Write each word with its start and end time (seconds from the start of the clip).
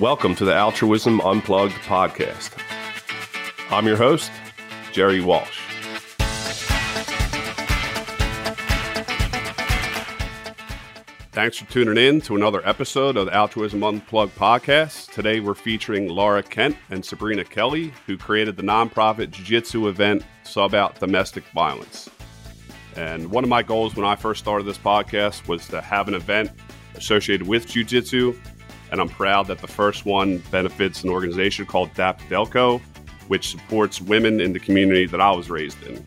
Welcome 0.00 0.36
to 0.36 0.44
the 0.44 0.54
Altruism 0.54 1.20
Unplugged 1.22 1.74
podcast. 1.82 2.52
I'm 3.68 3.84
your 3.84 3.96
host, 3.96 4.30
Jerry 4.92 5.20
Walsh. 5.20 5.58
Thanks 11.32 11.56
for 11.56 11.68
tuning 11.68 11.96
in 11.96 12.20
to 12.20 12.36
another 12.36 12.64
episode 12.64 13.16
of 13.16 13.26
the 13.26 13.34
Altruism 13.34 13.82
Unplugged 13.82 14.36
podcast. 14.36 15.10
Today 15.10 15.40
we're 15.40 15.54
featuring 15.54 16.08
Laura 16.08 16.44
Kent 16.44 16.76
and 16.90 17.04
Sabrina 17.04 17.44
Kelly, 17.44 17.92
who 18.06 18.16
created 18.16 18.56
the 18.56 18.62
nonprofit 18.62 19.32
jiu 19.32 19.44
jitsu 19.44 19.88
event 19.88 20.22
Sub 20.44 20.74
Out 20.74 21.00
Domestic 21.00 21.42
Violence. 21.48 22.08
And 22.94 23.32
one 23.32 23.42
of 23.42 23.50
my 23.50 23.64
goals 23.64 23.96
when 23.96 24.06
I 24.06 24.14
first 24.14 24.38
started 24.38 24.64
this 24.64 24.78
podcast 24.78 25.48
was 25.48 25.66
to 25.68 25.80
have 25.80 26.06
an 26.06 26.14
event 26.14 26.52
associated 26.94 27.48
with 27.48 27.66
jiu 27.66 27.82
jitsu. 27.82 28.38
And 28.90 29.00
I'm 29.00 29.08
proud 29.08 29.46
that 29.48 29.58
the 29.58 29.66
first 29.66 30.04
one 30.04 30.38
benefits 30.50 31.04
an 31.04 31.10
organization 31.10 31.66
called 31.66 31.92
DAP 31.94 32.20
Delco, 32.22 32.80
which 33.28 33.50
supports 33.50 34.00
women 34.00 34.40
in 34.40 34.52
the 34.52 34.60
community 34.60 35.06
that 35.06 35.20
I 35.20 35.30
was 35.30 35.50
raised 35.50 35.82
in. 35.86 36.04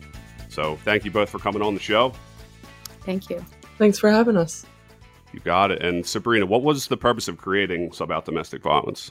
So 0.48 0.76
thank 0.84 1.04
you 1.04 1.10
both 1.10 1.30
for 1.30 1.38
coming 1.38 1.62
on 1.62 1.74
the 1.74 1.80
show. 1.80 2.12
Thank 3.04 3.30
you. 3.30 3.44
Thanks 3.78 3.98
for 3.98 4.10
having 4.10 4.36
us. 4.36 4.66
You 5.32 5.40
got 5.40 5.70
it. 5.70 5.82
And 5.82 6.04
Sabrina, 6.04 6.46
what 6.46 6.62
was 6.62 6.88
the 6.88 6.96
purpose 6.96 7.26
of 7.28 7.38
creating 7.38 7.92
Sub 7.92 8.10
Out 8.10 8.26
Domestic 8.26 8.62
Violence? 8.62 9.10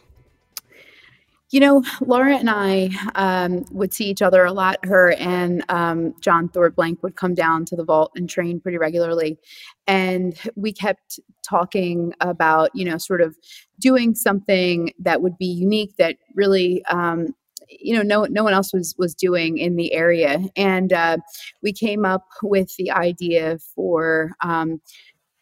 You 1.51 1.59
know, 1.59 1.83
Laura 1.99 2.37
and 2.37 2.49
I 2.49 2.89
um, 3.15 3.65
would 3.71 3.93
see 3.93 4.05
each 4.05 4.21
other 4.21 4.45
a 4.45 4.53
lot. 4.53 4.77
Her 4.85 5.11
and 5.13 5.65
um, 5.67 6.15
John 6.21 6.47
Thornblank 6.47 7.03
would 7.03 7.17
come 7.17 7.35
down 7.35 7.65
to 7.65 7.75
the 7.75 7.83
vault 7.83 8.13
and 8.15 8.29
train 8.29 8.61
pretty 8.61 8.77
regularly. 8.77 9.37
And 9.85 10.37
we 10.55 10.71
kept 10.71 11.19
talking 11.43 12.13
about, 12.21 12.69
you 12.73 12.85
know, 12.85 12.97
sort 12.97 13.19
of 13.19 13.35
doing 13.79 14.15
something 14.15 14.93
that 14.99 15.21
would 15.21 15.37
be 15.37 15.45
unique 15.45 15.97
that 15.97 16.15
really 16.35 16.85
um, 16.85 17.35
you 17.79 17.95
know 17.95 18.01
no 18.01 18.25
no 18.25 18.43
one 18.43 18.53
else 18.53 18.73
was 18.73 18.93
was 18.97 19.15
doing 19.15 19.57
in 19.57 19.75
the 19.75 19.93
area 19.93 20.41
and 20.57 20.91
uh, 20.91 21.17
we 21.63 21.71
came 21.71 22.05
up 22.05 22.27
with 22.43 22.75
the 22.75 22.91
idea 22.91 23.57
for 23.73 24.31
um, 24.43 24.81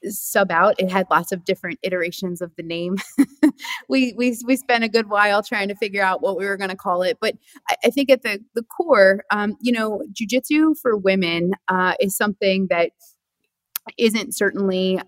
sub 0.04 0.52
out 0.52 0.76
it 0.80 0.92
had 0.92 1.08
lots 1.10 1.32
of 1.32 1.46
different 1.46 1.80
iterations 1.84 2.42
of 2.42 2.52
the 2.56 2.64
name. 2.64 2.98
We, 3.90 4.14
we 4.16 4.38
we 4.46 4.56
spent 4.56 4.84
a 4.84 4.90
good 4.90 5.10
while 5.10 5.42
trying 5.42 5.68
to 5.70 5.76
figure 5.76 6.04
out 6.04 6.22
what 6.22 6.38
we 6.38 6.46
were 6.46 6.58
going 6.58 6.70
to 6.70 6.76
call 6.76 7.02
it 7.02 7.18
but 7.20 7.36
I, 7.70 7.76
I, 7.86 7.90
think 7.90 8.10
at 8.10 8.22
the 8.22 8.40
the 8.54 8.64
core 8.64 9.24
um, 9.32 9.58
you 9.60 9.72
know 9.72 10.04
jujitsu 10.14 10.76
for 10.82 10.96
women 10.96 11.52
uh, 11.68 11.96
is 12.00 12.16
something 12.16 12.68
that 12.70 12.92
isn't 13.98 14.36
certainly 14.36 15.00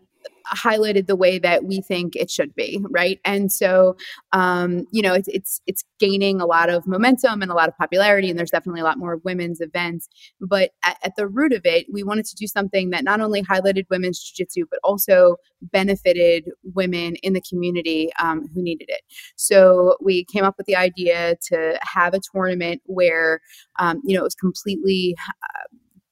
highlighted 0.54 1.08
the 1.08 1.16
way 1.16 1.40
that 1.40 1.64
we 1.64 1.82
think 1.82 2.16
it 2.16 2.30
should 2.30 2.54
be 2.56 2.80
right? 2.90 3.20
And 3.26 3.52
so 3.52 3.96
um, 4.32 4.86
you 4.92 5.02
know 5.02 5.14
it's, 5.14 5.28
it's 5.30 5.62
it's 5.68 5.84
gaining 6.00 6.42
a 6.42 6.46
lot 6.46 6.70
of 6.70 6.88
momentum 6.88 7.42
and 7.42 7.52
a 7.52 7.54
lot 7.54 7.70
of 7.70 7.78
popularity 7.78 8.30
and 8.30 8.38
there's 8.38 8.52
definitely 8.52 8.82
a 8.82 8.84
lot 8.84 8.98
more 8.98 9.18
women's 9.18 9.62
events. 9.62 10.10
But 10.40 10.72
at, 10.84 10.98
at 11.04 11.16
the 11.16 11.28
root 11.28 11.54
of 11.54 11.62
it 11.66 11.88
we 11.92 12.04
wanted 12.04 12.26
to 12.26 12.36
do 12.36 12.48
something 12.48 12.90
that 12.92 13.04
not 13.04 13.22
only 13.22 13.44
highlighted 13.44 13.86
women's 13.90 14.22
jiu-jitsu 14.22 14.66
but 14.70 14.80
also 14.84 15.38
benefited 15.62 16.50
women 16.74 17.16
in 17.18 17.34
the 17.34 17.42
community 17.42 18.10
um, 18.20 18.48
who 18.54 18.62
needed 18.62 18.90
it. 18.90 19.02
So 19.36 19.98
we 20.02 20.26
came 20.26 20.44
up 20.44 20.56
with 20.58 20.66
the 20.66 20.76
idea 20.76 21.36
to 21.50 21.80
have 21.82 22.14
a 22.14 22.22
tournament 22.34 22.82
where 22.86 23.42
um, 23.80 24.02
you 24.04 24.16
know 24.16 24.22
it 24.22 24.24
was 24.24 24.36
completely 24.36 25.16
uh, 25.44 25.71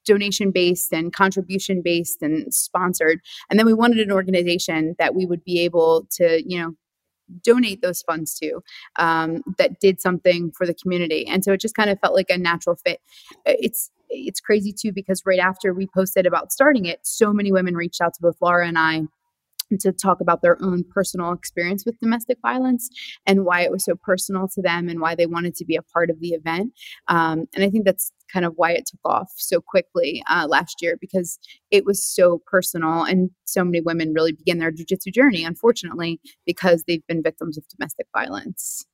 donation 0.10 0.50
based 0.52 0.92
and 0.92 1.14
contribution 1.14 1.82
based 1.84 2.22
and 2.22 2.52
sponsored. 2.54 3.20
And 3.50 3.60
then 3.60 3.68
we 3.68 3.74
wanted 3.74 4.00
an 4.00 4.12
organization 4.12 4.96
that 4.98 5.14
we 5.14 5.26
would 5.26 5.44
be 5.44 5.60
able 5.62 6.08
to, 6.18 6.42
you 6.46 6.60
know, 6.60 6.74
donate 7.44 7.82
those 7.84 8.02
funds 8.02 8.34
to 8.40 8.62
um, 8.96 9.44
that 9.60 9.80
did 9.80 10.02
something 10.02 10.52
for 10.58 10.66
the 10.66 10.74
community. 10.74 11.28
And 11.28 11.44
so 11.44 11.54
it 11.54 11.62
just 11.62 11.76
kind 11.76 11.92
of 11.92 12.00
felt 12.00 12.16
like 12.16 12.32
a 12.32 12.38
natural 12.38 12.76
fit. 12.76 13.00
It's 13.46 13.92
it's 14.10 14.40
crazy 14.40 14.74
too 14.74 14.92
because 14.92 15.22
right 15.24 15.40
after 15.40 15.72
we 15.72 15.86
posted 15.86 16.26
about 16.26 16.52
starting 16.52 16.86
it, 16.86 17.00
so 17.04 17.32
many 17.32 17.52
women 17.52 17.76
reached 17.76 18.02
out 18.02 18.16
to 18.16 18.22
both 18.22 18.38
Laura 18.42 18.68
and 18.68 18.80
I 18.80 19.04
to 19.78 19.92
talk 19.92 20.22
about 20.22 20.42
their 20.42 20.62
own 20.62 20.84
personal 20.90 21.32
experience 21.32 21.86
with 21.86 22.00
domestic 22.00 22.38
violence 22.42 22.90
and 23.26 23.46
why 23.46 23.62
it 23.62 23.72
was 23.72 23.86
so 23.86 23.96
personal 23.96 24.48
to 24.48 24.62
them 24.62 24.90
and 24.90 25.00
why 25.00 25.16
they 25.16 25.26
wanted 25.26 25.56
to 25.56 25.66
be 25.66 25.76
a 25.76 25.84
part 25.84 26.10
of 26.10 26.20
the 26.20 26.30
event. 26.30 26.74
Um, 27.08 27.46
and 27.56 27.64
I 27.64 27.70
think 27.70 27.86
that's 27.86 28.12
kind 28.32 28.46
of 28.46 28.54
why 28.56 28.72
it 28.72 28.86
took 28.86 29.00
off 29.06 29.32
so 29.36 29.62
quickly 29.62 30.24
uh, 30.30 30.48
last 30.48 30.78
year 30.82 30.98
because 31.00 31.40
it 31.72 31.86
was 31.86 32.04
so 32.04 32.42
personal 32.46 33.04
and 33.04 33.30
so 33.46 33.64
many 33.64 33.82
women 33.82 34.14
really 34.14 34.32
begin 34.32 34.60
their 34.60 34.72
jujitsu 34.72 35.14
journey, 35.14 35.44
unfortunately, 35.44 36.20
because 36.46 36.84
they've 36.88 37.06
been 37.08 37.24
victims 37.24 37.58
of 37.58 37.68
domestic 37.68 38.08
violence. 38.16 38.86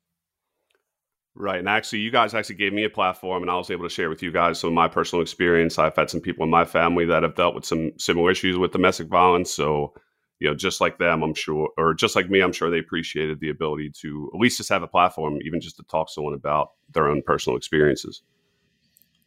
Right. 1.38 1.59
And 1.59 1.68
actually, 1.68 2.00
you 2.00 2.12
guys 2.12 2.34
actually 2.34 2.56
gave 2.56 2.72
me 2.72 2.86
a 2.86 2.90
platform, 2.90 3.44
and 3.44 3.52
I 3.52 3.56
was 3.56 3.69
able 3.69 3.84
to 3.84 3.94
share 3.94 4.09
with 4.09 4.24
you 4.24 4.31
guys 4.31 4.57
some 4.57 4.69
of 4.69 4.74
my 4.74 4.88
personal 4.88 5.22
experience. 5.22 5.78
I've 5.78 5.96
had 5.96 6.09
some 6.09 6.22
people 6.22 6.46
in 6.46 6.50
my 6.50 6.63
family 6.63 7.06
that 7.06 7.24
have 7.24 7.36
dealt 7.36 7.56
with 7.56 7.66
some 7.66 7.92
similar 7.97 8.31
issues 8.31 8.57
with 8.57 8.72
domestic 8.72 9.07
violence. 9.07 9.52
So 9.52 9.94
you 10.40 10.50
know, 10.50 10.56
just 10.56 10.81
like 10.81 10.97
them, 10.97 11.23
I'm 11.23 11.34
sure, 11.34 11.69
or 11.78 11.94
just 11.94 12.16
like 12.16 12.29
me, 12.29 12.41
I'm 12.41 12.51
sure 12.51 12.69
they 12.69 12.79
appreciated 12.79 13.40
the 13.40 13.50
ability 13.50 13.91
to 14.01 14.29
at 14.34 14.40
least 14.40 14.57
just 14.57 14.69
have 14.69 14.84
a 14.84 14.88
platform, 14.88 15.40
even 15.46 15.62
just 15.62 15.78
to 15.78 15.84
talk 15.84 16.07
to 16.07 16.13
someone 16.13 16.34
about 16.34 16.72
their 16.94 17.07
own 17.07 17.22
personal 17.22 17.57
experiences. 17.57 18.22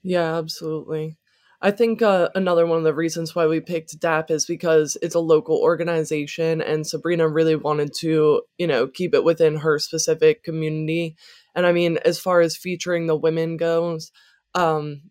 Yeah, 0.03 0.37
absolutely. 0.37 1.19
I 1.61 1.73
think 1.73 2.03
uh, 2.03 2.29
another 2.37 2.67
one 2.67 2.79
of 2.79 2.85
the 2.85 2.95
reasons 2.95 3.35
why 3.35 3.47
we 3.47 3.59
picked 3.59 3.99
DAP 3.99 4.31
is 4.31 4.47
because 4.47 4.97
it's 5.03 5.17
a 5.17 5.21
local 5.21 5.57
organization, 5.57 6.61
and 6.61 6.87
Sabrina 6.87 7.29
really 7.29 7.57
wanted 7.57 7.93
to, 7.95 8.43
you 8.59 8.67
know, 8.67 8.87
keep 8.87 9.13
it 9.13 9.25
within 9.25 9.57
her 9.57 9.79
specific 9.81 10.45
community. 10.45 11.17
And 11.57 11.67
I 11.67 11.73
mean, 11.73 11.99
as 12.05 12.21
far 12.21 12.41
as 12.41 12.57
featuring 12.57 13.07
the 13.07 13.17
women 13.17 13.57
goes, 13.57 14.13
um, 14.55 15.03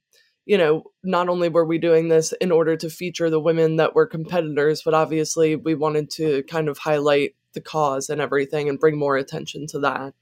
you 0.47 0.57
know, 0.57 0.83
not 1.03 1.27
only 1.27 1.49
were 1.49 1.65
we 1.65 1.77
doing 1.77 2.07
this 2.07 2.33
in 2.39 2.53
order 2.53 2.77
to 2.77 2.89
feature 2.89 3.29
the 3.29 3.39
women 3.39 3.75
that 3.75 3.93
were 3.93 4.07
competitors, 4.07 4.81
but 4.83 4.93
obviously 4.93 5.57
we 5.57 5.75
wanted 5.75 6.09
to 6.11 6.41
kind 6.43 6.69
of 6.69 6.77
highlight 6.77 7.35
the 7.53 7.59
cause 7.59 8.09
and 8.09 8.21
everything 8.21 8.69
and 8.69 8.79
bring 8.79 8.97
more 8.97 9.17
attention 9.17 9.67
to 9.67 9.79
that. 9.79 10.13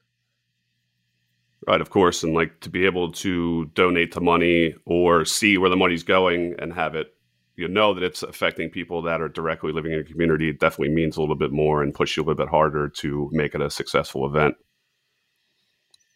Right, 1.68 1.80
of 1.80 1.92
course. 1.92 2.24
And 2.24 2.34
like 2.34 2.60
to 2.62 2.72
be 2.72 2.86
able 2.86 3.12
to 3.14 3.66
donate 3.76 4.16
the 4.16 4.22
money 4.22 4.74
or 4.86 5.26
see 5.26 5.60
where 5.60 5.70
the 5.70 5.78
money's 5.78 6.04
going 6.04 6.56
and 6.58 6.74
have 6.74 6.96
it, 6.96 7.14
you 7.56 7.68
know, 7.68 7.94
that 7.94 8.04
it's 8.04 8.24
affecting 8.24 8.72
people 8.72 9.04
that 9.04 9.22
are 9.22 9.30
directly 9.30 9.72
living 9.72 9.92
in 9.92 10.00
a 10.00 10.04
community 10.04 10.52
definitely 10.52 10.94
means 10.94 11.18
a 11.18 11.22
little 11.22 11.36
bit 11.36 11.52
more 11.52 11.84
and 11.84 11.94
push 11.94 12.18
you 12.18 12.24
a 12.24 12.26
little 12.26 12.44
bit 12.44 12.50
harder 12.50 12.90
to 12.90 13.30
make 13.32 13.54
it 13.54 13.62
a 13.62 13.70
successful 13.70 14.26
event 14.26 14.56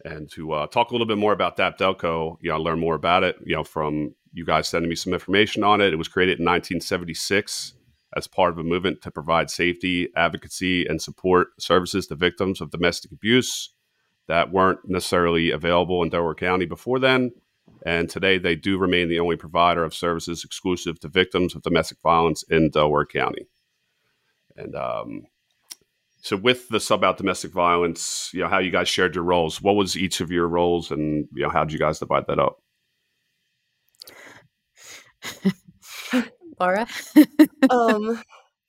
and 0.06 0.30
to 0.32 0.54
uh, 0.54 0.68
talk 0.68 0.90
a 0.90 0.94
little 0.94 1.08
bit 1.08 1.18
more 1.18 1.34
about 1.34 1.58
DAP 1.58 1.78
Delco, 1.78 2.38
you 2.42 2.50
know, 2.50 2.58
learn 2.58 2.80
more 2.80 2.96
about 2.96 3.24
it, 3.24 3.36
you 3.46 3.56
know, 3.56 3.64
from 3.64 4.16
you 4.32 4.46
guys 4.46 4.68
sending 4.68 4.90
me 4.90 4.96
some 4.96 5.14
information 5.14 5.64
on 5.64 5.82
it. 5.82 5.94
It 5.94 5.98
was 5.98 6.08
created 6.08 6.40
in 6.40 6.46
1976 6.46 7.74
as 8.16 8.28
part 8.28 8.52
of 8.52 8.58
a 8.58 8.64
movement 8.64 9.02
to 9.02 9.12
provide 9.12 9.50
safety, 9.50 10.10
advocacy, 10.16 10.86
and 10.86 11.02
support 11.02 11.50
services 11.60 12.08
to 12.08 12.16
victims 12.16 12.62
of 12.62 12.72
domestic 12.72 13.12
abuse 13.12 13.74
that 14.28 14.52
weren't 14.52 14.80
necessarily 14.86 15.52
available 15.52 16.04
in 16.04 16.10
Delaware 16.10 16.36
County 16.36 16.66
before 16.66 17.00
then. 17.00 17.31
And 17.86 18.10
today 18.10 18.38
they 18.38 18.56
do 18.56 18.78
remain 18.78 19.10
the 19.10 19.20
only 19.20 19.36
provider 19.36 19.84
of 19.84 19.94
services 19.94 20.44
exclusive 20.44 21.00
to 21.00 21.08
victims 21.08 21.56
of 21.56 21.62
domestic 21.62 22.00
violence 22.02 22.44
in 22.44 22.70
Delaware 22.70 23.06
County. 23.06 23.48
And 24.56 24.76
um, 24.76 25.24
so 26.22 26.35
with 26.35 26.69
the 26.69 26.80
sub 26.80 27.03
out 27.03 27.18
domestic 27.18 27.52
violence, 27.52 28.30
you 28.34 28.41
know, 28.41 28.47
how 28.50 28.59
you 28.59 28.72
guys 28.72 28.90
shared 28.90 29.16
your 29.16 29.24
roles, 29.24 29.62
what 29.62 29.75
was 29.75 29.96
each 29.96 30.22
of 30.22 30.31
your 30.31 30.47
roles 30.47 30.91
and 30.91 31.28
you 31.34 31.44
know, 31.44 31.50
how 31.50 31.63
did 31.63 31.74
you 31.74 31.80
guys 31.80 32.00
divide 32.00 32.25
that 32.28 32.40
up? 32.40 32.62
Laura? 36.60 36.88
um 37.69 38.21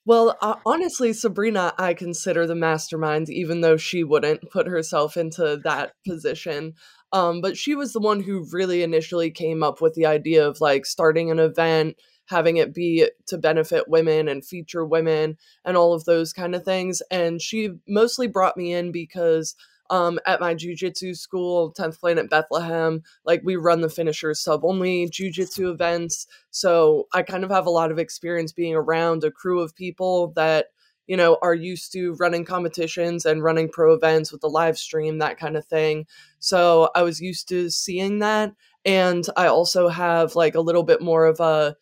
well, 0.03 0.35
uh, 0.41 0.55
honestly, 0.65 1.13
Sabrina, 1.13 1.73
I 1.77 1.93
consider 1.93 2.47
the 2.47 2.55
mastermind, 2.55 3.29
even 3.29 3.61
though 3.61 3.77
she 3.77 4.03
wouldn't 4.03 4.49
put 4.49 4.67
herself 4.67 5.15
into 5.15 5.59
that 5.63 5.93
position. 6.07 6.73
Um, 7.13 7.39
but 7.39 7.55
she 7.55 7.75
was 7.75 7.93
the 7.93 7.99
one 7.99 8.21
who 8.21 8.47
really 8.51 8.81
initially 8.81 9.29
came 9.29 9.61
up 9.61 9.79
with 9.79 9.93
the 9.93 10.07
idea 10.07 10.47
of 10.47 10.59
like 10.59 10.87
starting 10.87 11.29
an 11.29 11.37
event, 11.37 11.97
having 12.31 12.57
it 12.57 12.73
be 12.73 13.07
to 13.27 13.37
benefit 13.37 13.87
women 13.87 14.27
and 14.27 14.43
feature 14.43 14.83
women 14.83 15.37
and 15.63 15.77
all 15.77 15.93
of 15.93 16.05
those 16.05 16.33
kind 16.33 16.55
of 16.55 16.65
things. 16.65 17.03
And 17.11 17.39
she 17.39 17.69
mostly 17.87 18.27
brought 18.27 18.57
me 18.57 18.73
in 18.73 18.91
because 18.91 19.55
um, 19.91 20.19
at 20.25 20.39
my 20.39 20.55
jujitsu 20.55 21.17
school, 21.17 21.73
10th 21.73 21.99
Planet 21.99 22.29
Bethlehem, 22.29 23.03
like 23.25 23.41
we 23.43 23.57
run 23.57 23.81
the 23.81 23.89
finishers 23.89 24.39
sub 24.39 24.63
only 24.63 25.09
jujitsu 25.09 25.69
events. 25.69 26.27
So 26.49 27.09
I 27.13 27.23
kind 27.23 27.43
of 27.43 27.51
have 27.51 27.65
a 27.65 27.71
lot 27.71 27.91
of 27.91 27.99
experience 27.99 28.53
being 28.53 28.73
around 28.73 29.25
a 29.25 29.31
crew 29.31 29.59
of 29.59 29.75
people 29.75 30.31
that, 30.37 30.67
you 31.07 31.17
know, 31.17 31.37
are 31.41 31.53
used 31.53 31.91
to 31.91 32.13
running 32.13 32.45
competitions 32.45 33.25
and 33.25 33.43
running 33.43 33.67
pro 33.67 33.93
events 33.93 34.31
with 34.31 34.39
the 34.39 34.49
live 34.49 34.77
stream, 34.77 35.17
that 35.17 35.37
kind 35.37 35.57
of 35.57 35.65
thing. 35.65 36.05
So 36.39 36.89
I 36.95 37.01
was 37.01 37.19
used 37.19 37.49
to 37.49 37.69
seeing 37.69 38.19
that. 38.19 38.53
And 38.85 39.27
I 39.35 39.47
also 39.47 39.89
have 39.89 40.37
like 40.37 40.55
a 40.55 40.61
little 40.61 40.83
bit 40.83 41.01
more 41.01 41.25
of 41.25 41.41
a, 41.41 41.75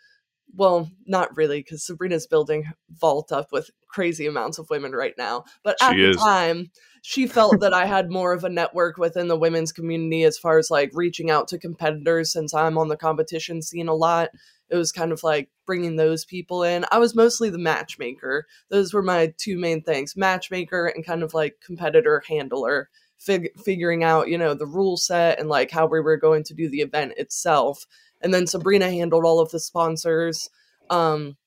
well, 0.55 0.89
not 1.05 1.35
really, 1.37 1.59
because 1.59 1.83
Sabrina's 1.83 2.27
building 2.27 2.65
Vault 2.99 3.31
up 3.31 3.51
with 3.51 3.69
crazy 3.87 4.27
amounts 4.27 4.57
of 4.57 4.69
women 4.69 4.91
right 4.91 5.15
now. 5.17 5.43
But 5.63 5.77
at 5.81 5.91
she 5.91 6.01
the 6.01 6.09
is. 6.11 6.17
time, 6.17 6.71
she 7.01 7.27
felt 7.27 7.59
that 7.61 7.73
I 7.73 7.85
had 7.85 8.11
more 8.11 8.33
of 8.33 8.43
a 8.43 8.49
network 8.49 8.97
within 8.97 9.27
the 9.27 9.37
women's 9.37 9.71
community 9.71 10.23
as 10.23 10.37
far 10.37 10.57
as 10.57 10.69
like 10.69 10.91
reaching 10.93 11.29
out 11.29 11.47
to 11.49 11.59
competitors 11.59 12.31
since 12.31 12.53
I'm 12.53 12.77
on 12.77 12.87
the 12.87 12.97
competition 12.97 13.61
scene 13.61 13.87
a 13.87 13.93
lot. 13.93 14.29
It 14.69 14.75
was 14.75 14.91
kind 14.91 15.11
of 15.11 15.23
like 15.23 15.49
bringing 15.65 15.95
those 15.95 16.25
people 16.25 16.63
in. 16.63 16.85
I 16.91 16.99
was 16.99 17.15
mostly 17.15 17.49
the 17.49 17.57
matchmaker. 17.57 18.45
Those 18.69 18.93
were 18.93 19.01
my 19.01 19.33
two 19.37 19.57
main 19.57 19.81
things 19.81 20.15
matchmaker 20.15 20.87
and 20.87 21.05
kind 21.05 21.23
of 21.23 21.33
like 21.33 21.57
competitor 21.65 22.21
handler, 22.27 22.89
fig- 23.17 23.59
figuring 23.63 24.03
out, 24.03 24.29
you 24.29 24.37
know, 24.37 24.53
the 24.53 24.67
rule 24.67 24.97
set 24.97 25.39
and 25.39 25.49
like 25.49 25.71
how 25.71 25.87
we 25.87 26.01
were 26.01 26.17
going 26.17 26.43
to 26.43 26.53
do 26.53 26.69
the 26.69 26.81
event 26.81 27.13
itself. 27.17 27.85
And 28.21 28.33
then 28.33 28.47
Sabrina 28.47 28.89
handled 28.89 29.25
all 29.25 29.39
of 29.39 29.51
the 29.51 29.59
sponsors. 29.59 30.49
Um, 30.89 31.37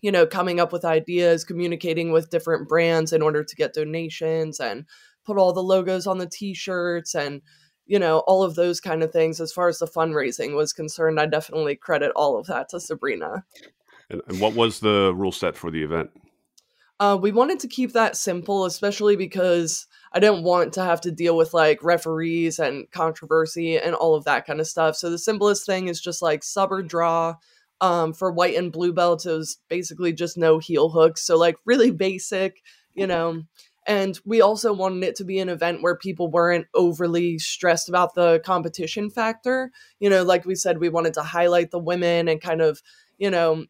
you 0.00 0.12
know, 0.12 0.26
coming 0.26 0.60
up 0.60 0.72
with 0.72 0.84
ideas, 0.84 1.44
communicating 1.44 2.12
with 2.12 2.30
different 2.30 2.68
brands 2.68 3.12
in 3.12 3.20
order 3.20 3.42
to 3.42 3.56
get 3.56 3.74
donations 3.74 4.60
and 4.60 4.84
put 5.26 5.36
all 5.36 5.52
the 5.52 5.62
logos 5.62 6.06
on 6.06 6.18
the 6.18 6.28
t-shirts 6.28 7.14
and 7.14 7.42
you 7.88 7.98
know, 7.98 8.18
all 8.20 8.44
of 8.44 8.54
those 8.54 8.80
kind 8.80 9.02
of 9.02 9.10
things 9.10 9.40
as 9.40 9.50
far 9.50 9.66
as 9.66 9.78
the 9.78 9.86
fundraising 9.86 10.54
was 10.54 10.72
concerned. 10.72 11.18
I 11.18 11.26
definitely 11.26 11.74
credit 11.74 12.12
all 12.14 12.38
of 12.38 12.46
that 12.46 12.68
to 12.68 12.80
Sabrina. 12.80 13.44
And, 14.10 14.20
and 14.28 14.40
what 14.40 14.54
was 14.54 14.80
the 14.80 15.12
rule 15.16 15.32
set 15.32 15.56
for 15.56 15.70
the 15.70 15.82
event? 15.82 16.10
Uh, 17.00 17.18
we 17.20 17.32
wanted 17.32 17.58
to 17.60 17.68
keep 17.68 17.94
that 17.94 18.16
simple, 18.16 18.66
especially 18.66 19.16
because 19.16 19.86
I 20.12 20.20
didn't 20.20 20.42
want 20.42 20.72
to 20.74 20.82
have 20.84 21.00
to 21.02 21.10
deal 21.10 21.36
with 21.36 21.54
like 21.54 21.82
referees 21.82 22.58
and 22.58 22.90
controversy 22.90 23.78
and 23.78 23.94
all 23.94 24.14
of 24.14 24.24
that 24.24 24.46
kind 24.46 24.60
of 24.60 24.66
stuff. 24.66 24.96
So 24.96 25.10
the 25.10 25.18
simplest 25.18 25.66
thing 25.66 25.88
is 25.88 26.00
just 26.00 26.22
like 26.22 26.42
sub 26.42 26.72
or 26.72 26.82
draw, 26.82 27.36
um, 27.80 28.12
for 28.12 28.30
white 28.30 28.56
and 28.56 28.72
blue 28.72 28.92
belts, 28.92 29.26
it 29.26 29.32
was 29.32 29.58
basically 29.68 30.12
just 30.12 30.36
no 30.36 30.58
heel 30.58 30.88
hooks. 30.88 31.22
So, 31.22 31.36
like, 31.36 31.56
really 31.64 31.90
basic, 31.90 32.62
you 32.94 33.06
know. 33.06 33.42
And 33.86 34.18
we 34.26 34.42
also 34.42 34.72
wanted 34.72 35.02
it 35.04 35.16
to 35.16 35.24
be 35.24 35.38
an 35.38 35.48
event 35.48 35.82
where 35.82 35.96
people 35.96 36.28
weren't 36.28 36.66
overly 36.74 37.38
stressed 37.38 37.88
about 37.88 38.14
the 38.14 38.40
competition 38.44 39.08
factor. 39.08 39.70
You 39.98 40.10
know, 40.10 40.24
like 40.24 40.44
we 40.44 40.54
said, 40.56 40.78
we 40.78 40.90
wanted 40.90 41.14
to 41.14 41.22
highlight 41.22 41.70
the 41.70 41.78
women 41.78 42.28
and 42.28 42.40
kind 42.40 42.60
of, 42.60 42.82
you 43.16 43.30
know, 43.30 43.64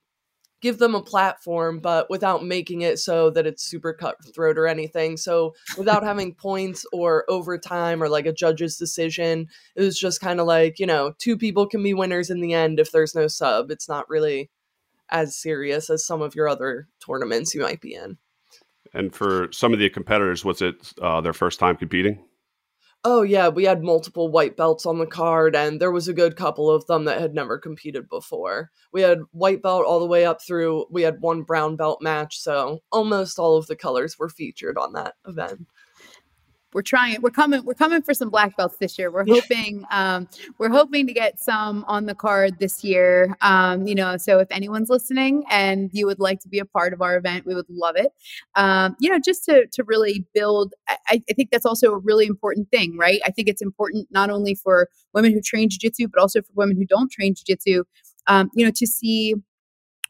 give 0.60 0.78
them 0.78 0.94
a 0.94 1.02
platform, 1.02 1.78
but 1.78 2.10
without 2.10 2.44
making 2.44 2.82
it 2.82 2.98
so 2.98 3.30
that 3.30 3.46
it's 3.46 3.62
super 3.62 3.92
cutthroat 3.92 4.58
or 4.58 4.66
anything. 4.66 5.16
So 5.16 5.54
without 5.76 6.02
having 6.02 6.34
points 6.34 6.84
or 6.92 7.24
overtime 7.28 8.02
or 8.02 8.08
like 8.08 8.26
a 8.26 8.32
judge's 8.32 8.76
decision, 8.76 9.48
it 9.76 9.82
was 9.82 9.98
just 9.98 10.20
kind 10.20 10.40
of 10.40 10.46
like, 10.46 10.78
you 10.78 10.86
know, 10.86 11.12
two 11.18 11.36
people 11.36 11.66
can 11.66 11.82
be 11.82 11.94
winners 11.94 12.30
in 12.30 12.40
the 12.40 12.54
end 12.54 12.80
if 12.80 12.92
there's 12.92 13.14
no 13.14 13.28
sub. 13.28 13.70
It's 13.70 13.88
not 13.88 14.08
really 14.08 14.50
as 15.10 15.36
serious 15.36 15.90
as 15.90 16.04
some 16.04 16.22
of 16.22 16.34
your 16.34 16.48
other 16.48 16.88
tournaments 17.04 17.54
you 17.54 17.62
might 17.62 17.80
be 17.80 17.94
in. 17.94 18.18
And 18.94 19.14
for 19.14 19.48
some 19.52 19.72
of 19.72 19.78
the 19.78 19.90
competitors, 19.90 20.44
was 20.44 20.62
it 20.62 20.92
uh, 21.00 21.20
their 21.20 21.32
first 21.32 21.60
time 21.60 21.76
competing? 21.76 22.18
Oh 23.04 23.22
yeah, 23.22 23.48
we 23.48 23.64
had 23.64 23.82
multiple 23.82 24.28
white 24.30 24.56
belts 24.56 24.84
on 24.84 24.98
the 24.98 25.06
card, 25.06 25.54
and 25.56 25.80
there 25.80 25.92
was 25.92 26.08
a 26.08 26.12
good 26.12 26.36
couple 26.36 26.68
of 26.70 26.86
them 26.86 27.04
that 27.04 27.20
had 27.20 27.32
never 27.34 27.56
competed 27.58 28.08
before. 28.08 28.70
We 28.92 29.02
had 29.02 29.20
white 29.30 29.62
belt 29.62 29.84
all 29.86 30.00
the 30.00 30.06
way 30.06 30.24
up 30.24 30.42
through. 30.42 30.86
We 30.90 31.02
had 31.02 31.20
one 31.20 31.42
brown 31.42 31.76
belt 31.76 32.02
match, 32.02 32.38
so 32.38 32.80
almost 32.90 33.38
all 33.38 33.56
of 33.56 33.66
the 33.66 33.76
colors 33.76 34.18
were 34.18 34.28
featured 34.28 34.76
on 34.76 34.92
that 34.94 35.14
event 35.26 35.66
we're 36.72 36.82
trying 36.82 37.20
we're 37.22 37.30
coming 37.30 37.64
we're 37.64 37.74
coming 37.74 38.02
for 38.02 38.12
some 38.12 38.30
black 38.30 38.56
belts 38.56 38.76
this 38.78 38.98
year. 38.98 39.10
We're 39.10 39.24
hoping 39.26 39.84
um, 39.90 40.28
we're 40.58 40.70
hoping 40.70 41.06
to 41.06 41.12
get 41.12 41.40
some 41.40 41.84
on 41.88 42.06
the 42.06 42.14
card 42.14 42.58
this 42.58 42.84
year 42.84 43.36
um, 43.40 43.86
you 43.86 43.94
know 43.94 44.16
so 44.16 44.38
if 44.38 44.48
anyone's 44.50 44.90
listening 44.90 45.44
and 45.50 45.90
you 45.92 46.06
would 46.06 46.20
like 46.20 46.40
to 46.40 46.48
be 46.48 46.58
a 46.58 46.64
part 46.64 46.92
of 46.92 47.00
our 47.00 47.16
event 47.16 47.46
we 47.46 47.54
would 47.54 47.68
love 47.68 47.96
it. 47.96 48.12
Um, 48.54 48.96
you 49.00 49.10
know 49.10 49.18
just 49.18 49.44
to 49.44 49.66
to 49.72 49.84
really 49.84 50.26
build 50.34 50.74
I, 50.88 51.22
I, 51.28 51.32
think 51.34 51.50
that's 51.50 51.66
also 51.66 51.92
a 51.92 51.98
really 51.98 52.26
important 52.26 52.70
thing 52.70 52.96
right? 52.98 53.20
I 53.24 53.30
think 53.30 53.48
it's 53.48 53.62
important 53.62 54.08
not 54.10 54.30
only 54.30 54.54
for 54.54 54.88
women 55.14 55.32
who 55.32 55.40
train 55.40 55.70
jiu-jitsu 55.70 56.08
but 56.08 56.20
also 56.20 56.42
for 56.42 56.52
women 56.54 56.76
who 56.76 56.84
don't 56.84 57.10
train 57.10 57.34
jiu-jitsu 57.34 57.84
um, 58.26 58.50
you 58.54 58.64
know 58.64 58.72
to 58.74 58.86
see 58.86 59.34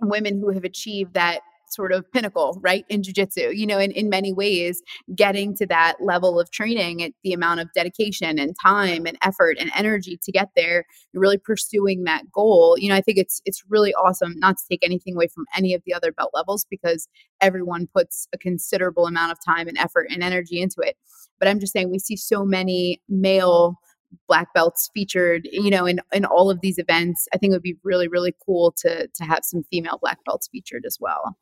women 0.01 0.41
who 0.41 0.51
have 0.51 0.65
achieved 0.65 1.15
that 1.15 1.41
sort 1.69 1.93
of 1.93 2.11
pinnacle, 2.13 2.59
right, 2.63 2.85
in 2.89 3.03
jujitsu. 3.03 3.57
You 3.57 3.67
know, 3.67 3.79
in, 3.79 3.91
in 3.93 4.09
many 4.09 4.33
ways, 4.33 4.83
getting 5.15 5.55
to 5.57 5.67
that 5.67 5.97
level 6.01 6.39
of 6.39 6.51
training 6.51 7.03
at 7.03 7.13
the 7.23 7.33
amount 7.33 7.61
of 7.61 7.73
dedication 7.75 8.39
and 8.39 8.55
time 8.61 9.07
and 9.07 9.19
effort 9.23 9.57
and 9.59 9.71
energy 9.77 10.19
to 10.23 10.33
get 10.33 10.49
there, 10.57 10.85
really 11.15 11.39
pursuing 11.39 12.05
that 12.05 12.31
goal. 12.33 12.77
You 12.79 12.89
know, 12.91 12.97
I 12.97 13.01
think 13.01 13.19
it's 13.19 13.41
it's 13.45 13.63
really 13.69 13.95
awesome 13.95 14.35
not 14.39 14.57
to 14.59 14.65
take 14.71 14.85
anything 14.85 15.15
away 15.15 15.29
from 15.29 15.47
any 15.57 15.75
of 15.75 15.83
the 15.87 15.95
other 15.95 16.13
belt 16.13 16.31
levels 16.35 16.67
because 16.71 17.09
everyone 17.41 17.89
puts 17.95 18.29
a 18.33 18.39
considerable 18.39 19.07
amount 19.07 19.33
of 19.33 19.39
time 19.45 19.69
and 19.69 19.79
effort 19.79 20.09
and 20.11 20.23
energy 20.23 20.61
into 20.61 20.81
it. 20.81 20.97
But 21.39 21.49
I'm 21.49 21.61
just 21.61 21.73
saying 21.73 21.91
we 21.91 21.99
see 21.99 22.17
so 22.17 22.45
many 22.45 23.01
male 23.09 23.79
black 24.27 24.53
belts 24.55 24.91
featured 24.95 25.49
you 25.53 25.71
know 25.71 25.87
in 25.87 26.01
in 26.13 26.25
all 26.25 26.51
of 26.51 26.61
these 26.61 26.79
events 26.79 27.29
i 27.35 27.39
think 27.39 27.51
it 27.51 27.57
would 27.57 27.63
be 27.63 27.77
really 27.85 28.09
really 28.09 28.35
cool 28.45 28.73
to 28.73 29.07
to 29.09 29.25
have 29.25 29.41
some 29.43 29.63
female 29.65 29.99
black 30.01 30.19
belts 30.25 30.49
featured 30.51 30.85
as 30.87 30.97
well 31.01 31.37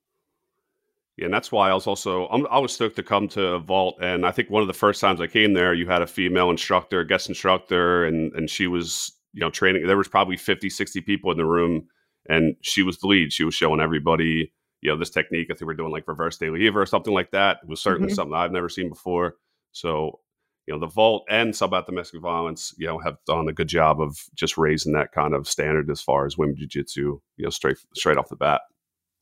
yeah, 1.16 1.24
and 1.26 1.34
that's 1.34 1.50
why 1.50 1.70
I 1.70 1.74
was 1.74 1.86
also 1.86 2.26
I'm, 2.28 2.46
i 2.48 2.58
was 2.58 2.74
stoked 2.74 2.96
to 2.96 3.02
come 3.02 3.28
to 3.28 3.58
Vault, 3.60 3.96
and 4.00 4.26
I 4.26 4.32
think 4.32 4.50
one 4.50 4.62
of 4.62 4.68
the 4.68 4.74
first 4.74 5.00
times 5.00 5.20
I 5.20 5.26
came 5.26 5.54
there, 5.54 5.72
you 5.72 5.86
had 5.86 6.02
a 6.02 6.06
female 6.06 6.50
instructor, 6.50 7.04
guest 7.04 7.28
instructor, 7.28 8.04
and 8.04 8.32
and 8.34 8.50
she 8.50 8.66
was 8.66 9.12
you 9.32 9.40
know 9.40 9.50
training. 9.50 9.86
There 9.86 9.96
was 9.96 10.08
probably 10.08 10.36
50, 10.36 10.68
60 10.68 11.00
people 11.02 11.30
in 11.30 11.38
the 11.38 11.46
room, 11.46 11.86
and 12.28 12.54
she 12.60 12.82
was 12.82 12.98
the 12.98 13.06
lead. 13.06 13.32
She 13.32 13.44
was 13.44 13.54
showing 13.54 13.80
everybody 13.80 14.52
you 14.82 14.90
know 14.90 14.98
this 14.98 15.10
technique. 15.10 15.48
I 15.50 15.54
think 15.54 15.66
we're 15.66 15.74
doing 15.74 15.90
like 15.90 16.06
reverse 16.06 16.36
De 16.36 16.48
La 16.48 16.52
Riva 16.52 16.78
or 16.78 16.86
something 16.86 17.14
like 17.14 17.30
that. 17.30 17.58
It 17.62 17.68
was 17.68 17.80
certainly 17.80 18.08
mm-hmm. 18.08 18.14
something 18.14 18.34
I've 18.34 18.52
never 18.52 18.68
seen 18.68 18.90
before. 18.90 19.36
So 19.72 20.20
you 20.66 20.74
know 20.74 20.80
the 20.80 20.86
Vault 20.86 21.24
and 21.30 21.56
Sub 21.56 21.72
Out 21.72 21.86
Domestic 21.86 22.20
Violence, 22.20 22.74
you 22.76 22.86
know, 22.86 22.98
have 22.98 23.16
done 23.26 23.48
a 23.48 23.54
good 23.54 23.68
job 23.68 24.02
of 24.02 24.18
just 24.34 24.58
raising 24.58 24.92
that 24.92 25.12
kind 25.12 25.34
of 25.34 25.48
standard 25.48 25.90
as 25.90 26.02
far 26.02 26.26
as 26.26 26.36
women 26.36 26.56
jiu-jitsu, 26.58 27.20
you 27.38 27.44
know, 27.44 27.50
straight 27.50 27.78
straight 27.94 28.18
off 28.18 28.28
the 28.28 28.36
bat. 28.36 28.60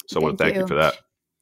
So 0.09 0.15
thank 0.15 0.23
I 0.23 0.25
want 0.25 0.39
to 0.39 0.45
thank 0.45 0.55
you. 0.57 0.61
you 0.63 0.67
for 0.67 0.75
that. 0.75 0.95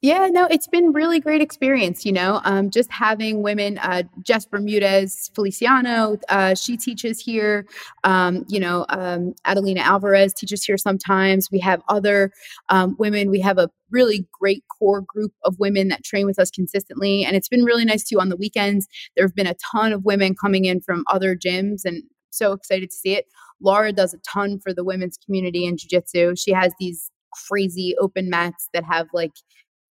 Yeah, 0.03 0.27
no, 0.29 0.47
it's 0.51 0.67
been 0.67 0.91
really 0.91 1.21
great 1.21 1.39
experience. 1.41 2.05
You 2.05 2.11
know, 2.11 2.41
um, 2.43 2.69
just 2.69 2.91
having 2.91 3.41
women, 3.41 3.77
uh, 3.77 4.03
Jess 4.21 4.45
Bermudez 4.45 5.31
Feliciano, 5.33 6.17
uh, 6.27 6.55
she 6.55 6.75
teaches 6.75 7.21
here. 7.21 7.65
Um, 8.03 8.43
you 8.49 8.59
know, 8.59 8.85
um, 8.89 9.33
Adelina 9.45 9.79
Alvarez 9.79 10.33
teaches 10.33 10.61
here 10.65 10.77
sometimes. 10.77 11.47
We 11.49 11.59
have 11.59 11.81
other 11.87 12.33
um, 12.67 12.97
women. 12.99 13.31
We 13.31 13.39
have 13.39 13.57
a 13.57 13.69
really 13.91 14.27
great 14.37 14.65
core 14.77 14.99
group 15.07 15.31
of 15.45 15.57
women 15.57 15.87
that 15.87 16.03
train 16.03 16.25
with 16.25 16.37
us 16.37 16.51
consistently, 16.51 17.23
and 17.23 17.37
it's 17.37 17.47
been 17.47 17.63
really 17.63 17.85
nice 17.85 18.03
too. 18.03 18.19
On 18.19 18.27
the 18.27 18.35
weekends, 18.35 18.89
there 19.15 19.25
have 19.25 19.35
been 19.35 19.47
a 19.47 19.55
ton 19.71 19.93
of 19.93 20.03
women 20.03 20.35
coming 20.35 20.65
in 20.65 20.81
from 20.81 21.05
other 21.09 21.33
gyms, 21.33 21.85
and 21.85 22.03
so 22.29 22.51
excited 22.51 22.89
to 22.89 22.95
see 22.97 23.13
it. 23.13 23.27
Laura 23.61 23.93
does 23.93 24.13
a 24.13 24.17
ton 24.17 24.59
for 24.59 24.73
the 24.73 24.83
women's 24.83 25.17
community 25.25 25.65
in 25.65 25.77
jiu-jitsu. 25.77 26.35
She 26.35 26.51
has 26.51 26.73
these 26.77 27.09
crazy 27.47 27.95
open 27.99 28.29
mats 28.29 28.69
that 28.73 28.83
have 28.83 29.07
like 29.13 29.31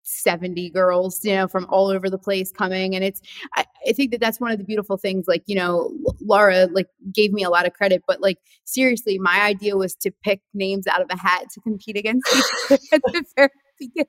70 0.03 0.69
girls 0.71 1.23
you 1.23 1.35
know 1.35 1.47
from 1.47 1.65
all 1.69 1.87
over 1.87 2.09
the 2.09 2.17
place 2.17 2.51
coming 2.51 2.95
and 2.95 3.03
it's 3.03 3.21
I, 3.55 3.65
I, 3.87 3.93
think 3.93 4.11
that 4.11 4.19
that's 4.19 4.39
one 4.39 4.51
of 4.51 4.57
the 4.57 4.63
beautiful 4.63 4.97
things 4.97 5.25
like 5.27 5.43
you 5.45 5.55
know 5.55 5.91
laura 6.19 6.67
like 6.71 6.87
gave 7.13 7.31
me 7.31 7.43
a 7.43 7.49
lot 7.49 7.67
of 7.67 7.73
credit 7.73 8.01
but 8.07 8.21
like 8.21 8.37
seriously 8.65 9.19
my 9.19 9.41
idea 9.41 9.77
was 9.77 9.95
to 9.97 10.11
pick 10.23 10.41
names 10.53 10.87
out 10.87 11.01
of 11.01 11.07
a 11.11 11.17
hat 11.17 11.45
to 11.53 11.61
compete 11.61 11.97
against 11.97 12.27
at 12.71 13.01
the 13.05 13.23
very 13.35 13.49
beginning. 13.79 14.07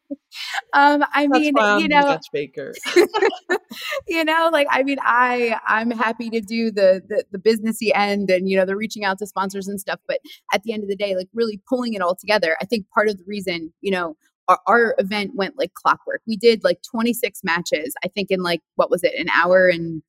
Um 0.73 1.05
i 1.15 1.27
that's 1.31 1.41
mean 1.41 1.55
you 1.81 1.89
know 1.89 2.19
baker 2.33 2.73
you 4.09 4.25
know 4.25 4.51
like 4.53 4.67
i 4.71 4.83
mean 4.83 4.99
i 5.03 5.59
i'm 5.67 5.91
happy 5.91 6.31
to 6.31 6.41
do 6.41 6.71
the, 6.71 7.03
the 7.09 7.25
the 7.33 7.39
businessy 7.39 7.91
end 7.95 8.31
and 8.31 8.49
you 8.49 8.57
know 8.57 8.65
the 8.65 8.77
reaching 8.77 9.05
out 9.05 9.19
to 9.19 9.27
sponsors 9.27 9.69
and 9.69 9.81
stuff 9.81 10.01
but 10.07 10.19
at 10.53 10.63
the 10.63 10.73
end 10.73 10.83
of 10.83 10.89
the 10.89 10.97
day 10.97 11.17
like 11.17 11.29
really 11.35 11.61
pulling 11.69 11.95
it 11.95 12.03
all 12.03 12.15
together 12.15 12.57
i 12.61 12.65
think 12.65 12.87
part 12.95 13.09
of 13.09 13.17
the 13.17 13.25
reason 13.27 13.73
you 13.81 13.91
know 13.91 14.17
our, 14.49 14.59
our 14.67 14.95
event 14.99 15.33
went 15.35 15.59
like 15.59 15.75
clockwork. 15.75 16.23
We 16.27 16.37
did 16.37 16.65
like 16.65 16.79
26 16.83 17.41
matches, 17.45 17.95
I 18.05 18.09
think 18.09 18.31
in 18.31 18.43
like, 18.43 18.61
what 18.77 18.91
was 18.91 19.03
it, 19.05 19.15
an 19.19 19.29
hour 19.31 19.69
and 19.69 20.03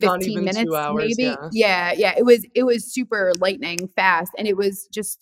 15 0.00 0.44
minutes 0.44 0.74
hours, 0.74 1.14
maybe 1.16 1.22
yeah. 1.22 1.48
yeah 1.52 1.92
yeah 1.96 2.14
it 2.16 2.24
was 2.24 2.44
it 2.54 2.64
was 2.64 2.92
super 2.92 3.32
lightning 3.38 3.88
fast 3.94 4.32
and 4.36 4.48
it 4.48 4.56
was 4.56 4.88
just 4.92 5.20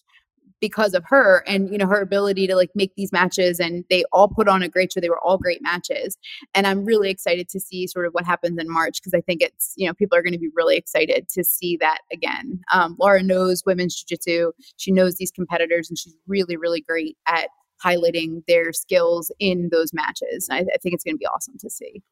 because 0.62 0.94
of 0.94 1.04
her 1.06 1.42
and 1.46 1.70
you 1.70 1.76
know 1.76 1.86
her 1.86 2.00
ability 2.00 2.46
to 2.46 2.54
like 2.54 2.70
make 2.74 2.94
these 2.96 3.12
matches 3.12 3.58
and 3.58 3.84
they 3.90 4.04
all 4.12 4.28
put 4.28 4.48
on 4.48 4.62
a 4.62 4.68
great 4.68 4.92
show 4.92 5.00
they 5.00 5.10
were 5.10 5.20
all 5.20 5.36
great 5.36 5.60
matches 5.60 6.16
and 6.54 6.66
i'm 6.66 6.84
really 6.84 7.10
excited 7.10 7.48
to 7.48 7.60
see 7.60 7.86
sort 7.86 8.06
of 8.06 8.12
what 8.12 8.24
happens 8.24 8.58
in 8.58 8.70
march 8.70 9.00
because 9.00 9.12
i 9.12 9.20
think 9.20 9.42
it's 9.42 9.74
you 9.76 9.86
know 9.86 9.92
people 9.92 10.16
are 10.16 10.22
going 10.22 10.32
to 10.32 10.38
be 10.38 10.50
really 10.54 10.76
excited 10.76 11.28
to 11.28 11.44
see 11.44 11.76
that 11.76 11.98
again 12.12 12.60
um, 12.72 12.96
laura 12.98 13.22
knows 13.22 13.64
women's 13.66 13.94
jiu-jitsu 13.94 14.52
she 14.76 14.92
knows 14.92 15.16
these 15.16 15.32
competitors 15.32 15.90
and 15.90 15.98
she's 15.98 16.14
really 16.26 16.56
really 16.56 16.80
great 16.80 17.18
at 17.26 17.48
highlighting 17.84 18.44
their 18.46 18.72
skills 18.72 19.30
in 19.38 19.68
those 19.70 19.92
matches. 19.92 20.48
I, 20.50 20.58
I 20.58 20.78
think 20.82 20.94
it's 20.94 21.04
going 21.04 21.14
to 21.14 21.18
be 21.18 21.26
awesome 21.26 21.58
to 21.58 21.70
see. 21.70 22.02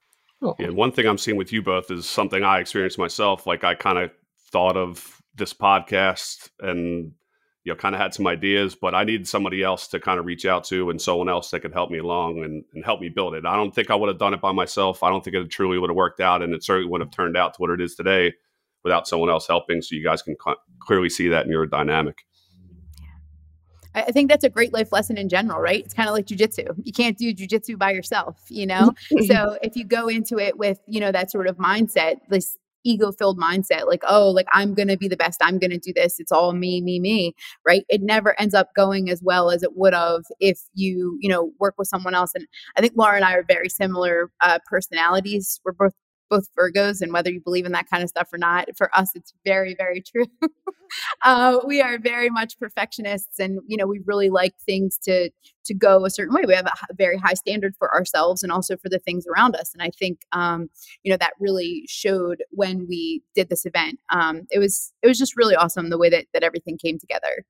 Cool. 0.40 0.56
Yeah, 0.58 0.70
one 0.70 0.92
thing 0.92 1.06
I'm 1.06 1.18
seeing 1.18 1.36
with 1.36 1.52
you 1.52 1.62
both 1.62 1.90
is 1.90 2.08
something 2.08 2.42
I 2.42 2.60
experienced 2.60 2.98
myself. 2.98 3.46
Like 3.46 3.62
I 3.62 3.74
kind 3.74 3.98
of 3.98 4.10
thought 4.50 4.76
of 4.76 5.22
this 5.36 5.52
podcast 5.52 6.48
and 6.60 7.12
you 7.64 7.72
know, 7.72 7.76
kind 7.76 7.94
of 7.94 8.00
had 8.00 8.14
some 8.14 8.26
ideas, 8.26 8.74
but 8.74 8.94
I 8.94 9.04
needed 9.04 9.28
somebody 9.28 9.62
else 9.62 9.86
to 9.88 10.00
kind 10.00 10.18
of 10.18 10.24
reach 10.24 10.46
out 10.46 10.64
to 10.64 10.88
and 10.88 11.00
someone 11.00 11.28
else 11.28 11.50
that 11.50 11.60
could 11.60 11.74
help 11.74 11.90
me 11.90 11.98
along 11.98 12.42
and, 12.42 12.64
and 12.72 12.84
help 12.84 13.00
me 13.00 13.10
build 13.10 13.34
it. 13.34 13.44
I 13.44 13.54
don't 13.54 13.74
think 13.74 13.90
I 13.90 13.94
would 13.94 14.08
have 14.08 14.18
done 14.18 14.32
it 14.32 14.40
by 14.40 14.52
myself. 14.52 15.02
I 15.02 15.10
don't 15.10 15.22
think 15.22 15.36
it 15.36 15.50
truly 15.50 15.78
would 15.78 15.90
have 15.90 15.96
worked 15.96 16.20
out, 16.20 16.42
and 16.42 16.54
it 16.54 16.64
certainly 16.64 16.90
would 16.90 17.02
have 17.02 17.10
turned 17.10 17.36
out 17.36 17.54
to 17.54 17.58
what 17.58 17.70
it 17.70 17.80
is 17.80 17.94
today 17.94 18.32
without 18.82 19.06
someone 19.06 19.28
else 19.28 19.46
helping. 19.46 19.82
So 19.82 19.94
you 19.94 20.02
guys 20.02 20.22
can 20.22 20.36
cl- 20.42 20.56
clearly 20.78 21.10
see 21.10 21.28
that 21.28 21.44
in 21.44 21.52
your 21.52 21.66
dynamic. 21.66 22.24
I 23.94 24.12
think 24.12 24.30
that's 24.30 24.44
a 24.44 24.48
great 24.48 24.72
life 24.72 24.92
lesson 24.92 25.18
in 25.18 25.28
general, 25.28 25.60
right? 25.60 25.84
It's 25.84 25.94
kind 25.94 26.08
of 26.08 26.14
like 26.14 26.26
jujitsu. 26.26 26.74
You 26.84 26.92
can't 26.92 27.18
do 27.18 27.34
jujitsu 27.34 27.78
by 27.78 27.92
yourself, 27.92 28.38
you 28.48 28.66
know? 28.66 28.92
so 29.26 29.58
if 29.62 29.76
you 29.76 29.84
go 29.84 30.08
into 30.08 30.38
it 30.38 30.58
with, 30.58 30.78
you 30.86 31.00
know, 31.00 31.12
that 31.12 31.30
sort 31.30 31.46
of 31.46 31.56
mindset, 31.56 32.16
this 32.28 32.56
ego 32.84 33.12
filled 33.12 33.38
mindset, 33.38 33.86
like, 33.86 34.02
oh, 34.08 34.30
like 34.30 34.46
I'm 34.52 34.74
going 34.74 34.88
to 34.88 34.96
be 34.96 35.08
the 35.08 35.16
best, 35.16 35.40
I'm 35.42 35.58
going 35.58 35.70
to 35.70 35.78
do 35.78 35.92
this, 35.94 36.18
it's 36.18 36.32
all 36.32 36.52
me, 36.52 36.80
me, 36.80 37.00
me, 37.00 37.34
right? 37.66 37.84
It 37.88 38.00
never 38.02 38.38
ends 38.40 38.54
up 38.54 38.68
going 38.74 39.10
as 39.10 39.22
well 39.22 39.50
as 39.50 39.62
it 39.62 39.76
would 39.76 39.92
have 39.92 40.22
if 40.38 40.60
you, 40.74 41.18
you 41.20 41.28
know, 41.28 41.50
work 41.58 41.74
with 41.76 41.88
someone 41.88 42.14
else. 42.14 42.32
And 42.34 42.46
I 42.76 42.80
think 42.80 42.94
Laura 42.96 43.16
and 43.16 43.24
I 43.24 43.34
are 43.34 43.44
very 43.46 43.68
similar 43.68 44.30
uh, 44.40 44.60
personalities. 44.66 45.60
We're 45.64 45.72
both 45.72 45.92
both 46.30 46.48
Virgos, 46.58 47.02
and 47.02 47.12
whether 47.12 47.30
you 47.30 47.40
believe 47.40 47.66
in 47.66 47.72
that 47.72 47.90
kind 47.90 48.02
of 48.02 48.08
stuff 48.08 48.32
or 48.32 48.38
not, 48.38 48.68
for 48.76 48.96
us, 48.96 49.10
it's 49.14 49.34
very, 49.44 49.74
very 49.74 50.00
true. 50.16 50.26
uh, 51.24 51.58
we 51.66 51.82
are 51.82 51.98
very 51.98 52.30
much 52.30 52.58
perfectionists, 52.58 53.38
and 53.38 53.60
you 53.66 53.76
know, 53.76 53.86
we 53.86 54.00
really 54.06 54.30
like 54.30 54.54
things 54.64 54.98
to 55.04 55.30
to 55.64 55.74
go 55.74 56.04
a 56.04 56.10
certain 56.10 56.34
way. 56.34 56.42
We 56.46 56.54
have 56.54 56.66
a 56.66 56.94
very 56.94 57.18
high 57.18 57.34
standard 57.34 57.74
for 57.78 57.94
ourselves 57.94 58.42
and 58.42 58.50
also 58.50 58.76
for 58.76 58.88
the 58.88 58.98
things 58.98 59.26
around 59.26 59.54
us. 59.56 59.72
And 59.74 59.82
I 59.82 59.90
think, 59.90 60.22
um, 60.32 60.70
you 61.02 61.10
know, 61.10 61.18
that 61.18 61.34
really 61.38 61.84
showed 61.86 62.42
when 62.50 62.86
we 62.88 63.22
did 63.34 63.50
this 63.50 63.66
event. 63.66 64.00
Um, 64.10 64.42
it 64.50 64.58
was 64.58 64.92
it 65.02 65.08
was 65.08 65.18
just 65.18 65.36
really 65.36 65.54
awesome 65.54 65.90
the 65.90 65.98
way 65.98 66.08
that 66.10 66.26
that 66.32 66.42
everything 66.42 66.78
came 66.78 66.98
together. 66.98 67.44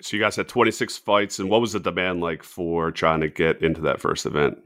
So 0.00 0.16
you 0.16 0.22
guys 0.22 0.36
had 0.36 0.48
26 0.48 0.98
fights, 0.98 1.38
and 1.38 1.48
what 1.48 1.60
was 1.60 1.72
the 1.72 1.80
demand 1.80 2.20
like 2.20 2.42
for 2.42 2.90
trying 2.90 3.20
to 3.20 3.28
get 3.28 3.62
into 3.62 3.80
that 3.82 4.00
first 4.00 4.26
event? 4.26 4.58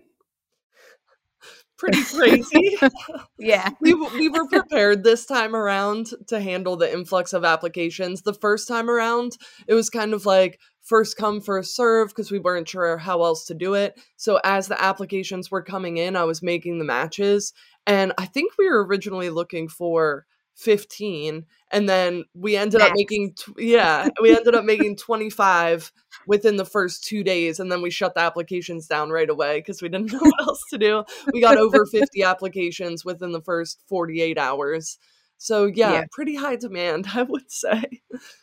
Pretty 1.79 2.03
crazy. 2.03 2.77
yeah. 3.39 3.71
We, 3.81 3.95
we 3.95 4.29
were 4.29 4.47
prepared 4.49 5.05
this 5.05 5.25
time 5.25 5.55
around 5.55 6.11
to 6.27 6.41
handle 6.41 6.77
the 6.77 6.93
influx 6.93 7.33
of 7.33 7.45
applications. 7.45 8.23
The 8.23 8.35
first 8.35 8.67
time 8.67 8.91
around, 8.91 9.39
it 9.67 9.75
was 9.75 9.89
kind 9.89 10.13
of 10.13 10.27
like 10.27 10.61
first 10.83 11.17
come, 11.17 11.41
first 11.41 11.77
serve 11.77 12.09
because 12.09 12.31
we 12.31 12.39
weren't 12.39 12.69
sure 12.69 12.99
how 12.99 13.23
else 13.23 13.45
to 13.47 13.55
do 13.55 13.75
it. 13.75 13.99
So 14.17 14.41
as 14.45 14.69
the 14.69 14.83
applications 14.83 15.51
were 15.51 15.63
coming 15.63 15.97
in, 15.97 16.17
I 16.17 16.25
was 16.25 16.43
making 16.43 16.79
the 16.79 16.85
matches. 16.85 17.53
And 17.87 18.13
I 18.19 18.27
think 18.27 18.53
we 18.59 18.69
were 18.69 18.85
originally 18.85 19.31
looking 19.31 19.69
for 19.69 20.27
15 20.59 21.47
and 21.71 21.89
then 21.89 22.25
we 22.35 22.57
ended 22.57 22.81
Max. 22.81 22.91
up 22.91 22.97
making 22.97 23.33
yeah 23.57 24.09
we 24.21 24.37
ended 24.37 24.57
up 24.57 24.65
making 24.65 24.97
25 24.97 25.93
within 26.27 26.57
the 26.57 26.65
first 26.65 27.05
two 27.05 27.23
days 27.23 27.61
and 27.61 27.71
then 27.71 27.83
we 27.83 27.91
shut 27.91 28.15
the 28.15 28.21
applications 28.21 28.87
down 28.87 29.11
right 29.11 29.31
away 29.31 29.59
because 29.59 29.83
we 29.83 29.89
didn't 29.89 30.13
know 30.13 30.19
what 30.21 30.41
else 30.41 30.65
to 30.71 30.79
do 30.79 31.05
we 31.33 31.41
got 31.41 31.59
over 31.59 31.87
50 31.87 32.23
applications 32.23 33.05
within 33.05 33.33
the 33.33 33.43
first 33.43 33.83
48 33.87 34.39
hours 34.39 34.99
so 35.39 35.67
yeah, 35.67 35.93
yeah, 35.93 36.05
pretty 36.11 36.35
high 36.35 36.57
demand 36.57 37.07
i 37.15 37.23
would 37.23 37.51
say 37.51 37.85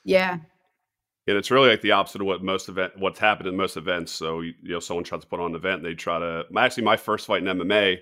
yeah 0.04 0.38
and 1.28 1.38
it's 1.38 1.50
really 1.50 1.70
like 1.70 1.82
the 1.82 1.92
opposite 1.92 2.22
of 2.22 2.28
what 2.28 2.44
most 2.44 2.70
event 2.70 2.94
what's 2.98 3.20
happened 3.20 3.48
in 3.48 3.56
most 3.56 3.78
events 3.78 4.12
so 4.12 4.42
you, 4.42 4.54
you 4.62 4.72
know 4.74 4.80
someone 4.80 5.04
tries 5.04 5.22
to 5.22 5.28
put 5.28 5.40
on 5.40 5.52
an 5.52 5.56
event 5.56 5.84
they 5.84 5.94
try 5.94 6.20
to 6.20 6.44
actually 6.58 6.84
my 6.84 6.98
first 6.98 7.28
fight 7.28 7.46
in 7.46 7.58
mma 7.58 7.98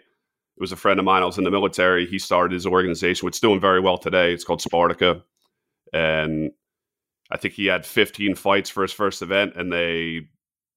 it 0.56 0.62
was 0.62 0.72
a 0.72 0.76
friend 0.78 1.00
of 1.00 1.06
mine. 1.06 1.24
I 1.24 1.26
was 1.26 1.40
in 1.40 1.44
the 1.44 1.52
military. 1.52 2.06
He 2.06 2.20
started 2.20 2.54
his 2.54 2.68
organization, 2.68 3.26
which 3.26 3.38
is 3.38 3.42
doing 3.42 3.60
very 3.60 3.80
well 3.80 3.98
today. 3.98 4.34
It's 4.34 4.44
called 4.44 4.62
Spartica. 4.62 5.24
And 5.92 6.52
I 7.34 7.38
think 7.38 7.56
he 7.56 7.66
had 7.66 7.86
15 7.86 8.36
fights 8.36 8.70
for 8.70 8.84
his 8.84 8.92
first 8.92 9.22
event 9.22 9.56
and 9.56 9.74
they 9.74 10.28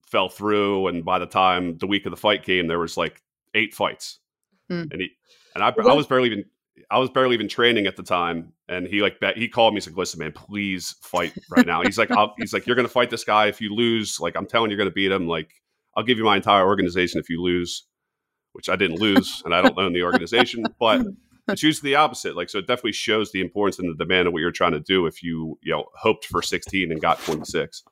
fell 0.07 0.27
through. 0.27 0.87
And 0.87 1.05
by 1.05 1.19
the 1.19 1.27
time 1.27 1.77
the 1.77 1.87
week 1.87 2.05
of 2.05 2.11
the 2.11 2.17
fight 2.17 2.43
came, 2.43 2.67
there 2.67 2.79
was 2.79 2.97
like 2.97 3.21
eight 3.53 3.75
fights. 3.75 4.19
Hmm. 4.67 4.85
And 4.91 5.01
he, 5.01 5.09
and 5.53 5.63
I, 5.63 5.67
I 5.67 5.93
was 5.93 6.07
barely 6.07 6.31
even, 6.31 6.45
I 6.89 6.97
was 6.97 7.11
barely 7.11 7.35
even 7.35 7.47
training 7.47 7.85
at 7.85 7.95
the 7.95 8.03
time. 8.03 8.53
And 8.67 8.87
he 8.87 9.01
like, 9.01 9.17
he 9.35 9.47
called 9.47 9.73
me, 9.73 9.77
he's 9.77 9.87
like, 9.87 9.97
listen, 9.97 10.19
man, 10.19 10.31
please 10.31 10.95
fight 11.01 11.33
right 11.49 11.65
now. 11.65 11.83
He's 11.83 11.97
like, 11.97 12.11
I'll, 12.11 12.33
he's 12.37 12.53
like, 12.53 12.65
you're 12.65 12.75
going 12.75 12.87
to 12.87 12.93
fight 12.93 13.11
this 13.11 13.23
guy. 13.23 13.47
If 13.47 13.61
you 13.61 13.73
lose, 13.73 14.19
like, 14.19 14.35
I'm 14.35 14.47
telling 14.47 14.71
you, 14.71 14.75
you're 14.75 14.83
going 14.83 14.91
to 14.91 14.95
beat 14.95 15.11
him. 15.11 15.27
Like, 15.27 15.51
I'll 15.95 16.03
give 16.03 16.17
you 16.17 16.23
my 16.23 16.35
entire 16.35 16.65
organization 16.65 17.19
if 17.19 17.29
you 17.29 17.41
lose 17.41 17.85
which 18.57 18.69
I 18.69 18.75
didn't 18.75 18.99
lose, 18.99 19.43
and 19.45 19.53
I 19.53 19.61
don't 19.61 19.77
own 19.77 19.93
the 19.93 20.01
organization, 20.01 20.65
but 20.79 21.05
it's 21.47 21.63
usually 21.63 21.91
the 21.91 21.95
opposite. 21.95 22.35
Like, 22.35 22.49
so 22.49 22.59
it 22.59 22.67
definitely 22.67 22.93
shows 22.93 23.31
the 23.31 23.41
importance 23.41 23.79
and 23.79 23.89
the 23.89 24.03
demand 24.03 24.27
of 24.27 24.33
what 24.33 24.39
you're 24.39 24.51
trying 24.51 24.73
to 24.73 24.79
do 24.79 25.05
if 25.05 25.23
you, 25.23 25.57
you 25.61 25.71
know, 25.71 25.85
hoped 25.95 26.25
for 26.25 26.41
16 26.41 26.91
and 26.91 27.01
got 27.01 27.19
26. 27.21 27.83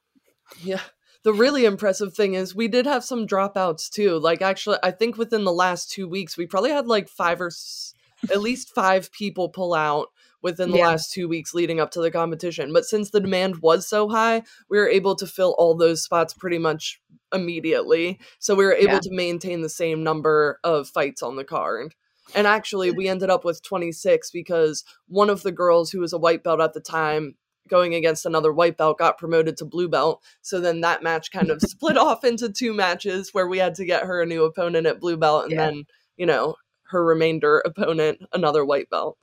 Yeah. 0.61 0.81
The 1.23 1.33
really 1.33 1.65
impressive 1.65 2.13
thing 2.13 2.35
is 2.35 2.55
we 2.55 2.67
did 2.67 2.85
have 2.85 3.03
some 3.03 3.25
dropouts 3.25 3.89
too. 3.89 4.19
Like, 4.19 4.41
actually, 4.41 4.77
I 4.83 4.91
think 4.91 5.17
within 5.17 5.43
the 5.43 5.51
last 5.51 5.89
two 5.89 6.07
weeks, 6.07 6.37
we 6.37 6.45
probably 6.45 6.69
had 6.69 6.85
like 6.85 7.09
five 7.09 7.41
or 7.41 7.47
s- 7.47 7.93
at 8.29 8.41
least 8.41 8.73
five 8.75 9.11
people 9.11 9.49
pull 9.49 9.73
out 9.73 10.09
within 10.41 10.69
the 10.69 10.77
yeah. 10.77 10.89
last 10.89 11.11
two 11.11 11.27
weeks 11.27 11.55
leading 11.55 11.79
up 11.79 11.89
to 11.89 12.01
the 12.01 12.11
competition. 12.11 12.71
But 12.71 12.85
since 12.85 13.09
the 13.09 13.19
demand 13.19 13.63
was 13.63 13.87
so 13.87 14.07
high, 14.07 14.43
we 14.69 14.77
were 14.77 14.87
able 14.87 15.15
to 15.15 15.25
fill 15.25 15.55
all 15.57 15.75
those 15.75 16.03
spots 16.03 16.35
pretty 16.35 16.59
much 16.59 17.01
immediately. 17.33 18.19
So 18.37 18.53
we 18.53 18.65
were 18.65 18.73
able 18.75 18.93
yeah. 18.93 18.99
to 18.99 19.11
maintain 19.11 19.61
the 19.61 19.69
same 19.69 20.03
number 20.03 20.59
of 20.63 20.87
fights 20.87 21.23
on 21.23 21.35
the 21.35 21.43
card. 21.43 21.95
And 22.33 22.47
actually, 22.47 22.91
we 22.91 23.07
ended 23.07 23.29
up 23.29 23.45
with 23.45 23.61
26 23.61 24.31
because 24.31 24.83
one 25.07 25.29
of 25.29 25.43
the 25.43 25.51
girls 25.51 25.91
who 25.91 25.99
was 25.99 26.13
a 26.13 26.17
white 26.17 26.43
belt 26.43 26.61
at 26.61 26.73
the 26.73 26.79
time 26.79 27.35
going 27.67 27.95
against 27.95 28.25
another 28.25 28.53
white 28.53 28.77
belt 28.77 28.97
got 28.97 29.17
promoted 29.17 29.57
to 29.57 29.65
blue 29.65 29.89
belt. 29.89 30.23
So 30.41 30.59
then 30.59 30.81
that 30.81 31.03
match 31.03 31.31
kind 31.31 31.49
of 31.49 31.61
split 31.61 31.97
off 31.97 32.23
into 32.23 32.51
two 32.51 32.73
matches 32.73 33.33
where 33.33 33.47
we 33.47 33.57
had 33.57 33.75
to 33.75 33.85
get 33.85 34.03
her 34.03 34.21
a 34.21 34.25
new 34.25 34.43
opponent 34.43 34.87
at 34.87 34.99
blue 34.99 35.17
belt 35.17 35.45
and 35.45 35.53
yeah. 35.53 35.65
then, 35.65 35.85
you 36.17 36.25
know, 36.25 36.55
her 36.89 37.03
remainder 37.03 37.59
opponent 37.65 38.19
another 38.33 38.63
white 38.63 38.89
belt. 38.89 39.17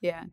Yeah. 0.00 0.24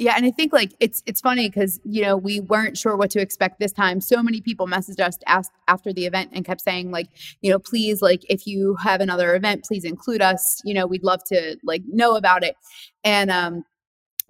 Yeah, 0.00 0.14
and 0.16 0.24
I 0.24 0.30
think 0.30 0.54
like 0.54 0.72
it's 0.80 1.02
it's 1.04 1.20
funny 1.20 1.50
because 1.50 1.78
you 1.84 2.00
know 2.00 2.16
we 2.16 2.40
weren't 2.40 2.78
sure 2.78 2.96
what 2.96 3.10
to 3.10 3.20
expect 3.20 3.60
this 3.60 3.70
time. 3.70 4.00
So 4.00 4.22
many 4.22 4.40
people 4.40 4.66
messaged 4.66 4.98
us 4.98 5.18
asked 5.26 5.52
after 5.68 5.92
the 5.92 6.06
event 6.06 6.30
and 6.32 6.42
kept 6.42 6.62
saying 6.62 6.90
like, 6.90 7.08
you 7.42 7.50
know, 7.50 7.58
please 7.58 8.00
like 8.00 8.22
if 8.30 8.46
you 8.46 8.76
have 8.76 9.02
another 9.02 9.36
event, 9.36 9.64
please 9.64 9.84
include 9.84 10.22
us. 10.22 10.62
You 10.64 10.72
know, 10.72 10.86
we'd 10.86 11.04
love 11.04 11.22
to 11.24 11.58
like 11.62 11.82
know 11.86 12.16
about 12.16 12.42
it. 12.42 12.56
And 13.04 13.30
um 13.30 13.64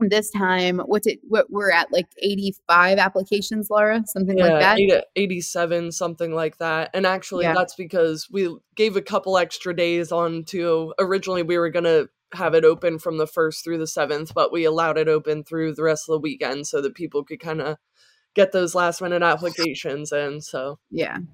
this 0.01 0.31
time 0.31 0.79
what's 0.87 1.07
it 1.07 1.21
what 1.29 1.51
we're 1.51 1.71
at 1.71 1.93
like 1.93 2.07
85 2.23 2.97
applications 2.97 3.69
laura 3.69 4.03
something 4.07 4.39
yeah, 4.39 4.47
like 4.47 4.61
that 4.89 5.07
87 5.15 5.93
something 5.93 6.33
like 6.33 6.57
that 6.57 6.89
and 6.95 7.07
actually 7.07 7.45
yeah. 7.45 7.53
that's 7.53 7.75
because 7.75 8.27
we 8.31 8.57
gave 8.77 8.97
a 8.97 9.03
couple 9.03 9.37
extra 9.37 9.77
days 9.77 10.11
on 10.11 10.45
to 10.45 10.95
originally 10.99 11.43
we 11.43 11.59
were 11.59 11.69
gonna 11.69 12.07
have 12.35 12.55
it 12.55 12.65
open 12.65 12.99
from 12.99 13.19
the 13.19 13.27
first 13.27 13.65
through 13.65 13.79
the 13.79 13.87
seventh, 13.87 14.33
but 14.35 14.53
we 14.53 14.65
allowed 14.65 14.99
it 14.99 15.09
open 15.09 15.45
through 15.45 15.75
the 15.75 15.83
rest 15.83 16.09
of 16.09 16.15
the 16.15 16.21
weekend 16.21 16.67
so 16.67 16.81
that 16.81 16.95
people 16.95 17.25
could 17.25 17.41
kind 17.41 17.61
of 17.61 17.77
get 18.35 18.53
those 18.53 18.75
last 18.75 19.03
minute 19.03 19.23
applications 19.23 20.13
in. 20.13 20.41
So 20.41 20.79
yeah, 20.91 21.17
and, 21.17 21.29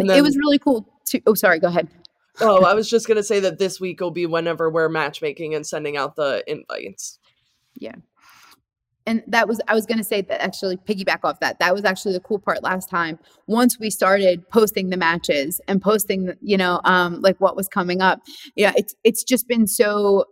and 0.00 0.10
then, 0.10 0.18
it 0.18 0.22
was 0.22 0.36
really 0.36 0.58
cool. 0.58 0.88
To 1.06 1.20
oh, 1.26 1.34
sorry, 1.34 1.58
go 1.58 1.68
ahead. 1.68 1.88
oh, 2.40 2.64
I 2.64 2.74
was 2.74 2.88
just 2.88 3.08
gonna 3.08 3.22
say 3.22 3.40
that 3.40 3.58
this 3.58 3.80
week 3.80 4.00
will 4.00 4.10
be 4.10 4.26
whenever 4.26 4.70
we're 4.70 4.88
matchmaking 4.88 5.54
and 5.54 5.66
sending 5.66 5.96
out 5.96 6.16
the 6.16 6.44
invites. 6.46 7.18
Yeah. 7.74 7.96
And 9.06 9.22
that 9.28 9.46
was, 9.46 9.60
I 9.68 9.74
was 9.74 9.86
going 9.86 9.98
to 9.98 10.04
say 10.04 10.20
that 10.20 10.42
actually 10.42 10.76
piggyback 10.78 11.20
off 11.22 11.38
that. 11.38 11.60
That 11.60 11.72
was 11.72 11.84
actually 11.84 12.14
the 12.14 12.20
cool 12.20 12.40
part 12.40 12.62
last 12.64 12.90
time. 12.90 13.18
Once 13.46 13.78
we 13.78 13.88
started 13.88 14.48
posting 14.50 14.90
the 14.90 14.96
matches 14.96 15.60
and 15.68 15.80
posting, 15.80 16.32
you 16.40 16.56
know, 16.56 16.80
um, 16.84 17.20
like 17.20 17.36
what 17.40 17.54
was 17.54 17.68
coming 17.68 18.02
up, 18.02 18.20
yeah, 18.56 18.72
it's 18.76 18.96
it's 19.04 19.22
just 19.22 19.46
been 19.46 19.68
so 19.68 20.24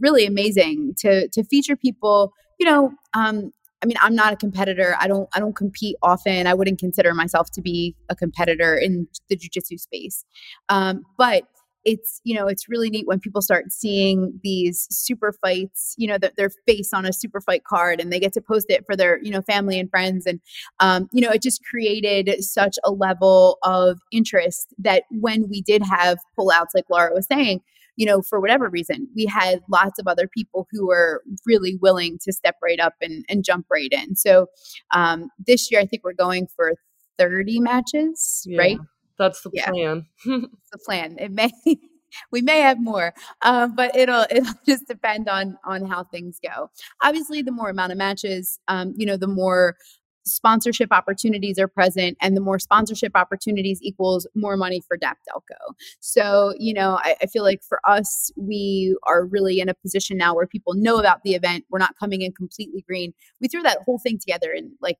really 0.00 0.26
amazing 0.26 0.94
to 0.98 1.28
to 1.28 1.44
feature 1.44 1.76
people. 1.76 2.32
You 2.58 2.66
know, 2.66 2.92
um, 3.14 3.52
I 3.82 3.86
mean, 3.86 3.96
I'm 4.00 4.14
not 4.14 4.32
a 4.32 4.36
competitor. 4.36 4.96
I 5.00 5.08
don't 5.08 5.28
I 5.34 5.40
don't 5.40 5.56
compete 5.56 5.96
often. 6.02 6.46
I 6.46 6.54
wouldn't 6.54 6.78
consider 6.78 7.14
myself 7.14 7.50
to 7.52 7.62
be 7.62 7.94
a 8.08 8.16
competitor 8.16 8.76
in 8.76 9.08
the 9.28 9.36
jujitsu 9.36 9.78
space. 9.78 10.24
Um, 10.68 11.02
but 11.16 11.44
it's 11.84 12.20
you 12.24 12.34
know 12.34 12.46
it's 12.46 12.68
really 12.68 12.90
neat 12.90 13.06
when 13.06 13.20
people 13.20 13.40
start 13.40 13.72
seeing 13.72 14.38
these 14.42 14.86
super 14.90 15.32
fights 15.32 15.94
you 15.96 16.06
know 16.06 16.18
that 16.18 16.36
their 16.36 16.50
face 16.66 16.92
on 16.92 17.06
a 17.06 17.12
super 17.12 17.40
fight 17.40 17.64
card 17.64 18.00
and 18.00 18.12
they 18.12 18.20
get 18.20 18.32
to 18.32 18.40
post 18.40 18.66
it 18.68 18.84
for 18.84 18.94
their 18.94 19.18
you 19.22 19.30
know 19.30 19.40
family 19.42 19.78
and 19.78 19.90
friends 19.90 20.26
and 20.26 20.40
um, 20.80 21.08
you 21.12 21.20
know 21.20 21.30
it 21.30 21.42
just 21.42 21.64
created 21.64 22.42
such 22.44 22.78
a 22.84 22.90
level 22.90 23.58
of 23.62 23.98
interest 24.12 24.74
that 24.78 25.04
when 25.10 25.48
we 25.48 25.62
did 25.62 25.82
have 25.82 26.18
pullouts 26.38 26.74
like 26.74 26.84
laura 26.90 27.14
was 27.14 27.26
saying 27.26 27.60
you 27.96 28.06
know, 28.06 28.22
for 28.22 28.40
whatever 28.40 28.68
reason, 28.68 29.08
we 29.14 29.26
had 29.26 29.60
lots 29.70 29.98
of 29.98 30.06
other 30.06 30.28
people 30.28 30.66
who 30.70 30.86
were 30.86 31.22
really 31.46 31.76
willing 31.76 32.18
to 32.24 32.32
step 32.32 32.56
right 32.62 32.80
up 32.80 32.94
and, 33.00 33.24
and 33.28 33.44
jump 33.44 33.66
right 33.70 33.92
in. 33.92 34.16
So 34.16 34.46
um, 34.94 35.28
this 35.46 35.70
year, 35.70 35.80
I 35.80 35.86
think 35.86 36.04
we're 36.04 36.12
going 36.12 36.48
for 36.54 36.74
30 37.18 37.60
matches, 37.60 38.44
yeah, 38.46 38.58
right? 38.58 38.78
That's 39.18 39.42
the 39.42 39.50
yeah. 39.52 39.70
plan. 39.70 40.06
the 40.24 40.78
plan. 40.84 41.16
It 41.18 41.32
may. 41.32 41.50
we 42.32 42.42
may 42.42 42.60
have 42.60 42.80
more, 42.80 43.14
uh, 43.42 43.68
but 43.68 43.94
it'll 43.96 44.26
it'll 44.30 44.52
just 44.66 44.86
depend 44.86 45.28
on 45.28 45.58
on 45.64 45.86
how 45.86 46.04
things 46.04 46.38
go. 46.42 46.70
Obviously, 47.02 47.42
the 47.42 47.52
more 47.52 47.70
amount 47.70 47.92
of 47.92 47.98
matches, 47.98 48.58
um, 48.68 48.94
you 48.96 49.06
know, 49.06 49.16
the 49.16 49.28
more 49.28 49.76
sponsorship 50.24 50.92
opportunities 50.92 51.58
are 51.58 51.68
present 51.68 52.16
and 52.20 52.36
the 52.36 52.40
more 52.40 52.58
sponsorship 52.58 53.12
opportunities 53.14 53.80
equals 53.82 54.26
more 54.34 54.56
money 54.56 54.82
for 54.86 54.96
DAP 54.96 55.18
Delco. 55.28 55.74
So, 56.00 56.54
you 56.58 56.74
know, 56.74 56.98
I, 57.02 57.16
I, 57.22 57.26
feel 57.26 57.42
like 57.42 57.62
for 57.62 57.80
us, 57.88 58.30
we 58.36 58.96
are 59.06 59.24
really 59.24 59.60
in 59.60 59.68
a 59.68 59.74
position 59.74 60.16
now 60.16 60.34
where 60.34 60.46
people 60.46 60.74
know 60.74 60.98
about 60.98 61.22
the 61.22 61.34
event. 61.34 61.64
We're 61.70 61.78
not 61.78 61.96
coming 61.98 62.22
in 62.22 62.32
completely 62.32 62.84
green. 62.86 63.14
We 63.40 63.48
threw 63.48 63.62
that 63.62 63.78
whole 63.84 63.98
thing 63.98 64.18
together 64.18 64.52
in 64.52 64.72
like 64.80 64.98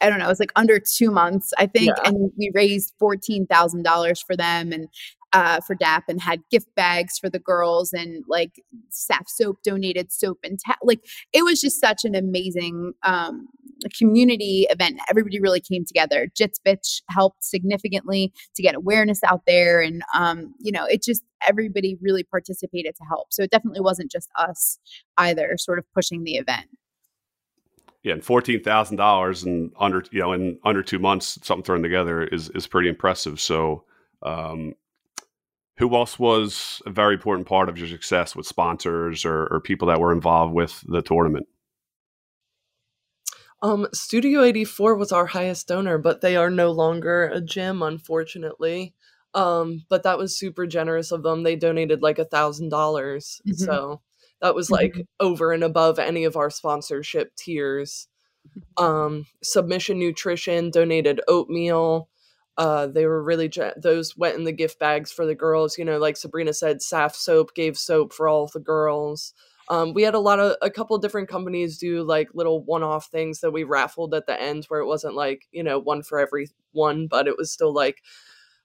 I 0.00 0.08
don't 0.08 0.20
know, 0.20 0.26
it 0.26 0.28
was 0.28 0.40
like 0.40 0.52
under 0.54 0.78
two 0.78 1.10
months, 1.10 1.52
I 1.58 1.66
think. 1.66 1.88
Yeah. 1.96 2.10
And 2.10 2.30
we 2.38 2.52
raised 2.54 2.94
$14,000 3.02 4.24
for 4.24 4.36
them 4.36 4.72
and 4.72 4.88
uh, 5.32 5.60
for 5.60 5.74
DAP 5.74 6.04
and 6.08 6.20
had 6.20 6.40
gift 6.50 6.74
bags 6.74 7.18
for 7.18 7.28
the 7.28 7.38
girls 7.38 7.92
and 7.92 8.24
like 8.28 8.62
SAF 8.90 9.28
soap 9.28 9.58
donated 9.62 10.12
soap 10.12 10.38
and 10.42 10.58
ta- 10.64 10.78
like 10.82 11.00
it 11.32 11.44
was 11.44 11.60
just 11.60 11.80
such 11.80 12.04
an 12.04 12.14
amazing 12.14 12.94
um, 13.02 13.48
community 13.96 14.66
event. 14.70 15.00
Everybody 15.08 15.40
really 15.40 15.60
came 15.60 15.84
together. 15.84 16.28
Jits 16.38 16.56
Bitch 16.66 17.02
helped 17.08 17.44
significantly 17.44 18.32
to 18.56 18.62
get 18.62 18.74
awareness 18.74 19.20
out 19.24 19.42
there. 19.46 19.80
And, 19.80 20.02
um, 20.14 20.54
you 20.58 20.72
know, 20.72 20.84
it 20.84 21.02
just, 21.02 21.22
everybody 21.46 21.96
really 22.00 22.24
participated 22.24 22.94
to 22.96 23.04
help. 23.08 23.32
So 23.32 23.42
it 23.42 23.50
definitely 23.50 23.80
wasn't 23.80 24.10
just 24.10 24.28
us 24.38 24.78
either, 25.16 25.56
sort 25.58 25.78
of 25.78 25.84
pushing 25.94 26.24
the 26.24 26.36
event 26.36 26.66
yeah, 28.02 28.12
and 28.12 28.24
fourteen 28.24 28.62
thousand 28.62 28.96
dollars 28.96 29.42
and 29.42 29.72
under 29.78 30.04
you 30.10 30.20
know 30.20 30.32
in 30.32 30.58
under 30.64 30.82
two 30.82 30.98
months, 30.98 31.38
something 31.42 31.64
thrown 31.64 31.82
together 31.82 32.22
is 32.22 32.48
is 32.50 32.66
pretty 32.66 32.88
impressive. 32.88 33.40
So, 33.40 33.84
um, 34.22 34.74
who 35.78 35.94
else 35.94 36.18
was 36.18 36.80
a 36.86 36.90
very 36.90 37.14
important 37.14 37.46
part 37.46 37.68
of 37.68 37.78
your 37.78 37.88
success 37.88 38.34
with 38.34 38.46
sponsors 38.46 39.24
or, 39.24 39.46
or 39.48 39.60
people 39.60 39.88
that 39.88 40.00
were 40.00 40.12
involved 40.12 40.54
with 40.54 40.82
the 40.88 41.02
tournament? 41.02 41.46
Um, 43.60 43.88
Studio 43.92 44.42
84 44.42 44.94
was 44.94 45.12
our 45.12 45.26
highest 45.26 45.66
donor, 45.68 45.98
but 45.98 46.20
they 46.20 46.36
are 46.36 46.50
no 46.50 46.70
longer 46.70 47.24
a 47.24 47.40
gym, 47.40 47.82
unfortunately. 47.82 48.94
Um, 49.34 49.84
but 49.88 50.04
that 50.04 50.18
was 50.18 50.38
super 50.38 50.66
generous 50.66 51.12
of 51.12 51.22
them. 51.22 51.42
They 51.42 51.56
donated 51.56 52.02
like 52.02 52.18
a 52.18 52.24
thousand 52.24 52.70
dollars. 52.70 53.40
Mm-hmm. 53.46 53.64
So 53.64 54.00
that 54.40 54.54
was 54.54 54.70
like 54.70 54.92
mm-hmm. 54.92 55.02
over 55.20 55.52
and 55.52 55.64
above 55.64 55.98
any 55.98 56.24
of 56.24 56.36
our 56.36 56.50
sponsorship 56.50 57.34
tiers. 57.36 58.08
Um, 58.76 59.26
Submission 59.42 59.98
Nutrition 59.98 60.70
donated 60.70 61.20
oatmeal. 61.28 62.08
Uh, 62.56 62.86
they 62.86 63.06
were 63.06 63.22
really 63.22 63.48
ge- 63.48 63.74
those 63.76 64.16
went 64.16 64.36
in 64.36 64.44
the 64.44 64.52
gift 64.52 64.78
bags 64.78 65.12
for 65.12 65.26
the 65.26 65.34
girls. 65.34 65.76
You 65.78 65.84
know, 65.84 65.98
like 65.98 66.16
Sabrina 66.16 66.52
said, 66.52 66.78
SAF 66.78 67.14
soap 67.14 67.54
gave 67.54 67.76
soap 67.76 68.12
for 68.12 68.28
all 68.28 68.46
the 68.46 68.60
girls. 68.60 69.34
Um, 69.70 69.92
we 69.94 70.02
had 70.02 70.14
a 70.14 70.18
lot 70.20 70.40
of 70.40 70.56
a 70.62 70.70
couple 70.70 70.96
different 70.98 71.28
companies 71.28 71.78
do 71.78 72.02
like 72.02 72.28
little 72.34 72.64
one-off 72.64 73.06
things 73.06 73.40
that 73.40 73.50
we 73.52 73.64
raffled 73.64 74.14
at 74.14 74.26
the 74.26 74.40
end, 74.40 74.64
where 74.68 74.80
it 74.80 74.86
wasn't 74.86 75.14
like 75.14 75.46
you 75.52 75.62
know 75.62 75.78
one 75.78 76.02
for 76.02 76.18
every 76.18 76.48
one, 76.72 77.06
but 77.06 77.28
it 77.28 77.36
was 77.36 77.52
still 77.52 77.72
like 77.74 78.02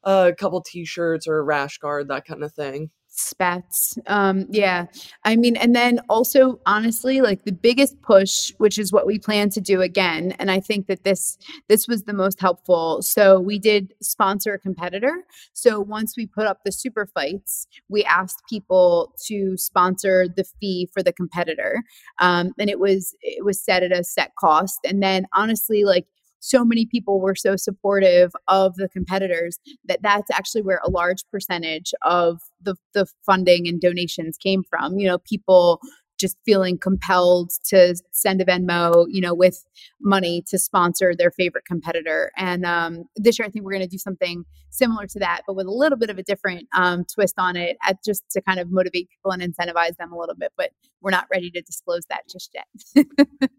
a 0.04 0.34
couple 0.38 0.62
T-shirts 0.62 1.28
or 1.28 1.38
a 1.40 1.44
rash 1.44 1.78
guard, 1.78 2.08
that 2.10 2.26
kind 2.26 2.44
of 2.44 2.54
thing 2.54 2.90
spats 3.15 3.98
um 4.08 4.48
yeah. 4.50 4.88
I 5.24 5.36
mean 5.36 5.55
and 5.55 5.75
then 5.75 6.00
also 6.10 6.60
honestly 6.65 7.22
like 7.22 7.46
the 7.46 7.51
biggest 7.51 8.01
push 8.01 8.51
which 8.58 8.79
is 8.79 8.91
what 8.91 9.05
we 9.05 9.20
plan 9.20 9.50
to 9.51 9.62
do 9.62 9.82
again 9.82 10.32
and 10.39 10.50
i 10.50 10.60
think 10.60 10.88
that 10.88 11.03
this 11.03 11.38
this 11.70 11.88
was 11.88 12.03
the 12.03 12.13
most 12.13 12.41
helpful. 12.41 13.01
So 13.03 13.39
we 13.39 13.60
did 13.60 13.93
sponsor 14.01 14.53
a 14.55 14.60
competitor. 14.60 15.24
So 15.53 15.79
once 15.79 16.15
we 16.17 16.25
put 16.25 16.48
up 16.48 16.60
the 16.65 16.72
super 16.72 17.05
fights 17.05 17.67
we 17.88 18.03
asked 18.03 18.41
people 18.50 19.13
to 19.27 19.58
sponsor 19.58 20.27
the 20.27 20.43
fee 20.60 20.89
for 20.91 21.03
the 21.03 21.13
competitor 21.13 21.84
um 22.20 22.51
and 22.58 22.70
it 22.70 22.79
was 22.79 23.15
it 23.22 23.46
was 23.46 23.63
set 23.63 23.84
at 23.84 23.91
a 23.91 24.03
set 24.03 24.32
cost. 24.39 24.79
And 24.86 25.03
then 25.03 25.27
honestly 25.34 25.84
like 25.84 26.08
so 26.44 26.66
many 26.66 26.86
people 26.86 27.22
were 27.22 27.36
so 27.36 27.56
supportive 27.56 28.34
of 28.50 28.76
the 28.76 28.90
competitors 28.90 29.60
that 29.86 30.02
that's 30.02 30.30
actually 30.30 30.62
where 30.62 30.82
a 30.84 30.89
large 30.89 31.24
percentage 31.32 31.94
of 32.02 32.41
the, 32.62 32.76
the 32.94 33.06
funding 33.26 33.65
and 33.65 33.80
donations 33.80 34.38
came 34.38 34.62
from. 34.70 34.98
You 35.00 35.08
know 35.08 35.17
people 35.20 35.80
just 36.19 36.38
feeling 36.45 36.78
compelled 36.78 37.52
to 37.65 37.95
send 38.12 38.41
a 38.41 38.45
Venmo, 38.45 39.06
you 39.10 39.21
know, 39.21 39.34
with 39.34 39.65
money 40.02 40.43
to 40.47 40.58
sponsor 40.58 41.13
their 41.17 41.32
favorite 41.32 41.65
competitor. 41.65 42.32
And 42.38 42.65
um, 42.65 43.06
this 43.15 43.39
year, 43.39 43.45
I 43.45 43.49
think 43.49 43.65
we're 43.65 43.71
going 43.71 43.82
to 43.82 43.88
do 43.88 43.97
something 43.97 44.45
similar 44.69 45.06
to 45.08 45.19
that, 45.19 45.41
but 45.45 45.56
with 45.56 45.67
a 45.67 45.71
little 45.71 45.97
bit 45.97 46.10
of 46.10 46.17
a 46.17 46.23
different 46.23 46.67
um, 46.76 47.06
twist 47.06 47.36
on 47.38 47.56
it, 47.56 47.78
at 47.84 48.04
just 48.04 48.23
to 48.32 48.41
kind 48.41 48.60
of 48.60 48.71
motivate 48.71 49.10
people 49.10 49.32
and 49.32 49.41
incentivize 49.41 49.97
them 49.97 50.12
a 50.12 50.17
little 50.17 50.36
bit. 50.36 50.52
But 50.58 50.71
we're 51.02 51.12
not 51.12 51.28
ready 51.32 51.52
to 51.52 51.62
disclose 51.62 52.06
that 52.06 52.28
just 52.30 52.56
yet. 52.56 53.06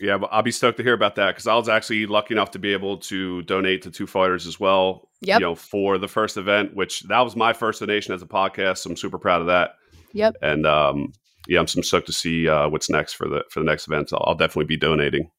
yeah, 0.00 0.18
but 0.18 0.30
I'll 0.32 0.42
be 0.42 0.50
stoked 0.50 0.78
to 0.78 0.82
hear 0.82 0.94
about 0.94 1.16
that 1.16 1.32
because 1.32 1.46
I 1.46 1.54
was 1.54 1.68
actually 1.68 2.06
lucky 2.06 2.34
enough 2.34 2.52
to 2.52 2.58
be 2.58 2.72
able 2.72 2.98
to 2.98 3.42
donate 3.42 3.82
to 3.82 3.90
two 3.90 4.06
fighters 4.06 4.46
as 4.46 4.58
well. 4.58 5.08
Yep. 5.22 5.40
You 5.40 5.46
know, 5.46 5.54
for 5.54 5.98
the 5.98 6.08
first 6.08 6.36
event, 6.36 6.74
which 6.74 7.02
that 7.02 7.20
was 7.20 7.36
my 7.36 7.52
first 7.52 7.80
donation 7.80 8.14
as 8.14 8.22
a 8.22 8.26
podcast. 8.26 8.78
So 8.78 8.90
I'm 8.90 8.96
super 8.96 9.18
proud 9.18 9.40
of 9.40 9.46
that. 9.48 9.76
Yep. 10.12 10.36
And 10.42 10.66
um, 10.66 11.12
yeah, 11.48 11.60
I'm, 11.60 11.66
so 11.66 11.80
stoked 11.80 12.06
to 12.06 12.12
see 12.12 12.48
uh, 12.48 12.68
what's 12.68 12.90
next 12.90 13.14
for 13.14 13.28
the 13.28 13.44
for 13.50 13.60
the 13.60 13.66
next 13.66 13.86
event. 13.86 14.10
So 14.10 14.18
I'll 14.18 14.34
definitely 14.34 14.66
be 14.66 14.76
donating. 14.76 15.30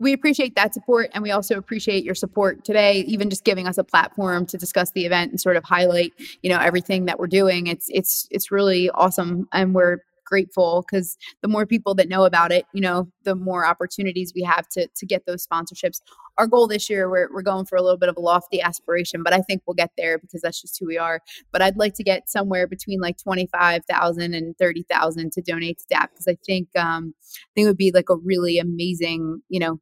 We 0.00 0.12
appreciate 0.12 0.56
that 0.56 0.74
support, 0.74 1.10
and 1.14 1.22
we 1.22 1.30
also 1.30 1.56
appreciate 1.56 2.04
your 2.04 2.16
support 2.16 2.64
today. 2.64 3.00
Even 3.06 3.30
just 3.30 3.44
giving 3.44 3.68
us 3.68 3.78
a 3.78 3.84
platform 3.84 4.44
to 4.46 4.58
discuss 4.58 4.90
the 4.90 5.06
event 5.06 5.30
and 5.30 5.40
sort 5.40 5.56
of 5.56 5.64
highlight, 5.64 6.12
you 6.42 6.50
know, 6.50 6.58
everything 6.58 7.04
that 7.04 7.18
we're 7.18 7.28
doing. 7.28 7.68
It's 7.68 7.86
it's 7.90 8.26
it's 8.30 8.50
really 8.50 8.90
awesome, 8.90 9.48
and 9.52 9.74
we're 9.74 9.98
grateful 10.24 10.82
because 10.82 11.16
the 11.42 11.48
more 11.48 11.66
people 11.66 11.94
that 11.94 12.08
know 12.08 12.24
about 12.24 12.52
it, 12.52 12.66
you 12.72 12.80
know, 12.80 13.08
the 13.24 13.34
more 13.34 13.66
opportunities 13.66 14.32
we 14.34 14.42
have 14.42 14.68
to 14.68 14.88
to 14.94 15.06
get 15.06 15.26
those 15.26 15.46
sponsorships. 15.46 16.00
Our 16.38 16.46
goal 16.46 16.66
this 16.66 16.90
year, 16.90 17.08
we're 17.08 17.28
we're 17.32 17.42
going 17.42 17.66
for 17.66 17.76
a 17.76 17.82
little 17.82 17.98
bit 17.98 18.08
of 18.08 18.16
a 18.16 18.20
lofty 18.20 18.60
aspiration, 18.60 19.22
but 19.22 19.32
I 19.32 19.40
think 19.40 19.62
we'll 19.66 19.74
get 19.74 19.90
there 19.96 20.18
because 20.18 20.42
that's 20.42 20.60
just 20.60 20.78
who 20.78 20.86
we 20.86 20.98
are. 20.98 21.20
But 21.52 21.62
I'd 21.62 21.76
like 21.76 21.94
to 21.94 22.04
get 22.04 22.28
somewhere 22.28 22.66
between 22.66 23.00
like 23.00 23.16
twenty 23.18 23.46
five 23.46 23.84
thousand 23.88 24.34
and 24.34 24.56
thirty 24.58 24.84
thousand 24.90 25.32
to 25.32 25.42
donate 25.42 25.78
to 25.78 25.84
DAP 25.90 26.10
because 26.12 26.28
I 26.28 26.36
think 26.44 26.68
um, 26.76 27.14
I 27.22 27.50
think 27.54 27.64
it 27.66 27.68
would 27.68 27.76
be 27.76 27.92
like 27.92 28.10
a 28.10 28.16
really 28.16 28.58
amazing, 28.58 29.42
you 29.48 29.60
know, 29.60 29.80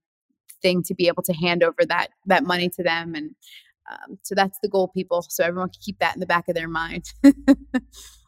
thing 0.61 0.83
to 0.85 0.95
be 0.95 1.09
able 1.09 1.23
to 1.25 1.33
hand 1.33 1.63
over 1.63 1.85
that 1.89 2.09
that 2.27 2.45
money 2.45 2.69
to 2.71 2.83
them 2.83 3.15
and. 3.15 3.31
Um, 3.91 4.17
so 4.23 4.37
that's 4.37 4.59
the 4.63 4.69
goal, 4.69 4.89
people. 4.89 5.23
So 5.29 5.45
everyone 5.45 5.69
can 5.69 5.81
keep 5.85 5.99
that 5.99 6.15
in 6.15 6.21
the 6.21 6.25
back 6.27 6.49
of 6.49 6.55
their 6.55 6.69
mind. 6.69 7.13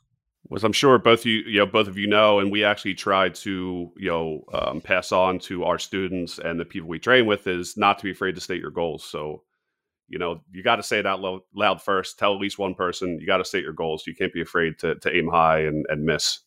was 0.49 0.65
I'm 0.65 0.73
sure 0.73 0.99
both 0.99 1.25
you, 1.25 1.39
you 1.47 1.59
know, 1.59 1.67
both 1.67 1.89
of 1.89 1.97
you 1.97 2.07
know, 2.07 2.39
and 2.39 2.53
we 2.53 2.65
actually 2.65 2.95
try 2.95 3.31
to, 3.31 3.93
you 3.97 4.09
know, 4.09 4.45
um, 4.53 4.81
pass 4.81 5.11
on 5.11 5.39
to 5.41 5.65
our 5.65 5.79
students 5.79 6.39
and 6.39 6.61
the 6.61 6.65
people 6.65 6.89
we 6.89 6.99
train 6.99 7.27
with 7.27 7.47
is 7.47 7.77
not 7.77 7.99
to 7.99 8.05
be 8.05 8.11
afraid 8.11 8.35
to 8.35 8.41
state 8.41 8.61
your 8.61 8.71
goals. 8.71 9.05
So, 9.05 9.43
you 10.09 10.19
know, 10.19 10.43
you 10.53 10.63
got 10.63 10.77
to 10.77 10.83
say 10.83 10.99
it 10.99 11.07
out 11.07 11.21
loud, 11.21 11.41
loud 11.55 11.83
first. 11.83 12.19
Tell 12.19 12.35
at 12.35 12.41
least 12.41 12.59
one 12.59 12.75
person. 12.75 13.19
You 13.21 13.27
got 13.27 13.39
to 13.39 13.45
state 13.45 13.65
your 13.65 13.73
goals. 13.73 14.07
You 14.07 14.15
can't 14.15 14.35
be 14.35 14.43
afraid 14.43 14.79
to 14.81 14.97
to 14.97 15.17
aim 15.17 15.29
high 15.29 15.61
and, 15.61 15.87
and 15.89 16.05
miss. 16.05 16.41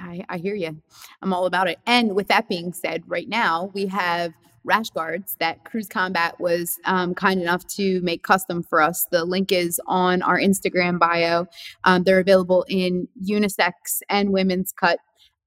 I, 0.00 0.24
I 0.28 0.38
hear 0.38 0.54
you. 0.54 0.80
I'm 1.22 1.32
all 1.32 1.46
about 1.46 1.68
it. 1.68 1.78
And 1.86 2.14
with 2.14 2.28
that 2.28 2.48
being 2.48 2.72
said, 2.72 3.02
right 3.06 3.28
now 3.28 3.70
we 3.74 3.86
have 3.86 4.32
rash 4.64 4.90
guards 4.90 5.36
that 5.40 5.64
Cruise 5.64 5.88
Combat 5.88 6.38
was 6.38 6.78
um, 6.84 7.14
kind 7.14 7.40
enough 7.40 7.66
to 7.68 8.00
make 8.02 8.22
custom 8.22 8.62
for 8.62 8.80
us. 8.80 9.06
The 9.10 9.24
link 9.24 9.52
is 9.52 9.80
on 9.86 10.22
our 10.22 10.38
Instagram 10.38 10.98
bio. 10.98 11.46
Um, 11.84 12.02
they're 12.04 12.20
available 12.20 12.66
in 12.68 13.08
unisex 13.24 14.02
and 14.08 14.32
women's 14.32 14.72
cut 14.72 15.00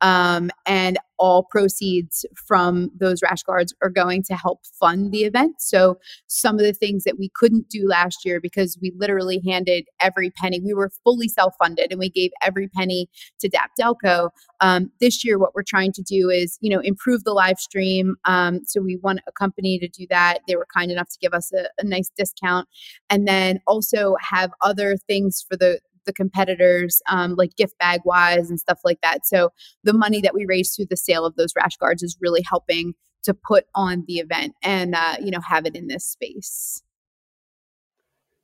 um, 0.04 0.52
and 0.66 1.00
all 1.18 1.44
proceeds 1.44 2.26
from 2.36 2.92
those 2.94 3.22
rash 3.22 3.42
guards 3.44 3.74
are 3.82 3.89
going 3.89 4.22
to 4.22 4.36
help 4.36 4.60
fund 4.66 5.13
the 5.13 5.24
event. 5.24 5.56
So, 5.62 5.98
some 6.28 6.56
of 6.56 6.66
the 6.66 6.74
things 6.74 7.06
that 7.06 7.18
we 7.18 7.30
couldn't 7.34 7.70
do 7.70 7.88
last 7.88 8.26
year 8.26 8.42
because 8.42 8.78
we 8.82 8.92
literally 8.98 9.42
handed 9.48 9.86
every 10.02 10.30
penny, 10.32 10.60
we 10.60 10.74
were 10.74 10.92
fully 11.06 11.30
self 11.30 11.54
funded 11.58 11.92
and 11.92 12.00
we 12.00 12.10
gave 12.10 12.32
every 12.42 12.68
penny 12.68 13.08
to 13.39 13.48
DAP 13.48 13.72
Delco. 13.80 14.30
Um, 14.60 14.92
this 15.00 15.24
year, 15.24 15.39
what 15.39 15.56
we're 15.56 15.63
trying 15.63 15.94
to 15.94 16.04
do 16.04 16.30
is, 16.30 16.58
you 16.60 16.70
know, 16.70 16.82
improve 16.82 17.24
the 17.24 17.34
live 17.34 17.58
stream. 17.58 18.16
Um, 18.26 18.60
so, 18.66 18.82
we 18.82 18.98
want 18.98 19.22
a 19.26 19.32
company 19.32 19.80
to 19.80 19.88
do 19.88 20.06
that. 20.10 20.39
They 20.50 20.58
were 20.58 20.68
kind 20.76 20.92
enough 20.92 21.08
to 21.10 21.18
give 21.22 21.34
us 21.34 21.54
a, 21.54 21.70
a 21.80 21.86
nice 21.86 22.12
discount 22.18 22.68
and 23.10 23.26
then 23.26 23.62
also 23.66 24.18
have 24.20 24.52
other 24.62 24.98
things 24.98 25.46
for 25.48 25.56
the 25.56 25.80
the 26.06 26.13
competitors, 26.13 27.02
um, 27.10 27.36
like 27.36 27.56
gift 27.56 27.78
bag 27.80 28.02
wise 28.06 28.50
and 28.50 28.60
stuff 28.60 28.80
like 28.84 29.00
that. 29.02 29.26
So 29.26 29.50
the 29.84 29.94
money 29.94 30.22
that 30.22 30.34
we 30.34 30.46
raise 30.46 30.76
through 30.76 30.88
the 30.89 30.98
sale 30.98 31.26
of 31.26 31.36
those 31.36 31.54
rash 31.56 31.78
guards 31.78 32.04
is 32.04 32.18
really 32.22 32.44
helping 32.48 32.94
to 33.24 33.34
put 33.34 33.66
on 33.74 34.04
the 34.08 34.16
event 34.16 34.54
and 34.62 34.96
uh, 34.96 35.16
you 35.22 35.32
know 35.32 35.39
have 35.48 35.66
it 35.66 35.76
in 35.76 35.88
this 35.88 36.06
space. 36.06 36.84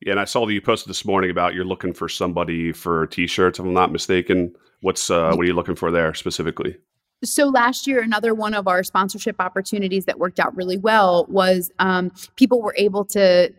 Yeah, 0.02 0.12
and 0.12 0.20
I 0.20 0.26
saw 0.26 0.46
that 0.46 0.54
you 0.54 0.62
posted 0.62 0.90
this 0.90 1.04
morning 1.04 1.30
about 1.30 1.54
you're 1.54 1.66
looking 1.66 1.94
for 1.94 2.08
somebody 2.08 2.72
for 2.72 3.08
t-shirts. 3.08 3.60
If 3.60 3.66
I'm 3.66 3.74
not 3.74 3.92
mistaken, 3.92 4.56
what's 4.82 5.10
uh, 5.10 5.32
what 5.34 5.42
are 5.42 5.48
you 5.48 5.54
looking 5.54 5.76
for 5.76 5.92
there 5.92 6.14
specifically? 6.14 6.78
So 7.24 7.48
last 7.48 7.86
year, 7.86 8.02
another 8.02 8.34
one 8.34 8.54
of 8.54 8.68
our 8.68 8.82
sponsorship 8.82 9.36
opportunities 9.40 10.06
that 10.06 10.20
worked 10.20 10.40
out 10.40 10.56
really 10.56 10.78
well 10.78 11.26
was 11.28 11.70
um, 11.80 12.12
people 12.38 12.62
were 12.62 12.76
able 12.78 13.04
to 13.06 13.54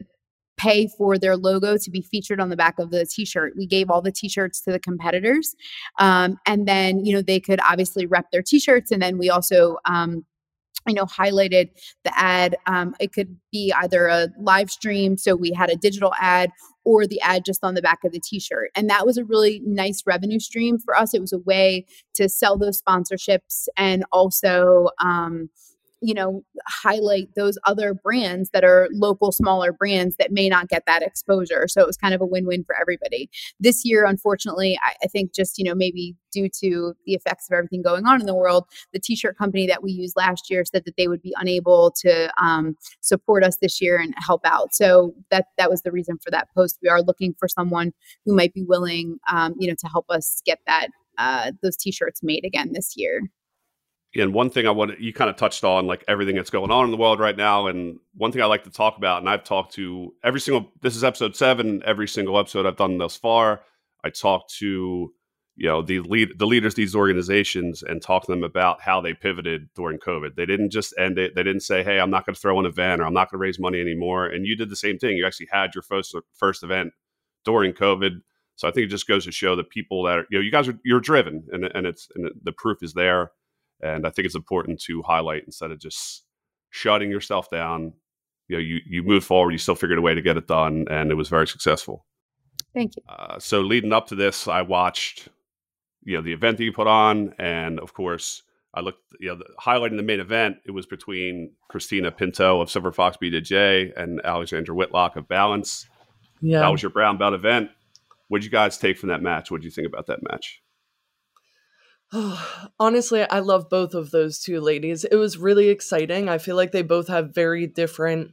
pay 0.61 0.89
for 0.99 1.17
their 1.17 1.37
logo 1.37 1.79
to 1.79 1.91
be 1.91 2.03
featured 2.03 2.41
on 2.41 2.51
the 2.51 2.57
back 2.57 2.79
of 2.79 2.91
the 2.91 3.07
t-shirt. 3.07 3.55
We 3.57 3.67
gave 3.67 3.89
all 3.91 4.03
the 4.03 4.13
t-shirts 4.13 4.61
to 4.63 4.73
the 4.73 4.79
competitors 4.79 5.55
um, 5.99 6.39
and 6.47 6.69
then 6.69 7.05
you 7.05 7.15
know 7.15 7.23
they 7.23 7.41
could 7.41 7.61
obviously 7.61 8.07
rep 8.07 8.31
their 8.31 8.43
t-shirts 8.43 8.91
and 8.91 9.01
then 9.01 9.17
we 9.17 9.31
also 9.31 9.79
um, 9.87 10.25
you 10.87 10.95
know 10.95 11.07
highlighted 11.07 11.71
the 12.05 12.13
ad 12.15 12.57
um, 12.67 12.95
it 13.01 13.13
could 13.13 13.37
be 13.51 13.73
either 13.79 14.07
a 14.07 14.29
live 14.39 14.71
stream 14.71 15.17
so 15.17 15.35
we 15.35 15.51
had 15.53 15.71
a 15.71 15.77
digital 15.77 16.13
ad 16.21 16.51
or 16.85 17.07
the 17.07 17.21
ad 17.21 17.45
just 17.45 17.63
on 17.63 17.75
the 17.75 17.83
back 17.83 17.99
of 18.05 18.13
the 18.13 18.21
t-shirt. 18.21 18.71
And 18.75 18.89
that 18.89 19.05
was 19.05 19.19
a 19.19 19.25
really 19.25 19.61
nice 19.65 20.03
revenue 20.07 20.41
stream 20.41 20.79
for 20.79 20.97
us. 20.97 21.15
It 21.15 21.21
was 21.21 21.33
a 21.33 21.39
way 21.39 21.85
to 22.15 22.29
sell 22.29 22.57
those 22.57 22.81
sponsorships 22.81 23.67
and 23.77 24.05
also 24.13 24.89
um, 24.99 25.51
you 26.01 26.15
know 26.15 26.43
highlight 26.67 27.29
those 27.37 27.59
other 27.67 27.95
brands 27.95 28.51
that 28.51 28.65
are 28.65 28.89
local 28.93 29.33
smaller 29.33 29.73
brands 29.73 30.17
that 30.17 30.33
may 30.33 30.49
not 30.49 30.69
get 30.69 30.85
that 30.87 31.03
exposure. 31.03 31.67
So 31.69 31.81
it 31.81 31.87
was 31.87 31.97
kind 31.97 32.15
of 32.15 32.21
a 32.21 32.27
win-win 32.27 32.65
for 32.65 32.79
everybody. 32.81 33.31
This 33.59 33.85
year 33.85 34.05
unfortunately 34.05 34.79
I, 34.85 34.95
I, 35.05 35.07
think 35.09 35.35
just 35.35 35.59
you 35.59 35.65
know 35.65 35.75
maybe 35.75 36.17
due 36.33 36.49
to 36.61 36.95
the 37.07 37.15
effects 37.15 37.49
of 37.51 37.55
everything 37.55 37.83
going 37.83 38.07
on 38.07 38.21
in 38.21 38.27
the 38.27 38.35
world 38.35 38.65
the 38.93 39.01
t-shirt 39.01 39.37
company 39.37 39.67
that 39.67 39.83
we 39.83 39.91
used 39.91 40.17
last 40.17 40.51
year 40.51 40.65
said 40.65 40.85
that 40.85 40.97
they 40.97 41.09
would 41.09 41.23
be 41.23 41.35
unable 41.37 41.91
to 41.91 42.33
um, 42.43 42.77
support 43.01 43.45
us 43.45 43.57
this 43.57 43.81
year 43.81 43.99
and 43.99 44.15
help 44.17 44.43
out. 44.45 44.75
So 44.75 45.15
that 45.31 45.47
that 45.59 45.71
was 45.71 45.83
the 45.83 45.93
reason 45.93 46.19
for 46.23 46.31
that 46.31 46.49
post. 46.55 46.79
We 46.83 46.89
are 46.89 47.03
looking 47.03 47.35
for 47.39 47.49
someone 47.49 47.93
who 48.25 48.35
might 48.35 48.55
be 48.55 48.65
willing 48.65 49.19
um, 49.31 49.55
you 49.59 49.69
know 49.69 49.77
to 49.79 49.89
help 49.89 50.07
us 50.09 50.41
get 50.45 50.61
that 50.67 50.89
uh, 51.19 51.53
those 51.63 51.77
t-shirts 51.77 52.23
made 52.23 52.45
again 52.45 52.73
this 52.73 52.95
year 52.97 53.23
and 54.17 54.35
one 54.35 54.51
thing 54.51 54.67
I 54.67 54.71
want 54.71 54.99
you 55.01 55.13
kind 55.13 55.31
of 55.31 55.37
touched 55.37 55.63
on 55.63 55.87
like 55.87 56.05
everything 56.09 56.35
that's 56.35 56.51
going 56.51 56.71
on 56.71 56.85
in 56.85 56.91
the 56.91 56.97
world 56.97 57.21
right 57.21 57.37
now, 57.37 57.69
and 57.69 57.99
one 58.15 58.33
thing 58.33 58.43
I 58.43 58.47
like 58.47 58.65
to 58.65 58.71
talk 58.71 58.97
about, 58.97 59.21
and 59.21 59.29
I've 59.29 59.45
talked 59.45 59.75
to 59.75 60.15
every 60.25 60.41
single. 60.41 60.73
This 60.81 60.97
is 60.97 61.05
episode 61.05 61.37
seven. 61.37 61.83
Every 61.85 62.09
single 62.09 62.39
episode 62.39 62.67
I've 62.67 62.77
done 62.77 62.99
thus 62.99 63.17
far, 63.17 63.61
I 64.05 64.11
talked 64.11 64.55
to 64.59 65.13
you 65.57 65.67
know 65.67 65.83
the 65.83 66.01
lead 66.01 66.39
the 66.39 66.47
leaders 66.47 66.73
of 66.73 66.77
these 66.77 66.97
organizations 66.97 67.83
and 67.83 68.03
talk 68.03 68.25
to 68.25 68.33
them 68.33 68.43
about 68.43 68.81
how 68.81 69.01
they 69.01 69.15
pivoted 69.15 69.69
during 69.77 69.99
COVID. 69.99 70.35
They 70.35 70.47
didn't 70.47 70.71
just 70.71 70.93
end 70.99 71.19
it. 71.19 71.37
They 71.37 71.45
didn't 71.45 71.63
say, 71.63 71.85
"Hey, 71.85 72.01
I'm 72.01 72.11
not 72.11 72.27
going 72.27 72.35
to 72.35 72.41
throw 72.41 72.59
an 72.59 72.67
event 72.67 73.01
or 73.01 73.05
I'm 73.05 73.15
not 73.15 73.31
going 73.31 73.39
to 73.39 73.43
raise 73.43 73.61
money 73.61 73.81
anymore." 73.81 74.27
And 74.27 74.45
you 74.45 74.57
did 74.57 74.71
the 74.71 74.77
same 74.77 74.99
thing. 74.99 75.17
You 75.17 75.27
actually 75.27 75.49
had 75.53 75.75
your 75.75 75.83
first 75.83 76.17
first 76.35 76.65
event 76.65 76.93
during 77.45 77.73
COVID. 77.75 78.23
So 78.57 78.69
I 78.69 78.73
think 78.73 78.87
it 78.87 78.91
just 78.91 79.07
goes 79.07 79.25
to 79.25 79.33
show 79.33 79.55
that 79.57 79.71
people 79.71 80.03
that 80.05 80.19
are, 80.19 80.27
you 80.31 80.39
know 80.39 80.43
you 80.43 80.51
guys 80.51 80.67
are 80.67 80.79
you're 80.85 81.01
driven 81.01 81.47
and 81.53 81.65
and 81.65 81.87
it's 81.87 82.09
and 82.17 82.29
the 82.43 82.53
proof 82.53 82.83
is 82.83 82.95
there 82.95 83.31
and 83.83 84.07
I 84.07 84.11
think 84.11 84.27
it's 84.27 84.35
important 84.35 84.81
to 84.83 85.03
highlight 85.03 85.45
instead 85.45 85.71
of 85.71 85.79
just 85.79 86.25
shutting 86.71 87.11
yourself 87.11 87.51
down. 87.51 87.93
You 88.49 88.57
know, 88.57 88.63
you 88.63 88.81
you 88.87 89.03
moved 89.03 89.27
forward, 89.27 89.53
you 89.53 89.59
still 89.59 89.75
figured 89.75 89.99
a 89.99 90.03
way 90.03 90.15
to 90.15 90.23
get 90.23 90.37
it 90.37 90.47
done, 90.47 90.87
and 90.91 91.11
it 91.11 91.15
was 91.15 91.29
very 91.29 91.47
successful. 91.47 92.07
Thank 92.75 92.97
you. 92.97 93.03
Uh, 93.09 93.39
so 93.39 93.61
leading 93.61 93.93
up 93.93 94.07
to 94.09 94.15
this, 94.15 94.47
I 94.47 94.63
watched, 94.63 95.29
you 96.05 96.17
know, 96.17 96.23
the 96.23 96.33
event 96.33 96.59
that 96.59 96.65
you 96.65 96.73
put 96.73 96.87
on, 96.87 97.35
and 97.39 97.81
of 97.81 97.95
course, 97.95 98.43
I 98.75 98.81
looked, 98.81 99.03
you 99.19 99.29
know, 99.29 99.37
the, 99.37 99.47
highlighting 99.61 99.97
the 99.97 100.03
main 100.03 100.21
event. 100.21 100.59
It 100.65 100.71
was 100.71 100.87
between 100.87 101.53
Christina 101.69 102.11
Pinto 102.11 102.61
of 102.61 102.71
Silver 102.71 102.93
Fox 102.93 103.17
BJJ 103.17 103.93
and 103.97 104.21
Alexandra 104.25 104.75
Whitlock 104.75 105.17
of 105.17 105.29
Balance. 105.29 105.89
Yeah, 106.41 106.61
that 106.61 106.69
was 106.69 106.83
your 106.83 106.91
brown 106.91 107.19
belt 107.19 107.35
event. 107.35 107.71
What 108.29 108.39
did 108.39 108.45
you 108.45 108.51
guys 108.51 108.79
take 108.79 108.97
from 108.97 109.09
that 109.09 109.23
match? 109.23 109.51
What 109.51 109.61
did 109.61 109.65
you 109.65 109.73
think 109.73 109.89
about 109.89 110.07
that 110.07 110.21
match? 110.23 110.63
Honestly, 112.81 113.23
I 113.23 113.41
love 113.41 113.69
both 113.69 113.95
of 113.95 114.11
those 114.11 114.41
two 114.41 114.61
ladies. 114.61 115.05
It 115.05 115.17
was 115.17 115.39
really 115.39 115.69
exciting. 115.69 116.29
I 116.29 116.39
feel 116.39 116.57
like 116.57 116.73
they 116.73 116.83
both 116.83 117.09
have 117.09 117.35
very 117.35 117.67
different 117.67 118.33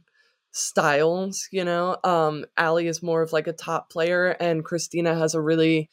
styles, 0.50 1.46
you 1.52 1.64
know. 1.64 1.96
Um 2.04 2.44
Allie 2.56 2.88
is 2.88 3.02
more 3.02 3.22
of 3.22 3.32
like 3.32 3.46
a 3.46 3.52
top 3.52 3.90
player 3.90 4.30
and 4.40 4.64
Christina 4.64 5.14
has 5.14 5.34
a 5.34 5.42
really 5.42 5.90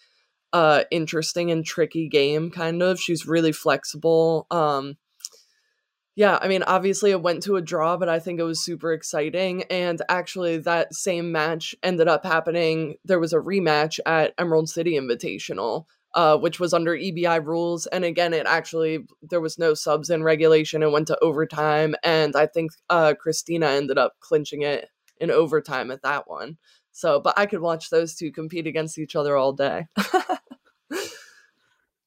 uh 0.53 0.83
interesting 0.91 1.51
and 1.51 1.65
tricky 1.65 2.07
game 2.07 2.49
kind 2.51 2.81
of. 2.81 2.99
She's 2.99 3.27
really 3.27 3.51
flexible. 3.51 4.47
Um 4.49 4.97
yeah, 6.15 6.39
I 6.41 6.47
mean, 6.47 6.63
obviously 6.63 7.11
it 7.11 7.21
went 7.21 7.43
to 7.43 7.57
a 7.57 7.61
draw, 7.61 7.97
but 7.97 8.07
I 8.07 8.19
think 8.19 8.39
it 8.39 8.43
was 8.43 8.63
super 8.63 8.93
exciting. 8.93 9.63
And 9.63 10.01
actually, 10.07 10.59
that 10.59 10.93
same 10.93 11.33
match 11.33 11.75
ended 11.83 12.07
up 12.07 12.25
happening. 12.25 12.95
There 13.03 13.19
was 13.19 13.33
a 13.33 13.37
rematch 13.37 13.99
at 14.05 14.33
Emerald 14.37 14.69
City 14.69 14.93
Invitational 14.93 15.85
uh, 16.15 16.37
which 16.37 16.59
was 16.59 16.73
under 16.73 16.95
EBI 16.95 17.45
rules. 17.45 17.85
And 17.87 18.03
again, 18.03 18.33
it 18.33 18.45
actually 18.47 19.05
there 19.21 19.41
was 19.41 19.59
no 19.59 19.73
subs 19.73 20.09
in 20.09 20.23
regulation. 20.23 20.81
It 20.81 20.91
went 20.91 21.07
to 21.07 21.19
overtime, 21.21 21.95
and 22.03 22.35
I 22.35 22.47
think 22.47 22.71
uh, 22.89 23.13
Christina 23.19 23.67
ended 23.67 23.97
up 23.97 24.13
clinching 24.21 24.63
it 24.63 24.89
in 25.19 25.29
overtime 25.29 25.91
at 25.91 26.01
that 26.03 26.27
one. 26.27 26.57
So, 26.91 27.19
but 27.19 27.37
I 27.37 27.45
could 27.45 27.59
watch 27.59 27.89
those 27.89 28.15
two 28.15 28.31
compete 28.31 28.67
against 28.67 28.97
each 28.97 29.15
other 29.15 29.35
all 29.35 29.51
day. 29.51 29.87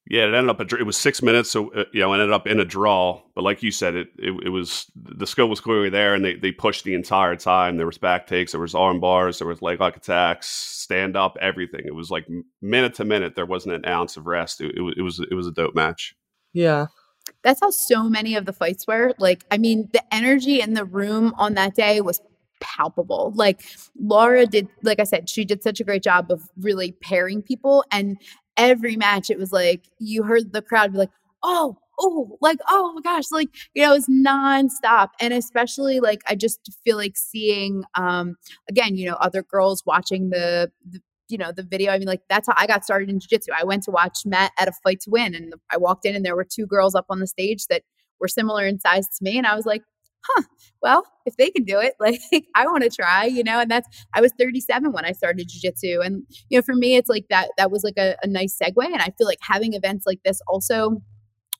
Yeah, 0.09 0.23
it 0.23 0.33
ended 0.33 0.49
up 0.49 0.59
a, 0.59 0.75
it 0.75 0.87
was 0.87 0.97
six 0.97 1.21
minutes, 1.21 1.51
so 1.51 1.71
uh, 1.73 1.83
you 1.93 1.99
know, 1.99 2.13
ended 2.13 2.31
up 2.31 2.47
in 2.47 2.59
a 2.59 2.65
draw. 2.65 3.21
But 3.35 3.43
like 3.43 3.61
you 3.61 3.69
said, 3.69 3.93
it, 3.93 4.07
it, 4.17 4.33
it 4.45 4.49
was 4.49 4.91
the 4.95 5.27
skill 5.27 5.47
was 5.47 5.59
clearly 5.61 5.89
there, 5.89 6.15
and 6.15 6.25
they 6.25 6.33
they 6.33 6.51
pushed 6.51 6.83
the 6.83 6.95
entire 6.95 7.35
time. 7.35 7.77
There 7.77 7.85
was 7.85 7.99
back 7.99 8.25
takes, 8.25 8.51
there 8.51 8.61
was 8.61 8.73
arm 8.73 8.99
bars, 8.99 9.37
there 9.37 9.47
was 9.47 9.61
leg 9.61 9.79
lock 9.79 9.95
attacks, 9.95 10.47
stand 10.47 11.15
up, 11.15 11.37
everything. 11.39 11.83
It 11.85 11.93
was 11.93 12.09
like 12.09 12.27
minute 12.59 12.95
to 12.95 13.05
minute. 13.05 13.35
There 13.35 13.45
wasn't 13.45 13.75
an 13.75 13.85
ounce 13.85 14.17
of 14.17 14.25
rest. 14.25 14.61
It, 14.61 14.75
it, 14.75 14.97
it 14.97 15.01
was 15.03 15.19
it 15.19 15.35
was 15.35 15.45
a 15.45 15.51
dope 15.51 15.75
match. 15.75 16.15
Yeah, 16.53 16.87
that's 17.43 17.59
how 17.61 17.69
so 17.69 18.09
many 18.09 18.33
of 18.33 18.47
the 18.47 18.53
fights 18.53 18.87
were. 18.87 19.13
Like, 19.19 19.45
I 19.51 19.59
mean, 19.59 19.89
the 19.93 20.03
energy 20.11 20.59
in 20.59 20.73
the 20.73 20.85
room 20.85 21.35
on 21.37 21.53
that 21.53 21.75
day 21.75 22.01
was 22.01 22.19
palpable. 22.59 23.31
Like 23.35 23.61
Laura 23.99 24.45
did, 24.45 24.67
like 24.83 24.99
I 24.99 25.03
said, 25.03 25.29
she 25.29 25.45
did 25.45 25.63
such 25.63 25.79
a 25.79 25.83
great 25.83 26.03
job 26.03 26.31
of 26.31 26.49
really 26.59 26.93
pairing 26.93 27.41
people. 27.41 27.85
And 27.91 28.17
every 28.59 28.95
match, 28.95 29.29
it 29.29 29.39
was 29.39 29.51
like 29.51 29.85
you 29.99 30.23
heard 30.23 30.53
the 30.53 30.61
crowd 30.61 30.91
be 30.91 30.99
like, 30.99 31.11
oh, 31.43 31.77
oh, 31.99 32.37
like, 32.41 32.59
oh 32.69 32.93
my 32.93 33.01
gosh, 33.01 33.31
like, 33.31 33.49
you 33.73 33.83
know, 33.83 33.93
it's 33.93 34.09
nonstop. 34.09 35.09
And 35.19 35.33
especially 35.33 35.99
like 35.99 36.21
I 36.27 36.35
just 36.35 36.59
feel 36.83 36.97
like 36.97 37.17
seeing 37.17 37.83
um 37.95 38.35
again, 38.69 38.95
you 38.95 39.09
know, 39.09 39.15
other 39.15 39.43
girls 39.43 39.83
watching 39.85 40.29
the, 40.29 40.71
the 40.89 40.99
you 41.29 41.37
know 41.37 41.51
the 41.51 41.61
video 41.63 41.91
i 41.91 41.99
mean 41.99 42.07
like 42.07 42.21
that's 42.27 42.47
how 42.47 42.55
i 42.57 42.65
got 42.65 42.83
started 42.83 43.07
in 43.07 43.19
jiu-jitsu 43.19 43.51
i 43.55 43.63
went 43.63 43.83
to 43.83 43.91
watch 43.91 44.21
matt 44.25 44.51
at 44.59 44.67
a 44.67 44.71
fight 44.83 44.99
to 44.99 45.11
win 45.11 45.35
and 45.35 45.53
i 45.71 45.77
walked 45.77 46.03
in 46.03 46.15
and 46.15 46.25
there 46.25 46.35
were 46.35 46.43
two 46.43 46.65
girls 46.65 46.95
up 46.95 47.05
on 47.07 47.19
the 47.19 47.27
stage 47.27 47.67
that 47.67 47.83
were 48.19 48.27
similar 48.27 48.65
in 48.65 48.79
size 48.79 49.07
to 49.07 49.23
me 49.23 49.37
and 49.37 49.45
i 49.45 49.55
was 49.55 49.63
like 49.63 49.83
huh, 50.27 50.43
well, 50.81 51.03
if 51.25 51.35
they 51.37 51.49
can 51.49 51.63
do 51.63 51.79
it, 51.79 51.93
like 51.99 52.19
I 52.55 52.65
want 52.65 52.83
to 52.83 52.89
try, 52.89 53.25
you 53.25 53.43
know, 53.43 53.59
and 53.59 53.69
that's, 53.69 53.87
I 54.13 54.21
was 54.21 54.31
37 54.39 54.91
when 54.91 55.05
I 55.05 55.11
started 55.11 55.49
jujitsu. 55.49 56.05
And, 56.05 56.23
you 56.49 56.57
know, 56.57 56.61
for 56.61 56.75
me, 56.75 56.95
it's 56.95 57.09
like 57.09 57.25
that, 57.29 57.49
that 57.57 57.71
was 57.71 57.83
like 57.83 57.97
a, 57.97 58.15
a 58.23 58.27
nice 58.27 58.57
segue. 58.61 58.85
And 58.85 59.01
I 59.01 59.13
feel 59.17 59.27
like 59.27 59.39
having 59.41 59.73
events 59.73 60.05
like 60.05 60.19
this 60.23 60.41
also, 60.47 61.01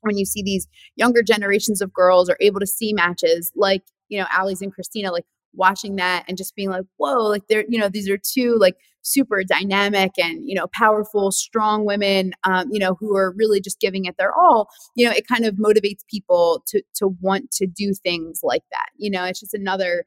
when 0.02 0.18
you 0.18 0.26
see 0.26 0.42
these 0.42 0.68
younger 0.96 1.22
generations 1.22 1.82
of 1.82 1.92
girls 1.92 2.30
are 2.30 2.38
able 2.40 2.60
to 2.60 2.68
see 2.68 2.94
matches 2.94 3.52
like, 3.56 3.84
you 4.08 4.20
know, 4.20 4.28
Allie's 4.32 4.62
and 4.62 4.74
Christina, 4.74 5.12
like 5.12 5.26
watching 5.54 5.96
that 5.98 6.26
and 6.28 6.38
just 6.38 6.56
being 6.56 6.70
like, 6.70 6.86
whoa, 6.98 7.24
like 7.28 7.48
they're, 7.48 7.66
you 7.68 7.80
know, 7.80 7.90
these 7.90 8.10
are 8.10 8.18
two 8.18 8.56
like 8.60 8.76
super 9.02 9.44
dynamic 9.44 10.12
and, 10.18 10.48
you 10.48 10.56
know, 10.56 10.68
powerful, 10.74 11.32
strong 11.32 11.86
women, 11.86 12.34
um, 12.44 12.68
you 12.72 12.80
know, 12.80 12.96
who 13.00 13.16
are 13.16 13.34
really 13.38 13.60
just 13.60 13.80
giving 13.80 14.06
it 14.06 14.16
their 14.18 14.34
all, 14.34 14.70
you 14.96 15.06
know, 15.06 15.12
it 15.12 15.28
kind 15.28 15.46
of 15.46 15.56
motivates 15.56 16.06
people 16.10 16.64
to, 16.68 16.82
to 16.96 17.08
want 17.22 17.52
to 17.52 17.66
do 17.66 17.94
things 17.94 18.42
like 18.44 18.64
that. 18.72 18.90
You 18.98 19.10
know, 19.10 19.24
it's 19.26 19.40
just 19.40 19.54
another 19.54 20.06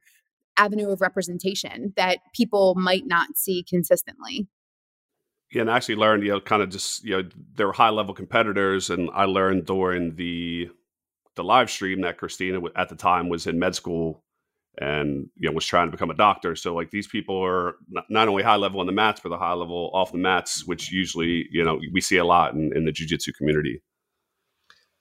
avenue 0.56 0.90
of 0.90 1.00
representation 1.00 1.92
that 1.96 2.18
people 2.34 2.74
might 2.76 3.06
not 3.06 3.36
see 3.36 3.64
consistently. 3.68 4.46
Yeah, 5.50 5.62
and 5.62 5.70
I 5.70 5.76
actually 5.76 5.96
learned, 5.96 6.22
you 6.22 6.30
know, 6.30 6.40
kind 6.40 6.62
of 6.62 6.70
just, 6.70 7.04
you 7.04 7.16
know, 7.16 7.28
there 7.56 7.66
were 7.66 7.74
high 7.74 7.90
level 7.90 8.14
competitors, 8.14 8.88
and 8.88 9.10
I 9.12 9.24
learned 9.24 9.66
during 9.66 10.14
the 10.16 10.70
the 11.34 11.44
live 11.44 11.70
stream 11.70 12.02
that 12.02 12.18
Christina 12.18 12.60
at 12.76 12.88
the 12.88 12.94
time 12.94 13.28
was 13.28 13.46
in 13.46 13.58
med 13.58 13.74
school 13.74 14.22
and 14.80 15.28
you 15.36 15.48
know 15.48 15.54
was 15.54 15.66
trying 15.66 15.88
to 15.88 15.92
become 15.92 16.10
a 16.10 16.14
doctor. 16.14 16.56
So 16.56 16.74
like 16.74 16.90
these 16.90 17.06
people 17.06 17.42
are 17.44 17.76
not, 18.08 18.28
only 18.28 18.42
high 18.42 18.56
level 18.56 18.80
on 18.80 18.86
the 18.86 18.92
mats 18.92 19.20
but 19.22 19.28
the 19.28 19.38
high 19.38 19.52
level 19.52 19.90
off 19.92 20.12
the 20.12 20.18
mats 20.18 20.66
which 20.66 20.90
usually 20.90 21.46
you 21.50 21.64
know 21.64 21.78
we 21.92 22.00
see 22.00 22.16
a 22.16 22.24
lot 22.24 22.54
in, 22.54 22.70
in 22.74 22.84
the 22.84 22.92
jiu-jitsu 22.92 23.32
community. 23.32 23.82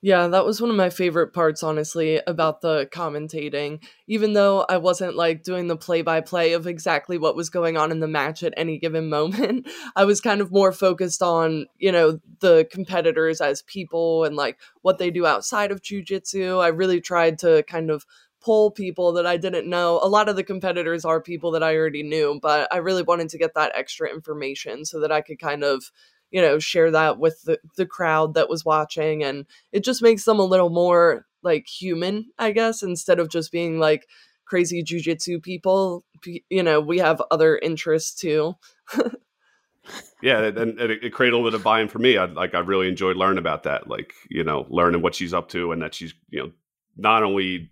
Yeah 0.02 0.28
that 0.28 0.46
was 0.46 0.60
one 0.60 0.72
of 0.72 0.76
my 0.76 0.90
favorite 0.90 1.32
parts 1.32 1.64
honestly 1.64 2.20
about 2.28 2.62
the 2.62 2.90
commentating. 2.92 3.82
Even 4.08 4.34
though 4.34 4.66
i 4.68 4.78
wasn't 4.78 5.16
like 5.16 5.44
doing 5.44 5.68
the 5.68 5.78
play-by-play 5.78 6.52
of 6.54 6.68
exactly 6.68 7.18
what 7.18 7.36
was 7.36 7.50
going 7.50 7.78
on 7.78 7.92
in 7.92 8.00
the 8.00 8.08
match 8.08 8.44
at 8.44 8.54
any 8.58 8.78
given 8.78 9.10
moment 9.10 9.68
i 9.96 10.04
was 10.04 10.20
kind 10.20 10.42
of 10.42 10.52
more 10.52 10.74
focused 10.74 11.22
on 11.22 11.66
you 11.78 11.92
know 11.92 12.20
the 12.40 12.68
competitors 12.72 13.40
as 13.40 13.62
people 13.62 14.26
and 14.26 14.36
like 14.36 14.60
what 14.82 14.98
they 14.98 15.12
do 15.12 15.26
outside 15.26 15.72
of 15.72 15.82
jiu-jitsu. 15.82 16.58
I 16.58 16.68
really 16.70 17.00
tried 17.00 17.40
to 17.40 17.64
kind 17.64 17.90
of 17.90 18.06
pull 18.42 18.72
people 18.72 19.14
that 19.14 19.26
I 19.26 19.38
didn't 19.38 19.70
know. 19.70 20.00
A 20.02 20.08
lot 20.08 20.28
of 20.28 20.36
the 20.36 20.44
competitors 20.44 21.06
are 21.06 21.22
people 21.22 21.52
that 21.52 21.64
I 21.64 21.76
already 21.76 22.04
knew, 22.04 22.40
but 22.42 22.68
I 22.74 22.78
really 22.78 23.04
wanted 23.04 23.30
to 23.30 23.38
get 23.38 23.54
that 23.54 23.72
extra 23.76 24.10
information 24.10 24.86
so 24.86 25.00
that 25.00 25.12
I 25.12 25.22
could 25.22 25.40
kind 25.40 25.64
of, 25.64 25.92
you 26.32 26.42
know, 26.42 26.58
share 26.60 26.92
that 26.92 27.20
with 27.20 27.42
the, 27.44 27.60
the 27.78 27.86
crowd 27.86 28.34
that 28.34 28.50
was 28.50 28.66
watching. 28.66 29.24
And 29.24 29.46
it 29.72 29.84
just 29.84 30.02
makes 30.02 30.26
them 30.26 30.40
a 30.40 30.46
little 30.46 30.70
more 30.70 31.26
like 31.44 31.68
human, 31.68 32.32
I 32.40 32.52
guess, 32.52 32.84
instead 32.84 33.20
of 33.20 33.30
just 33.30 33.52
being 33.52 33.80
like 33.80 34.08
crazy 34.46 34.84
jujitsu 34.84 35.42
people. 35.42 36.04
You 36.50 36.64
know, 36.64 36.82
we 36.82 36.98
have 36.98 37.22
other 37.32 37.58
interests 37.58 38.20
too. 38.20 38.56
yeah, 40.22 40.44
and, 40.44 40.80
it, 40.80 41.04
it, 41.04 41.14
created 41.14 41.34
a 41.34 41.38
little 41.38 41.52
bit 41.52 41.60
of 41.60 41.64
buy-in 41.64 41.88
for 41.88 42.00
me. 42.00 42.18
I 42.18 42.26
like 42.26 42.54
I 42.54 42.60
really 42.60 42.88
enjoyed 42.88 43.18
learning 43.18 43.40
about 43.40 43.64
that, 43.64 43.88
like 43.88 44.14
you 44.30 44.44
know, 44.44 44.66
learning 44.70 45.02
what 45.02 45.16
she's 45.16 45.34
up 45.34 45.50
to 45.50 45.72
and 45.72 45.82
that 45.82 45.94
she's 45.94 46.14
you 46.30 46.40
know 46.40 46.52
not 46.98 47.24
only 47.24 47.72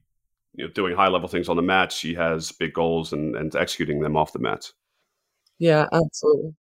you 0.53 0.65
know 0.65 0.71
doing 0.71 0.95
high 0.95 1.07
level 1.07 1.27
things 1.27 1.49
on 1.49 1.55
the 1.55 1.61
mats, 1.61 1.95
she 1.95 2.13
has 2.15 2.51
big 2.51 2.73
goals 2.73 3.13
and 3.13 3.35
and 3.35 3.55
executing 3.55 3.99
them 3.99 4.17
off 4.17 4.33
the 4.33 4.39
mat. 4.39 4.71
Yeah, 5.57 5.87
absolutely. 5.91 6.55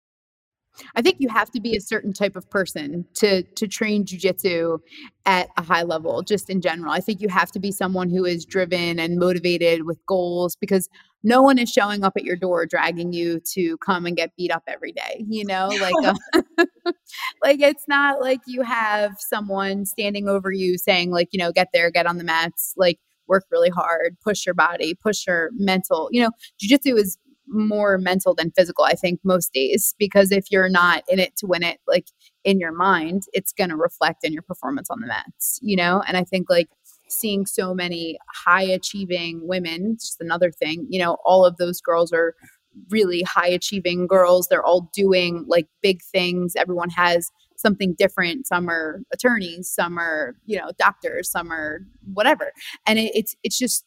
I 0.95 1.01
think 1.01 1.17
you 1.19 1.29
have 1.29 1.49
to 1.51 1.59
be 1.59 1.75
a 1.75 1.81
certain 1.81 2.13
type 2.13 2.35
of 2.35 2.49
person 2.49 3.05
to 3.15 3.43
to 3.43 3.67
train 3.67 4.05
jujitsu 4.05 4.79
at 5.25 5.49
a 5.57 5.61
high 5.61 5.83
level, 5.83 6.21
just 6.21 6.49
in 6.49 6.61
general. 6.61 6.91
I 6.91 6.99
think 6.99 7.21
you 7.21 7.29
have 7.29 7.51
to 7.51 7.59
be 7.59 7.71
someone 7.71 8.09
who 8.09 8.25
is 8.25 8.45
driven 8.45 8.99
and 8.99 9.17
motivated 9.17 9.85
with 9.85 10.03
goals 10.05 10.55
because 10.55 10.89
no 11.23 11.41
one 11.41 11.57
is 11.57 11.69
showing 11.69 12.03
up 12.03 12.13
at 12.15 12.23
your 12.23 12.35
door 12.35 12.65
dragging 12.65 13.11
you 13.11 13.41
to 13.53 13.77
come 13.77 14.05
and 14.05 14.15
get 14.15 14.35
beat 14.37 14.51
up 14.51 14.63
every 14.67 14.91
day. 14.91 15.25
You 15.27 15.45
know, 15.45 15.67
like 15.67 15.95
uh, 16.03 16.13
like 17.43 17.59
it's 17.59 17.87
not 17.87 18.21
like 18.21 18.39
you 18.45 18.61
have 18.61 19.15
someone 19.19 19.85
standing 19.85 20.27
over 20.27 20.51
you 20.51 20.77
saying 20.77 21.11
like 21.11 21.29
you 21.31 21.39
know 21.39 21.51
get 21.51 21.69
there, 21.73 21.89
get 21.91 22.05
on 22.05 22.17
the 22.17 22.23
mats, 22.23 22.73
like 22.77 22.99
work 23.27 23.45
really 23.51 23.69
hard, 23.69 24.17
push 24.23 24.45
your 24.45 24.55
body, 24.55 24.95
push 24.95 25.25
your 25.27 25.49
mental. 25.53 26.09
You 26.11 26.23
know, 26.23 26.31
jujitsu 26.61 26.97
is 26.97 27.17
more 27.47 27.97
mental 27.97 28.35
than 28.35 28.51
physical, 28.51 28.83
I 28.83 28.93
think, 28.93 29.19
most 29.23 29.53
days. 29.53 29.95
Because 29.97 30.31
if 30.31 30.51
you're 30.51 30.69
not 30.69 31.03
in 31.07 31.19
it 31.19 31.35
to 31.37 31.47
win 31.47 31.63
it, 31.63 31.79
like 31.87 32.07
in 32.43 32.59
your 32.59 32.73
mind, 32.73 33.23
it's 33.33 33.53
going 33.53 33.69
to 33.69 33.75
reflect 33.75 34.23
in 34.23 34.33
your 34.33 34.41
performance 34.41 34.89
on 34.89 34.99
the 34.99 35.07
mats, 35.07 35.59
you 35.61 35.75
know? 35.75 36.03
And 36.07 36.17
I 36.17 36.23
think 36.23 36.49
like 36.49 36.67
seeing 37.09 37.45
so 37.45 37.73
many 37.73 38.17
high 38.33 38.63
achieving 38.63 39.47
women, 39.47 39.95
just 39.99 40.19
another 40.19 40.51
thing, 40.51 40.85
you 40.89 40.99
know, 40.99 41.17
all 41.25 41.45
of 41.45 41.57
those 41.57 41.79
girls 41.79 42.11
are 42.11 42.35
really 42.89 43.23
high 43.23 43.47
achieving 43.47 44.07
girls. 44.07 44.47
They're 44.47 44.65
all 44.65 44.89
doing 44.93 45.45
like 45.47 45.67
big 45.81 46.01
things. 46.03 46.53
Everyone 46.55 46.89
has 46.89 47.31
something 47.57 47.95
different. 47.97 48.47
Some 48.47 48.69
are 48.69 49.01
attorneys, 49.11 49.69
some 49.69 49.97
are, 49.97 50.35
you 50.45 50.57
know, 50.57 50.71
doctors, 50.79 51.29
some 51.29 51.51
are 51.51 51.81
whatever. 52.13 52.53
And 52.85 52.97
it, 52.97 53.11
it's, 53.13 53.35
it's 53.43 53.57
just, 53.57 53.83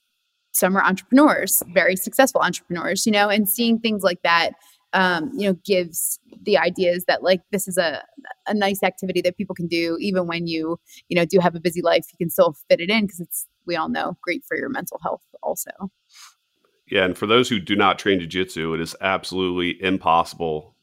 some 0.52 0.76
are 0.76 0.84
entrepreneurs, 0.84 1.62
very 1.72 1.94
successful 1.94 2.40
entrepreneurs, 2.40 3.06
you 3.06 3.12
know, 3.12 3.28
and 3.28 3.48
seeing 3.48 3.78
things 3.78 4.02
like 4.02 4.20
that, 4.22 4.50
um, 4.92 5.30
you 5.36 5.46
know, 5.46 5.56
gives 5.64 6.18
the 6.42 6.58
ideas 6.58 7.04
that 7.06 7.22
like 7.22 7.40
this 7.52 7.68
is 7.68 7.78
a, 7.78 8.02
a 8.48 8.54
nice 8.54 8.82
activity 8.82 9.20
that 9.22 9.36
people 9.36 9.54
can 9.54 9.68
do 9.68 9.96
even 10.00 10.26
when 10.26 10.48
you, 10.48 10.76
you 11.08 11.16
know, 11.16 11.24
do 11.24 11.38
have 11.38 11.54
a 11.54 11.60
busy 11.60 11.82
life, 11.82 12.04
you 12.12 12.18
can 12.18 12.30
still 12.30 12.56
fit 12.68 12.80
it 12.80 12.90
in 12.90 13.06
because 13.06 13.20
it's, 13.20 13.46
we 13.66 13.76
all 13.76 13.88
know, 13.88 14.16
great 14.20 14.44
for 14.44 14.56
your 14.56 14.68
mental 14.68 14.98
health 15.00 15.22
also. 15.40 15.70
Yeah. 16.88 17.04
And 17.04 17.16
for 17.16 17.28
those 17.28 17.48
who 17.48 17.60
do 17.60 17.76
not 17.76 18.00
train 18.00 18.18
jiu-jitsu, 18.18 18.74
it 18.74 18.80
is 18.80 18.96
absolutely 19.00 19.80
impossible. 19.80 20.74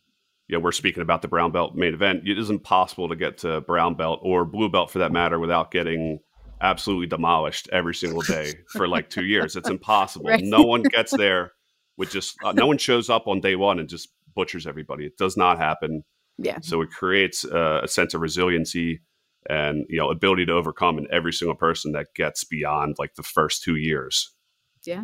You 0.47 0.57
know, 0.57 0.63
we're 0.63 0.71
speaking 0.71 1.01
about 1.01 1.21
the 1.21 1.27
brown 1.27 1.51
belt 1.51 1.75
main 1.75 1.93
event. 1.93 2.27
It 2.27 2.37
is 2.37 2.49
impossible 2.49 3.09
to 3.09 3.15
get 3.15 3.39
to 3.39 3.61
brown 3.61 3.95
belt 3.95 4.19
or 4.23 4.45
blue 4.45 4.69
belt 4.69 4.91
for 4.91 4.99
that 4.99 5.11
matter 5.11 5.39
without 5.39 5.71
getting 5.71 6.19
absolutely 6.61 7.07
demolished 7.07 7.69
every 7.71 7.93
single 7.93 8.21
day 8.21 8.53
for 8.71 8.87
like 8.87 9.09
two 9.09 9.25
years. 9.25 9.55
It's 9.55 9.69
impossible. 9.69 10.27
Right. 10.27 10.43
No 10.43 10.61
one 10.61 10.83
gets 10.83 11.15
there 11.15 11.51
with 11.97 12.11
just 12.11 12.35
uh, 12.43 12.53
no 12.53 12.67
one 12.67 12.77
shows 12.77 13.09
up 13.09 13.27
on 13.27 13.41
day 13.41 13.55
one 13.55 13.79
and 13.79 13.89
just 13.89 14.09
butchers 14.35 14.65
everybody. 14.65 15.05
It 15.05 15.17
does 15.17 15.35
not 15.35 15.57
happen. 15.57 16.03
Yeah. 16.37 16.59
So 16.61 16.81
it 16.81 16.91
creates 16.91 17.43
uh, 17.43 17.81
a 17.83 17.87
sense 17.87 18.13
of 18.13 18.21
resiliency 18.21 19.01
and 19.49 19.85
you 19.89 19.97
know 19.97 20.09
ability 20.09 20.45
to 20.45 20.53
overcome 20.53 20.97
in 20.97 21.07
every 21.11 21.33
single 21.33 21.55
person 21.55 21.91
that 21.93 22.07
gets 22.15 22.43
beyond 22.43 22.95
like 22.99 23.15
the 23.15 23.23
first 23.23 23.63
two 23.63 23.75
years. 23.75 24.33
Yeah. 24.85 25.03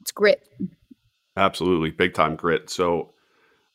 It's 0.00 0.12
grit. 0.12 0.48
Absolutely, 1.36 1.90
big 1.90 2.14
time 2.14 2.36
grit. 2.36 2.70
So, 2.70 3.12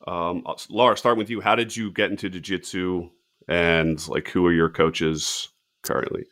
um, 0.06 0.42
uh, 0.46 0.54
Laura, 0.68 0.96
starting 0.96 1.18
with 1.18 1.30
you, 1.30 1.40
how 1.40 1.54
did 1.54 1.76
you 1.76 1.90
get 1.90 2.10
into 2.10 2.28
jiu-jitsu 2.28 3.10
and 3.48 4.08
like 4.08 4.28
who 4.28 4.46
are 4.46 4.52
your 4.52 4.70
coaches 4.70 5.48
currently? 5.82 6.24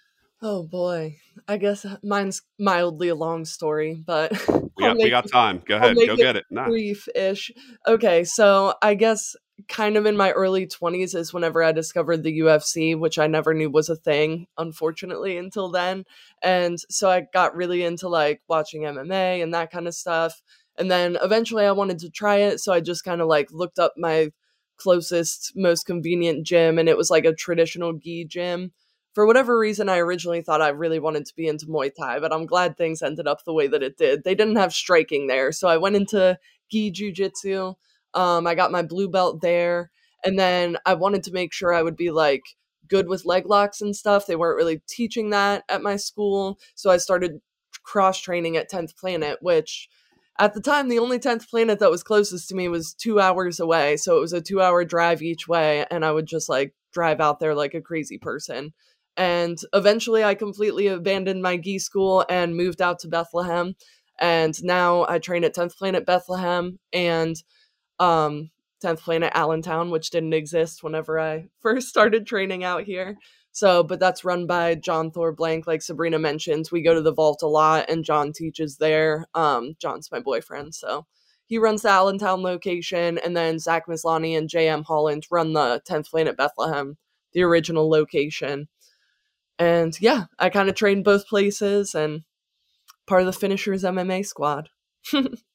Oh 0.42 0.62
boy. 0.62 1.16
I 1.48 1.56
guess 1.56 1.87
mine's 2.02 2.42
mildly 2.58 3.08
a 3.08 3.14
long 3.14 3.44
story, 3.44 3.94
but 3.94 4.32
we 4.48 4.84
got, 4.84 4.96
we 4.96 5.10
got 5.10 5.30
time. 5.30 5.62
Go 5.66 5.76
ahead. 5.76 5.96
Go 5.96 6.16
get 6.16 6.37
it. 6.37 6.44
Nah. 6.50 6.66
Brief 6.66 7.08
ish. 7.14 7.50
Okay. 7.87 8.24
So 8.24 8.74
I 8.82 8.94
guess 8.94 9.34
kind 9.68 9.96
of 9.96 10.04
in 10.04 10.16
my 10.16 10.32
early 10.32 10.66
20s 10.66 11.14
is 11.14 11.32
whenever 11.32 11.62
I 11.62 11.72
discovered 11.72 12.22
the 12.22 12.40
UFC, 12.40 12.98
which 12.98 13.18
I 13.18 13.26
never 13.26 13.54
knew 13.54 13.70
was 13.70 13.88
a 13.88 13.96
thing, 13.96 14.46
unfortunately, 14.58 15.37
until 15.38 15.70
then. 15.70 16.04
And 16.42 16.78
so 16.90 17.08
I 17.08 17.26
got 17.32 17.56
really 17.56 17.82
into 17.82 18.08
like 18.08 18.42
watching 18.48 18.82
MMA 18.82 19.42
and 19.42 19.54
that 19.54 19.70
kind 19.70 19.87
of 19.88 19.94
stuff. 19.94 20.42
And 20.76 20.90
then 20.90 21.16
eventually 21.22 21.64
I 21.64 21.72
wanted 21.72 21.98
to 22.00 22.10
try 22.10 22.37
it. 22.37 22.60
So 22.60 22.72
I 22.72 22.80
just 22.80 23.04
kind 23.04 23.20
of 23.20 23.28
like 23.28 23.48
looked 23.52 23.78
up 23.78 23.94
my 23.96 24.30
closest, 24.76 25.52
most 25.54 25.87
convenient 25.87 26.46
gym, 26.46 26.78
and 26.78 26.88
it 26.88 26.96
was 26.96 27.10
like 27.10 27.24
a 27.24 27.32
traditional 27.32 27.92
gi 27.92 28.26
gym 28.26 28.72
for 29.14 29.26
whatever 29.26 29.56
reason, 29.58 29.88
I 29.88 29.98
originally 29.98 30.42
thought 30.42 30.60
I 30.60 30.70
really 30.70 30.98
wanted 30.98 31.24
to 31.26 31.37
be 31.37 31.46
into 31.46 31.66
Muay 31.66 31.92
Thai, 31.96 32.18
but 32.18 32.32
I'm 32.32 32.46
glad 32.46 32.76
things 32.76 33.00
ended 33.00 33.28
up 33.28 33.44
the 33.44 33.52
way 33.54 33.68
that 33.68 33.82
it 33.82 33.96
did. 33.96 34.24
They 34.24 34.34
didn't 34.34 34.56
have 34.56 34.74
striking 34.74 35.28
there, 35.28 35.52
so 35.52 35.68
I 35.68 35.76
went 35.76 35.96
into 35.96 36.37
gi 36.70 36.92
jujitsu. 36.92 37.76
Um, 38.14 38.46
I 38.46 38.54
got 38.56 38.72
my 38.72 38.82
blue 38.82 39.08
belt 39.08 39.40
there, 39.40 39.90
and 40.24 40.38
then 40.38 40.76
I 40.84 40.94
wanted 40.94 41.22
to 41.24 41.32
make 41.32 41.52
sure 41.52 41.72
I 41.72 41.82
would 41.82 41.96
be 41.96 42.10
like 42.10 42.42
good 42.88 43.08
with 43.08 43.24
leg 43.24 43.46
locks 43.46 43.80
and 43.80 43.94
stuff. 43.94 44.26
They 44.26 44.37
weren't 44.37 44.56
really 44.56 44.82
teaching 44.88 45.30
that 45.30 45.62
at 45.68 45.82
my 45.82 45.94
school, 45.94 46.58
so 46.74 46.90
I 46.90 46.96
started 46.96 47.40
cross 47.84 48.20
training 48.20 48.56
at 48.56 48.70
10th 48.70 48.96
Planet, 48.96 49.38
which 49.40 49.88
at 50.38 50.55
the 50.55 50.61
time 50.61 50.88
the 50.88 50.99
only 50.99 51.18
10th 51.18 51.49
planet 51.49 51.79
that 51.79 51.90
was 51.90 52.03
closest 52.03 52.49
to 52.49 52.55
me 52.55 52.68
was 52.68 52.94
two 52.94 53.20
hours 53.20 53.61
away 53.61 53.97
so 53.97 54.16
it 54.16 54.20
was 54.20 54.33
a 54.33 54.40
two 54.40 54.61
hour 54.61 54.85
drive 54.85 55.23
each 55.23 55.47
way 55.49 55.85
and 55.90 56.05
i 56.05 56.11
would 56.12 56.27
just 56.27 56.49
like 56.49 56.75
drive 56.92 57.20
out 57.20 57.40
there 57.40 57.55
like 57.55 57.75
a 57.75 57.81
crazy 57.81 58.18
person 58.18 58.73
and 59.16 59.59
eventually, 59.73 60.25
I 60.25 60.35
completely 60.35 60.88
abandoned 60.88 61.42
my 61.42 61.57
gi 61.57 61.79
school 61.79 62.25
and 62.29 62.57
moved 62.57 62.83
out 62.83 62.99
to 63.01 63.09
Bethlehem. 63.09 63.75
And 64.20 64.62
now 64.62 65.07
I 65.09 65.18
train 65.18 65.44
at 65.44 65.55
10th 65.55 65.77
Planet 65.77 66.07
Bethlehem 66.07 66.79
and 66.92 67.37
um, 67.99 68.51
10th 68.83 69.01
Planet 69.01 69.33
Allentown, 69.35 69.90
which 69.90 70.11
didn't 70.11 70.35
exist 70.35 70.83
whenever 70.83 71.18
I 71.18 71.47
first 71.61 71.88
started 71.88 72.27
training 72.27 72.64
out 72.64 72.85
here. 72.85 73.16
So, 73.55 73.85
but 73.85 74.01
that's 74.01 74.25
run 74.25 74.49
by 74.49 74.75
John 74.75 75.12
Thor 75.12 75.31
Blank, 75.31 75.69
like 75.69 75.81
Sabrina 75.81 76.19
mentions, 76.19 76.73
We 76.73 76.83
go 76.83 76.93
to 76.93 77.01
the 77.01 77.14
vault 77.14 77.40
a 77.40 77.47
lot, 77.47 77.88
and 77.88 78.05
John 78.05 78.33
teaches 78.33 78.79
there. 78.79 79.29
Um, 79.33 79.77
John's 79.79 80.11
my 80.11 80.19
boyfriend, 80.19 80.75
so 80.75 81.07
he 81.47 81.59
runs 81.59 81.83
the 81.83 81.88
Allentown 81.90 82.43
location, 82.43 83.17
and 83.17 83.37
then 83.37 83.61
Zach 83.61 83.87
Maslany 83.87 84.37
and 84.37 84.51
JM 84.51 84.85
Holland 84.85 85.29
run 85.31 85.53
the 85.53 85.81
10th 85.88 86.11
Planet 86.11 86.37
Bethlehem, 86.37 86.97
the 87.33 87.43
original 87.43 87.88
location. 87.88 88.67
And 89.57 89.97
yeah, 90.01 90.25
I 90.37 90.51
kind 90.51 90.69
of 90.69 90.75
trained 90.75 91.05
both 91.05 91.29
places 91.29 91.95
and 91.95 92.25
part 93.07 93.23
of 93.23 93.27
the 93.27 93.33
finishers 93.33 93.85
MMA 93.85 94.27
squad. 94.27 94.69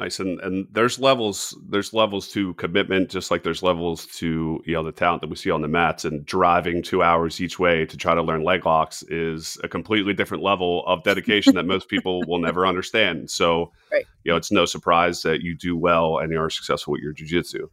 nice. 0.00 0.18
And 0.18 0.40
and 0.40 0.66
there's 0.72 0.98
levels 0.98 1.56
there's 1.68 1.92
levels 1.92 2.28
to 2.28 2.54
commitment 2.54 3.10
just 3.10 3.30
like 3.30 3.42
there's 3.42 3.62
levels 3.62 4.06
to 4.06 4.62
you 4.66 4.74
know 4.74 4.82
the 4.82 4.92
talent 4.92 5.20
that 5.20 5.30
we 5.30 5.36
see 5.36 5.50
on 5.50 5.62
the 5.62 5.68
mats. 5.68 6.04
And 6.04 6.24
driving 6.24 6.82
two 6.82 7.02
hours 7.02 7.40
each 7.40 7.58
way 7.58 7.86
to 7.86 7.96
try 7.96 8.14
to 8.14 8.22
learn 8.22 8.42
leg 8.42 8.66
locks 8.66 9.02
is 9.08 9.58
a 9.62 9.68
completely 9.68 10.14
different 10.14 10.42
level 10.42 10.84
of 10.86 11.04
dedication 11.04 11.54
that 11.54 11.66
most 11.66 11.88
people 11.88 12.22
will 12.26 12.38
never 12.40 12.66
understand. 12.66 13.30
So 13.30 13.72
right. 13.92 14.04
you 14.24 14.32
know 14.32 14.36
it's 14.36 14.50
no 14.50 14.64
surprise 14.64 15.22
that 15.22 15.42
you 15.42 15.56
do 15.56 15.76
well 15.76 16.18
and 16.18 16.32
you 16.32 16.40
are 16.40 16.50
successful 16.50 16.92
with 16.92 17.02
your 17.02 17.12
jiu-jitsu. 17.12 17.68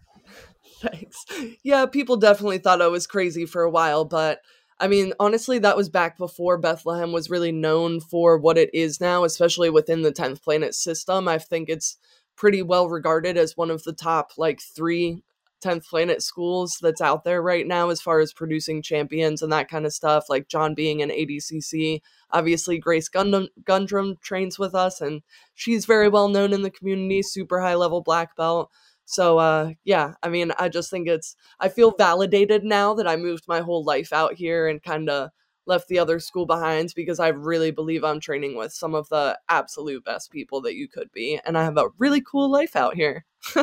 Thanks 0.80 1.26
yeah 1.64 1.88
people 1.88 2.18
definitely 2.18 2.60
thought 2.60 2.84
i 2.84 2.88
was 2.88 3.08
crazy 3.08 3.48
for 3.48 3.64
a 3.64 3.70
while 3.70 4.06
but 4.06 4.42
I 4.80 4.88
mean, 4.88 5.14
honestly, 5.20 5.60
that 5.60 5.76
was 5.76 5.90
back 5.90 6.18
before 6.18 6.58
Bethlehem 6.58 7.12
was 7.12 7.30
really 7.30 7.52
known 7.52 8.00
for 8.00 8.38
what 8.38 8.58
it 8.58 8.70
is 8.74 9.02
now, 9.02 9.24
especially 9.24 9.70
within 9.70 10.04
the 10.04 10.12
10th 10.12 10.44
planet 10.44 10.76
system. 10.76 11.28
I 11.28 11.40
think 11.40 11.68
it's 11.68 11.98
pretty 12.38 12.62
well 12.62 12.88
regarded 12.90 13.38
as 13.38 13.58
one 13.58 13.72
of 13.72 13.84
the 13.84 13.94
top, 13.94 14.32
like, 14.38 14.62
three 14.62 15.24
10th 15.62 15.88
planet 15.90 16.22
schools 16.22 16.78
that's 16.82 17.02
out 17.02 17.24
there 17.24 17.42
right 17.42 17.66
now 17.68 17.90
as 17.90 18.00
far 18.00 18.20
as 18.20 18.32
producing 18.32 18.82
champions 18.82 19.42
and 19.42 19.52
that 19.52 19.70
kind 19.70 19.86
of 19.88 19.94
stuff. 19.94 20.26
Like, 20.30 20.48
John 20.48 20.76
being 20.76 21.02
an 21.02 21.10
ADCC. 21.12 22.02
Obviously, 22.32 22.78
Grace 22.78 23.10
Gundam, 23.10 23.48
Gundrum 23.66 24.18
trains 24.22 24.60
with 24.60 24.76
us, 24.76 25.02
and 25.02 25.22
she's 25.56 25.86
very 25.86 26.10
well 26.10 26.30
known 26.30 26.54
in 26.54 26.62
the 26.62 26.72
community, 26.72 27.22
super 27.24 27.60
high 27.62 27.76
level 27.76 28.02
black 28.02 28.36
belt. 28.36 28.70
So 29.06 29.38
uh 29.40 29.72
yeah, 29.86 30.14
I 30.22 30.30
mean, 30.30 30.52
I 30.60 30.68
just 30.70 30.90
think 30.92 31.08
it's 31.08 31.36
I 31.60 31.70
feel 31.70 31.92
validated 31.92 32.64
now 32.66 32.94
that 32.96 33.08
I 33.08 33.16
moved 33.16 33.46
my 33.48 33.62
whole 33.62 33.84
life 33.84 34.12
out 34.14 34.34
here 34.36 34.68
and 34.68 34.84
kind 34.84 35.10
of 35.10 35.30
left 35.68 35.88
the 35.88 36.00
other 36.00 36.20
school 36.20 36.46
behind 36.46 36.94
because 36.96 37.20
I 37.20 37.30
really 37.30 37.72
believe 37.72 38.04
I'm 38.04 38.20
training 38.20 38.58
with 38.58 38.74
some 38.74 38.96
of 38.96 39.10
the 39.10 39.38
absolute 39.50 40.04
best 40.04 40.32
people 40.32 40.62
that 40.62 40.76
you 40.76 40.88
could 40.88 41.12
be 41.12 41.40
and 41.46 41.58
I 41.58 41.64
have 41.64 41.78
a 41.78 41.90
really 41.98 42.22
cool 42.22 42.50
life 42.50 42.76
out 42.76 42.96
here. 42.96 43.26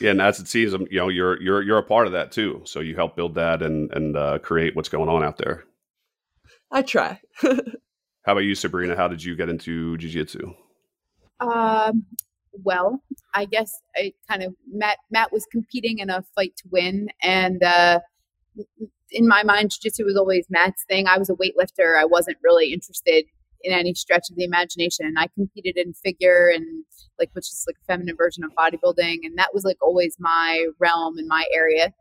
yeah, 0.00 0.10
and 0.10 0.22
as 0.22 0.40
it 0.40 0.48
seems, 0.48 0.74
um, 0.74 0.86
you 0.90 0.98
know, 0.98 1.08
you're 1.08 1.40
you're 1.42 1.62
you're 1.62 1.78
a 1.78 1.82
part 1.82 2.06
of 2.06 2.12
that 2.12 2.32
too. 2.32 2.62
So 2.64 2.80
you 2.80 2.94
help 2.94 3.16
build 3.16 3.34
that 3.34 3.62
and 3.62 3.92
and 3.92 4.16
uh, 4.16 4.38
create 4.38 4.74
what's 4.74 4.88
going 4.88 5.08
on 5.08 5.22
out 5.22 5.38
there. 5.38 5.64
I 6.70 6.82
try. 6.82 7.20
How 7.42 8.32
about 8.32 8.40
you, 8.40 8.54
Sabrina? 8.54 8.96
How 8.96 9.06
did 9.06 9.22
you 9.22 9.36
get 9.36 9.48
into 9.48 9.96
jiu-jitsu? 9.98 10.52
Um, 11.38 12.06
well. 12.64 13.02
I 13.36 13.44
guess 13.44 13.82
I 13.94 14.14
kind 14.28 14.42
of 14.42 14.54
Matt 14.66 14.96
Matt 15.10 15.30
was 15.30 15.46
competing 15.52 15.98
in 15.98 16.08
a 16.08 16.24
fight 16.34 16.56
to 16.56 16.64
win, 16.70 17.10
and 17.22 17.62
uh, 17.62 18.00
in 19.10 19.28
my 19.28 19.42
mind, 19.42 19.70
jiu-jitsu 19.70 20.04
was 20.04 20.16
always 20.16 20.46
Matt's 20.50 20.84
thing. 20.88 21.06
I 21.06 21.18
was 21.18 21.30
a 21.30 21.34
weightlifter. 21.34 21.98
I 21.98 22.04
wasn't 22.04 22.38
really 22.42 22.72
interested 22.72 23.24
in 23.62 23.72
any 23.72 23.94
stretch 23.94 24.30
of 24.30 24.36
the 24.36 24.44
imagination. 24.44 25.14
I 25.16 25.28
competed 25.34 25.76
in 25.76 25.94
figure 25.94 26.50
and 26.54 26.84
like, 27.18 27.30
which 27.32 27.46
is 27.46 27.64
like 27.66 27.76
a 27.82 27.84
feminine 27.86 28.16
version 28.16 28.44
of 28.44 28.50
bodybuilding. 28.52 29.18
And 29.24 29.38
that 29.38 29.54
was 29.54 29.64
like 29.64 29.78
always 29.80 30.16
my 30.18 30.66
realm 30.78 31.18
and 31.18 31.26
my 31.26 31.46
area. 31.54 31.92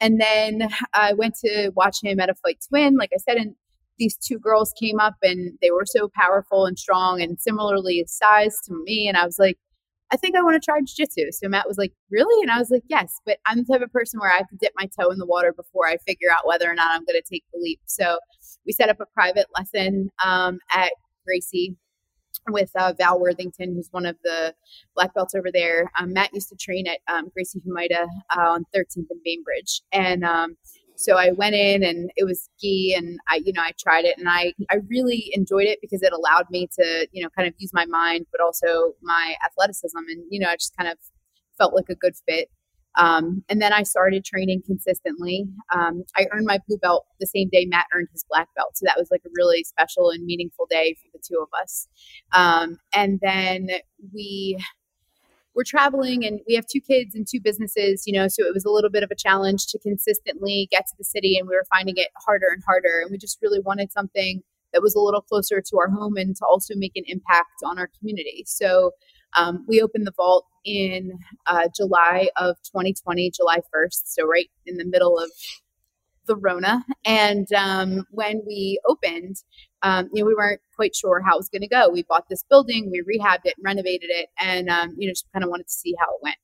And 0.00 0.20
then 0.20 0.68
I 0.94 1.12
went 1.12 1.34
to 1.44 1.72
watch 1.74 1.98
him 2.02 2.20
at 2.20 2.30
a 2.30 2.34
fight 2.34 2.60
to 2.62 2.68
win. 2.70 2.96
Like 2.96 3.10
I 3.14 3.18
said, 3.18 3.36
and 3.36 3.54
these 3.98 4.16
two 4.16 4.38
girls 4.38 4.72
came 4.80 4.98
up 4.98 5.16
and 5.22 5.58
they 5.60 5.70
were 5.70 5.84
so 5.84 6.10
powerful 6.14 6.64
and 6.64 6.78
strong 6.78 7.20
and 7.20 7.38
similarly 7.38 8.02
sized 8.06 8.64
to 8.66 8.82
me. 8.84 9.08
And 9.08 9.16
I 9.18 9.26
was 9.26 9.38
like, 9.38 9.58
I 10.12 10.16
think 10.16 10.36
I 10.36 10.42
want 10.42 10.60
to 10.60 10.64
try 10.64 10.80
jujitsu. 10.80 11.32
So 11.32 11.48
Matt 11.48 11.68
was 11.68 11.78
like, 11.78 11.92
Really? 12.10 12.42
And 12.42 12.50
I 12.50 12.58
was 12.58 12.70
like, 12.70 12.84
Yes, 12.88 13.20
but 13.24 13.38
I'm 13.46 13.58
the 13.58 13.72
type 13.72 13.82
of 13.82 13.92
person 13.92 14.20
where 14.20 14.30
I 14.30 14.38
have 14.38 14.48
to 14.48 14.56
dip 14.60 14.72
my 14.76 14.88
toe 14.98 15.10
in 15.10 15.18
the 15.18 15.26
water 15.26 15.52
before 15.52 15.86
I 15.86 15.96
figure 16.06 16.30
out 16.30 16.46
whether 16.46 16.70
or 16.70 16.74
not 16.74 16.94
I'm 16.94 17.04
going 17.04 17.20
to 17.20 17.28
take 17.28 17.44
the 17.52 17.60
leap. 17.60 17.80
So 17.86 18.18
we 18.66 18.72
set 18.72 18.88
up 18.88 19.00
a 19.00 19.06
private 19.06 19.46
lesson 19.56 20.10
um, 20.24 20.58
at 20.74 20.92
Gracie 21.24 21.76
with 22.48 22.70
uh, 22.76 22.92
Val 22.96 23.20
Worthington, 23.20 23.74
who's 23.74 23.88
one 23.90 24.06
of 24.06 24.16
the 24.24 24.54
black 24.94 25.14
belts 25.14 25.34
over 25.34 25.50
there. 25.52 25.90
Um, 25.98 26.12
Matt 26.12 26.32
used 26.32 26.48
to 26.48 26.56
train 26.56 26.86
at 26.86 26.98
um, 27.12 27.30
Gracie 27.34 27.60
Humaita 27.60 28.06
uh, 28.36 28.50
on 28.50 28.64
13th 28.74 29.06
and 29.10 29.20
Bainbridge. 29.24 29.82
And 29.92 30.24
um, 30.24 30.56
so 31.00 31.16
I 31.16 31.30
went 31.32 31.54
in 31.54 31.82
and 31.82 32.10
it 32.16 32.24
was 32.24 32.48
ski 32.56 32.94
and 32.96 33.18
I, 33.28 33.40
you 33.44 33.52
know, 33.54 33.62
I 33.62 33.72
tried 33.78 34.04
it 34.04 34.18
and 34.18 34.28
I, 34.28 34.52
I 34.70 34.76
really 34.88 35.30
enjoyed 35.32 35.66
it 35.66 35.78
because 35.80 36.02
it 36.02 36.12
allowed 36.12 36.44
me 36.50 36.68
to, 36.78 37.08
you 37.10 37.22
know, 37.22 37.30
kind 37.30 37.48
of 37.48 37.54
use 37.58 37.70
my 37.72 37.86
mind, 37.86 38.26
but 38.30 38.42
also 38.42 38.92
my 39.02 39.34
athleticism. 39.44 39.96
And, 39.96 40.24
you 40.30 40.38
know, 40.38 40.48
I 40.48 40.56
just 40.56 40.76
kind 40.76 40.90
of 40.90 40.98
felt 41.56 41.74
like 41.74 41.88
a 41.88 41.94
good 41.94 42.14
fit. 42.28 42.48
Um, 42.98 43.44
and 43.48 43.62
then 43.62 43.72
I 43.72 43.82
started 43.82 44.24
training 44.24 44.62
consistently. 44.66 45.46
Um, 45.74 46.02
I 46.16 46.26
earned 46.32 46.46
my 46.46 46.58
blue 46.68 46.76
belt 46.76 47.06
the 47.18 47.26
same 47.26 47.48
day 47.50 47.64
Matt 47.64 47.86
earned 47.94 48.08
his 48.12 48.24
black 48.28 48.48
belt. 48.54 48.76
So 48.76 48.84
that 48.84 48.98
was 48.98 49.08
like 49.10 49.22
a 49.24 49.30
really 49.36 49.64
special 49.64 50.10
and 50.10 50.24
meaningful 50.24 50.66
day 50.68 50.96
for 51.00 51.08
the 51.12 51.22
two 51.26 51.40
of 51.40 51.48
us. 51.62 51.88
Um, 52.32 52.78
and 52.94 53.20
then 53.22 53.68
we 54.12 54.58
we're 55.54 55.64
traveling 55.64 56.24
and 56.24 56.40
we 56.46 56.54
have 56.54 56.66
two 56.66 56.80
kids 56.80 57.14
and 57.14 57.26
two 57.26 57.40
businesses, 57.40 58.04
you 58.06 58.12
know, 58.12 58.28
so 58.28 58.44
it 58.44 58.54
was 58.54 58.64
a 58.64 58.70
little 58.70 58.90
bit 58.90 59.02
of 59.02 59.10
a 59.10 59.16
challenge 59.16 59.66
to 59.66 59.78
consistently 59.78 60.68
get 60.70 60.86
to 60.86 60.94
the 60.96 61.04
city 61.04 61.36
and 61.36 61.48
we 61.48 61.54
were 61.54 61.66
finding 61.70 61.96
it 61.96 62.08
harder 62.24 62.46
and 62.52 62.62
harder. 62.64 63.00
And 63.02 63.10
we 63.10 63.18
just 63.18 63.38
really 63.42 63.60
wanted 63.60 63.90
something 63.90 64.42
that 64.72 64.82
was 64.82 64.94
a 64.94 65.00
little 65.00 65.22
closer 65.22 65.60
to 65.60 65.78
our 65.78 65.90
home 65.90 66.16
and 66.16 66.36
to 66.36 66.44
also 66.46 66.74
make 66.76 66.92
an 66.94 67.04
impact 67.06 67.62
on 67.64 67.78
our 67.78 67.90
community. 67.98 68.44
So 68.46 68.92
um, 69.36 69.64
we 69.68 69.80
opened 69.80 70.06
the 70.06 70.14
vault 70.16 70.46
in 70.64 71.12
uh, 71.46 71.68
July 71.76 72.28
of 72.36 72.56
2020, 72.66 73.32
July 73.32 73.58
1st. 73.74 74.02
So 74.04 74.26
right 74.26 74.50
in 74.66 74.76
the 74.76 74.84
middle 74.84 75.18
of 75.18 75.30
the 76.26 76.36
Rona. 76.36 76.84
And 77.04 77.52
um, 77.52 78.04
when 78.10 78.42
we 78.46 78.80
opened, 78.88 79.36
um, 79.82 80.08
you 80.12 80.22
know, 80.22 80.26
we 80.26 80.34
weren't 80.34 80.60
quite 80.76 80.94
sure 80.94 81.22
how 81.22 81.34
it 81.34 81.38
was 81.38 81.48
going 81.48 81.62
to 81.62 81.68
go. 81.68 81.88
We 81.88 82.02
bought 82.02 82.28
this 82.28 82.44
building, 82.48 82.90
we 82.90 83.02
rehabbed 83.02 83.44
it, 83.44 83.54
renovated 83.64 84.10
it, 84.10 84.28
and 84.38 84.68
um, 84.68 84.94
you 84.98 85.06
know, 85.06 85.12
just 85.12 85.26
kind 85.32 85.44
of 85.44 85.50
wanted 85.50 85.66
to 85.66 85.72
see 85.72 85.94
how 85.98 86.06
it 86.06 86.22
went. 86.22 86.36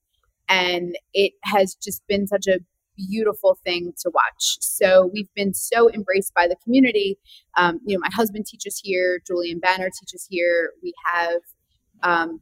And 0.48 0.96
it 1.12 1.32
has 1.44 1.74
just 1.74 2.06
been 2.06 2.26
such 2.26 2.46
a 2.46 2.60
beautiful 2.96 3.58
thing 3.64 3.92
to 4.00 4.10
watch. 4.14 4.56
So 4.60 5.10
we've 5.12 5.28
been 5.34 5.52
so 5.54 5.90
embraced 5.90 6.32
by 6.34 6.48
the 6.48 6.56
community. 6.64 7.18
Um, 7.56 7.80
you 7.84 7.96
know, 7.96 8.00
my 8.00 8.14
husband 8.14 8.46
teaches 8.46 8.80
here, 8.82 9.20
Julian 9.26 9.58
Banner 9.58 9.90
teaches 9.90 10.26
here. 10.30 10.72
We 10.82 10.94
have 11.12 11.40
um, 12.02 12.40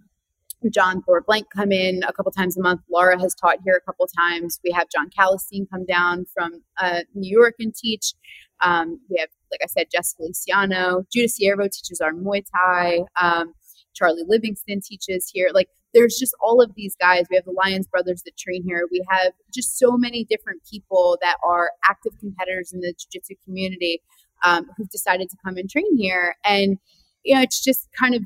John 0.71 1.03
Thor 1.03 1.23
Blank 1.27 1.47
come 1.55 1.73
in 1.73 2.03
a 2.07 2.13
couple 2.13 2.33
times 2.33 2.57
a 2.57 2.63
month. 2.63 2.83
Laura 2.91 3.19
has 3.21 3.35
taught 3.35 3.59
here 3.65 3.77
a 3.77 3.85
couple 3.85 4.07
times. 4.07 4.61
We 4.65 4.71
have 4.73 4.89
John 4.95 5.11
Calistine 5.11 5.67
come 5.71 5.85
down 5.85 6.27
from 6.33 6.63
uh, 6.81 7.01
New 7.15 7.31
York 7.31 7.55
and 7.59 7.75
teach. 7.75 8.15
Um, 8.61 9.01
we 9.11 9.19
have, 9.19 9.29
like 9.55 9.61
I 9.63 9.67
said, 9.67 9.87
Jess 9.91 10.15
Feliciano. 10.15 11.05
Judah 11.13 11.29
Siervo 11.29 11.71
teaches 11.71 12.01
our 12.01 12.13
Muay 12.13 12.45
Thai. 12.53 13.01
Um, 13.21 13.55
Charlie 13.95 14.25
Livingston 14.27 14.81
teaches 14.81 15.31
here. 15.33 15.51
Like, 15.55 15.69
there's 15.93 16.17
just 16.19 16.35
all 16.43 16.61
of 16.61 16.73
these 16.75 16.97
guys. 17.01 17.27
We 17.31 17.37
have 17.37 17.45
the 17.45 17.53
Lyons 17.53 17.87
brothers 17.87 18.23
that 18.25 18.37
train 18.37 18.65
here. 18.67 18.89
We 18.91 19.05
have 19.09 19.33
just 19.55 19.79
so 19.79 19.97
many 19.97 20.25
different 20.25 20.63
people 20.69 21.17
that 21.23 21.37
are 21.47 21.71
active 21.89 22.19
competitors 22.19 22.73
in 22.73 22.81
the 22.81 22.93
jiu-jitsu 22.99 23.37
community 23.45 24.03
um, 24.43 24.67
who've 24.77 24.91
decided 24.91 25.31
to 25.31 25.37
come 25.45 25.57
and 25.57 25.71
train 25.71 25.97
here. 25.97 26.35
And, 26.45 26.79
you 27.25 27.37
know, 27.37 27.43
it's 27.43 27.63
just 27.63 27.89
kind 27.97 28.17
of 28.17 28.23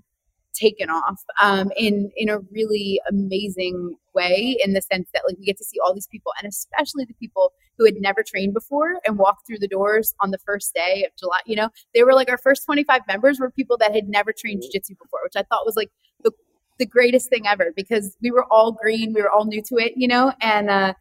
taken 0.59 0.91
off 0.91 1.23
um, 1.41 1.71
in 1.77 2.11
in 2.17 2.29
a 2.29 2.39
really 2.53 3.01
amazing 3.09 3.95
way 4.15 4.57
in 4.65 4.73
the 4.73 4.83
sense 4.83 5.09
that 5.15 5.23
like 5.27 5.39
we 5.39 5.45
get 5.45 5.57
to 5.59 5.65
see 5.65 5.79
all 5.85 5.95
these 5.95 6.09
people 6.09 6.33
and 6.39 6.49
especially 6.49 7.05
the 7.05 7.15
people 7.15 7.53
who 7.77 7.85
had 7.85 7.95
never 7.99 8.23
trained 8.23 8.53
before 8.53 9.01
and 9.07 9.19
walked 9.19 9.47
through 9.47 9.59
the 9.59 9.69
doors 9.69 10.15
on 10.21 10.31
the 10.33 10.39
first 10.39 10.75
day 10.75 11.05
of 11.05 11.13
July. 11.17 11.39
You 11.47 11.57
know, 11.57 11.69
they 11.95 12.03
were 12.03 12.15
like 12.15 12.29
our 12.29 12.39
first 12.39 12.65
25 12.67 13.03
members 13.07 13.39
were 13.39 13.51
people 13.51 13.77
that 13.79 13.95
had 13.95 14.09
never 14.09 14.33
trained 14.37 14.63
jiu-jitsu 14.63 14.95
before, 15.01 15.21
which 15.23 15.37
I 15.37 15.43
thought 15.43 15.65
was 15.65 15.77
like 15.77 15.91
the 16.25 16.33
the 16.79 16.87
greatest 16.87 17.29
thing 17.29 17.47
ever 17.47 17.73
because 17.75 18.17
we 18.23 18.31
were 18.31 18.47
all 18.53 18.73
green, 18.73 19.13
we 19.13 19.21
were 19.21 19.31
all 19.31 19.45
new 19.45 19.63
to 19.63 19.77
it, 19.77 19.93
you 19.97 20.07
know, 20.07 20.33
and 20.41 20.71
uh, 20.71 20.95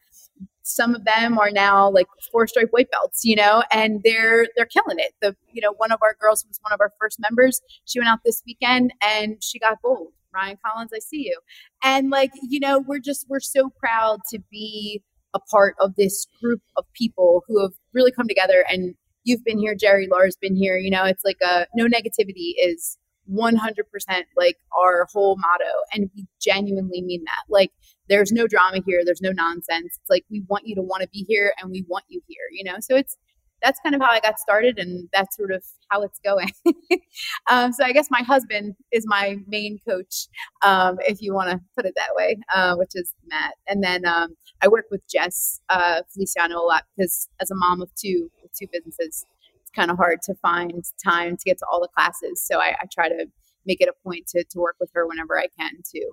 some 0.67 0.93
of 0.93 1.05
them 1.05 1.39
are 1.39 1.49
now 1.49 1.89
like 1.89 2.07
four 2.31 2.45
stripe 2.45 2.69
white 2.71 2.91
belts, 2.91 3.23
you 3.23 3.35
know, 3.35 3.63
and 3.71 4.01
they're 4.03 4.47
they're 4.55 4.65
killing 4.65 4.99
it. 4.99 5.13
The 5.21 5.35
you 5.53 5.61
know 5.61 5.73
one 5.77 5.91
of 5.91 5.99
our 6.03 6.15
girls 6.19 6.45
was 6.47 6.59
one 6.61 6.73
of 6.73 6.81
our 6.81 6.91
first 6.99 7.19
members. 7.19 7.61
She 7.85 7.99
went 7.99 8.09
out 8.09 8.19
this 8.25 8.43
weekend 8.45 8.93
and 9.01 9.41
she 9.43 9.59
got 9.59 9.81
gold. 9.81 10.09
Ryan 10.33 10.57
Collins, 10.63 10.91
I 10.93 10.99
see 10.99 11.23
you, 11.25 11.39
and 11.83 12.09
like 12.09 12.31
you 12.43 12.59
know 12.59 12.79
we're 12.79 12.99
just 12.99 13.25
we're 13.29 13.39
so 13.39 13.69
proud 13.79 14.19
to 14.31 14.39
be 14.51 15.01
a 15.33 15.39
part 15.39 15.75
of 15.79 15.95
this 15.95 16.27
group 16.41 16.61
of 16.77 16.85
people 16.93 17.43
who 17.47 17.61
have 17.61 17.71
really 17.93 18.11
come 18.11 18.27
together. 18.27 18.65
And 18.69 18.95
you've 19.23 19.43
been 19.43 19.59
here, 19.59 19.75
Jerry, 19.75 20.07
Laura's 20.11 20.37
been 20.37 20.55
here. 20.55 20.77
You 20.77 20.91
know, 20.91 21.05
it's 21.05 21.23
like 21.23 21.37
a 21.41 21.65
no 21.75 21.85
negativity 21.85 22.53
is 22.61 22.97
100% 23.31 24.23
like 24.35 24.57
our 24.77 25.07
whole 25.11 25.37
motto 25.37 25.73
and 25.93 26.09
we 26.15 26.27
genuinely 26.41 27.01
mean 27.01 27.23
that. 27.25 27.43
Like 27.49 27.71
there's 28.09 28.31
no 28.31 28.47
drama 28.47 28.81
here 28.85 29.01
there's 29.05 29.21
no 29.21 29.31
nonsense. 29.31 29.97
It's 29.99 30.09
like 30.09 30.25
we 30.29 30.43
want 30.47 30.67
you 30.67 30.75
to 30.75 30.81
want 30.81 31.03
to 31.03 31.09
be 31.09 31.25
here 31.27 31.53
and 31.61 31.71
we 31.71 31.85
want 31.87 32.05
you 32.07 32.21
here 32.27 32.47
you 32.51 32.63
know? 32.63 32.77
So 32.79 32.95
it's 32.95 33.17
that's 33.63 33.79
kind 33.79 33.95
of 33.95 34.01
how 34.01 34.11
i 34.11 34.19
got 34.19 34.39
started 34.39 34.77
and 34.77 35.09
that's 35.11 35.35
sort 35.35 35.51
of 35.51 35.63
how 35.89 36.03
it's 36.03 36.19
going. 36.19 36.51
Um, 37.49 37.71
so 37.71 37.83
i 37.83 37.91
guess 37.91 38.09
my 38.11 38.21
husband 38.21 38.75
is 38.91 39.05
my 39.07 39.37
main 39.47 39.79
coach 39.87 40.27
um, 40.61 40.97
if 41.07 41.21
you 41.21 41.33
want 41.33 41.49
to 41.49 41.59
put 41.75 41.85
it 41.85 41.93
that 41.95 42.09
way 42.15 42.37
uh, 42.53 42.75
which 42.75 42.91
is 42.93 43.13
matt. 43.27 43.53
And 43.67 43.83
then 43.83 44.05
um, 44.05 44.35
i 44.61 44.67
work 44.67 44.85
with 44.91 45.01
jess 45.07 45.59
uh, 45.69 46.01
feliciano 46.13 46.59
a 46.59 46.65
lot 46.65 46.83
because 46.95 47.27
as 47.41 47.49
a 47.49 47.55
mom 47.55 47.81
of 47.81 47.89
two 47.95 48.29
with 48.43 48.51
two 48.53 48.67
businesses 48.71 49.25
it's 49.67 49.75
kind 49.75 49.91
of 49.91 49.97
hard 49.97 50.21
to 50.23 50.33
find 50.35 50.83
time 51.03 51.35
to 51.35 51.43
get 51.43 51.57
to 51.57 51.65
all 51.71 51.81
the 51.81 51.89
classes 51.89 52.41
so 52.41 52.59
i, 52.59 52.69
I 52.69 52.85
try 52.91 53.09
to 53.09 53.25
make 53.65 53.81
it 53.81 53.89
a 53.89 53.93
point 54.03 54.27
to, 54.27 54.43
to 54.43 54.59
work 54.59 54.77
with 54.79 54.89
her 54.93 55.05
whenever 55.05 55.37
i 55.37 55.47
can 55.59 55.73
too 55.83 56.11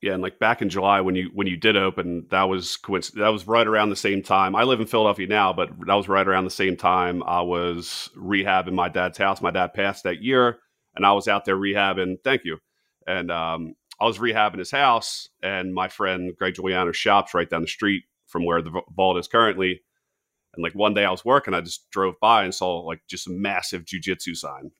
yeah, 0.00 0.12
and 0.12 0.22
like 0.22 0.38
back 0.38 0.62
in 0.62 0.68
July 0.68 1.00
when 1.00 1.16
you 1.16 1.30
when 1.34 1.48
you 1.48 1.56
did 1.56 1.76
open, 1.76 2.26
that 2.30 2.44
was 2.44 2.76
coincident. 2.76 3.20
That 3.20 3.30
was 3.30 3.48
right 3.48 3.66
around 3.66 3.90
the 3.90 3.96
same 3.96 4.22
time. 4.22 4.54
I 4.54 4.62
live 4.62 4.80
in 4.80 4.86
Philadelphia 4.86 5.26
now, 5.26 5.52
but 5.52 5.70
that 5.86 5.94
was 5.94 6.08
right 6.08 6.26
around 6.26 6.44
the 6.44 6.50
same 6.50 6.76
time 6.76 7.20
I 7.24 7.40
was 7.40 8.08
rehabbing 8.16 8.74
my 8.74 8.88
dad's 8.88 9.18
house. 9.18 9.42
My 9.42 9.50
dad 9.50 9.74
passed 9.74 10.04
that 10.04 10.22
year, 10.22 10.60
and 10.94 11.04
I 11.04 11.12
was 11.14 11.26
out 11.26 11.44
there 11.44 11.56
rehabbing. 11.56 12.18
Thank 12.22 12.44
you. 12.44 12.58
And 13.08 13.32
um, 13.32 13.74
I 14.00 14.04
was 14.04 14.18
rehabbing 14.18 14.58
his 14.58 14.70
house, 14.70 15.28
and 15.42 15.74
my 15.74 15.88
friend 15.88 16.30
Greg 16.38 16.54
Juliano 16.54 16.92
shops 16.92 17.34
right 17.34 17.50
down 17.50 17.62
the 17.62 17.66
street 17.66 18.04
from 18.28 18.44
where 18.44 18.62
the 18.62 18.80
vault 18.94 19.18
is 19.18 19.26
currently. 19.26 19.80
And 20.54 20.62
like 20.62 20.74
one 20.74 20.94
day 20.94 21.04
I 21.04 21.10
was 21.10 21.24
working, 21.24 21.54
I 21.54 21.60
just 21.60 21.90
drove 21.90 22.14
by 22.20 22.44
and 22.44 22.54
saw 22.54 22.80
like 22.80 23.00
just 23.08 23.28
a 23.28 23.30
massive 23.30 23.84
jujitsu 23.84 24.36
sign. 24.36 24.70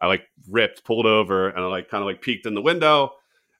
I 0.00 0.06
like 0.06 0.24
ripped, 0.48 0.84
pulled 0.84 1.06
over, 1.06 1.48
and 1.48 1.60
I 1.60 1.66
like 1.66 1.88
kind 1.88 2.02
of 2.02 2.06
like 2.06 2.20
peeked 2.20 2.46
in 2.46 2.54
the 2.54 2.62
window 2.62 3.12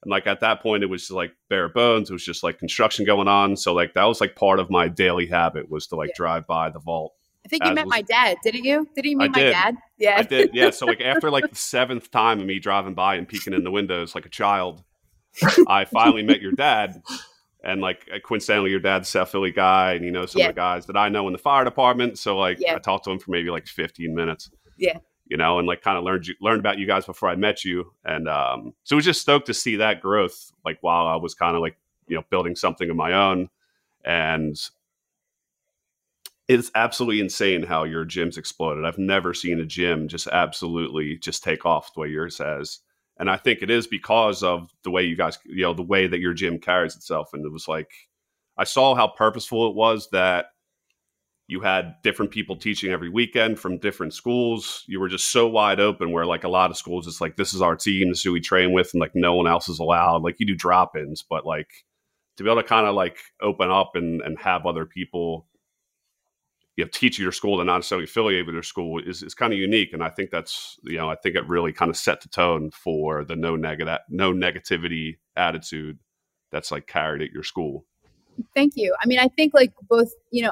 and 0.05 0.11
like 0.11 0.27
at 0.27 0.39
that 0.41 0.61
point, 0.61 0.83
it 0.83 0.87
was 0.87 1.09
like 1.09 1.33
bare 1.49 1.67
bones. 1.67 2.11
It 2.11 2.13
was 2.13 2.23
just 2.23 2.43
like 2.43 2.59
construction 2.59 3.05
going 3.05 3.27
on. 3.27 3.57
So 3.57 3.73
like 3.73 3.95
that 3.95 4.03
was 4.03 4.21
like 4.21 4.35
part 4.35 4.59
of 4.59 4.69
my 4.69 4.87
daily 4.87 5.25
habit 5.25 5.69
was 5.69 5.87
to 5.87 5.95
like 5.95 6.09
yeah. 6.09 6.15
drive 6.15 6.47
by 6.47 6.69
the 6.69 6.79
vault. 6.79 7.13
I 7.43 7.47
think 7.47 7.65
you 7.65 7.73
met 7.73 7.85
was, 7.85 7.91
my 7.91 8.01
dad, 8.03 8.37
didn't 8.43 8.63
you? 8.63 8.87
Did 8.95 9.05
you 9.05 9.17
meet 9.17 9.31
my 9.31 9.51
dad? 9.51 9.75
Yeah, 9.97 10.17
I 10.17 10.23
did. 10.23 10.51
Yeah. 10.53 10.69
So 10.69 10.85
like 10.85 11.01
after 11.01 11.31
like 11.31 11.49
the 11.49 11.55
seventh 11.55 12.11
time 12.11 12.39
of 12.39 12.45
me 12.45 12.59
driving 12.59 12.93
by 12.93 13.15
and 13.15 13.27
peeking 13.27 13.53
in 13.53 13.63
the 13.63 13.71
windows 13.71 14.13
like 14.13 14.27
a 14.27 14.29
child, 14.29 14.83
I 15.67 15.85
finally 15.85 16.23
met 16.23 16.39
your 16.39 16.53
dad. 16.53 17.01
And 17.65 17.81
like 17.81 18.07
coincidentally, 18.23 18.69
your 18.71 18.79
dad's 18.79 19.09
South 19.09 19.31
Philly 19.31 19.51
guy, 19.51 19.93
and 19.93 20.05
you 20.05 20.11
know 20.11 20.25
some 20.25 20.39
yeah. 20.39 20.49
of 20.49 20.55
the 20.55 20.61
guys 20.61 20.85
that 20.85 20.95
I 20.95 21.09
know 21.09 21.27
in 21.27 21.33
the 21.33 21.39
fire 21.39 21.65
department. 21.65 22.19
So 22.19 22.37
like 22.37 22.59
yeah. 22.59 22.75
I 22.75 22.79
talked 22.79 23.05
to 23.05 23.11
him 23.11 23.19
for 23.19 23.31
maybe 23.31 23.49
like 23.49 23.67
15 23.67 24.13
minutes. 24.13 24.51
Yeah 24.77 24.99
you 25.27 25.37
know, 25.37 25.57
and 25.57 25.67
like 25.67 25.81
kind 25.81 25.97
of 25.97 26.03
learned 26.03 26.27
you, 26.27 26.35
learned 26.39 26.59
about 26.59 26.77
you 26.77 26.85
guys 26.85 27.05
before 27.05 27.29
I 27.29 27.35
met 27.35 27.65
you, 27.65 27.91
and 28.03 28.29
um, 28.29 28.73
so 28.83 28.95
I 28.95 28.97
was 28.97 29.05
just 29.05 29.21
stoked 29.21 29.47
to 29.47 29.53
see 29.53 29.77
that 29.77 30.01
growth, 30.01 30.51
like 30.63 30.77
while 30.81 31.07
I 31.07 31.15
was 31.15 31.33
kind 31.33 31.55
of 31.55 31.61
like 31.61 31.77
you 32.07 32.15
know 32.15 32.23
building 32.29 32.55
something 32.55 32.89
of 32.89 32.95
my 32.95 33.13
own, 33.13 33.49
and 34.03 34.55
it's 36.47 36.69
absolutely 36.75 37.21
insane 37.21 37.63
how 37.63 37.85
your 37.85 38.05
gym's 38.05 38.37
exploded. 38.37 38.85
I've 38.85 38.99
never 38.99 39.33
seen 39.33 39.59
a 39.59 39.65
gym 39.65 40.07
just 40.07 40.27
absolutely 40.27 41.17
just 41.17 41.43
take 41.43 41.65
off 41.65 41.93
the 41.93 42.01
way 42.01 42.09
yours 42.09 42.37
has, 42.37 42.79
and 43.17 43.29
I 43.29 43.37
think 43.37 43.61
it 43.61 43.69
is 43.69 43.87
because 43.87 44.43
of 44.43 44.69
the 44.83 44.91
way 44.91 45.03
you 45.03 45.15
guys, 45.15 45.39
you 45.45 45.63
know, 45.63 45.73
the 45.73 45.81
way 45.81 46.07
that 46.07 46.19
your 46.19 46.33
gym 46.33 46.59
carries 46.59 46.95
itself, 46.95 47.29
and 47.33 47.45
it 47.45 47.51
was 47.51 47.67
like 47.67 47.91
I 48.57 48.63
saw 48.63 48.95
how 48.95 49.07
purposeful 49.07 49.69
it 49.69 49.75
was 49.75 50.09
that 50.11 50.47
you 51.47 51.61
had 51.61 51.95
different 52.01 52.31
people 52.31 52.55
teaching 52.55 52.91
every 52.91 53.09
weekend 53.09 53.59
from 53.59 53.77
different 53.77 54.13
schools. 54.13 54.83
You 54.87 54.99
were 54.99 55.09
just 55.09 55.31
so 55.31 55.47
wide 55.47 55.79
open 55.79 56.11
where 56.11 56.25
like 56.25 56.43
a 56.43 56.49
lot 56.49 56.71
of 56.71 56.77
schools, 56.77 57.05
it's 57.05 57.21
like, 57.21 57.35
this 57.35 57.53
is 57.53 57.61
our 57.61 57.75
team, 57.75 58.09
this 58.09 58.19
is 58.19 58.23
who 58.23 58.31
we 58.31 58.41
train 58.41 58.71
with, 58.71 58.89
and 58.93 59.01
like 59.01 59.11
no 59.13 59.35
one 59.35 59.47
else 59.47 59.69
is 59.69 59.79
allowed. 59.79 60.23
Like 60.23 60.39
you 60.39 60.47
do 60.47 60.55
drop 60.55 60.95
ins, 60.95 61.21
but 61.21 61.45
like 61.45 61.69
to 62.37 62.43
be 62.43 62.49
able 62.49 62.61
to 62.61 62.67
kind 62.67 62.87
of 62.87 62.95
like 62.95 63.19
open 63.41 63.69
up 63.69 63.91
and, 63.95 64.21
and 64.21 64.39
have 64.39 64.65
other 64.65 64.85
people 64.85 65.47
you 66.77 66.83
know, 66.83 66.89
teach 66.91 67.17
your 67.17 67.31
school 67.31 67.59
and 67.59 67.67
not 67.67 67.77
necessarily 67.77 68.03
affiliate 68.03 68.45
with 68.45 68.53
your 68.53 68.63
school 68.63 69.01
is, 69.01 69.23
is 69.23 69.33
kind 69.33 69.53
of 69.53 69.59
unique. 69.59 69.93
And 69.93 70.03
I 70.03 70.09
think 70.09 70.29
that's, 70.29 70.77
you 70.83 70.97
know, 70.97 71.09
I 71.09 71.15
think 71.15 71.35
it 71.35 71.47
really 71.47 71.71
kind 71.71 71.89
of 71.89 71.97
set 71.97 72.21
the 72.21 72.27
tone 72.27 72.71
for 72.71 73.23
the 73.23 73.35
no 73.35 73.55
negative, 73.55 73.99
no 74.09 74.33
negativity 74.33 75.17
attitude 75.37 75.97
that's 76.51 76.71
like 76.71 76.87
carried 76.87 77.21
at 77.21 77.31
your 77.31 77.43
school. 77.43 77.85
Thank 78.53 78.73
you. 78.75 78.93
I 79.01 79.07
mean, 79.07 79.19
I 79.19 79.29
think 79.29 79.53
like 79.53 79.73
both, 79.89 80.09
you 80.31 80.43
know, 80.43 80.51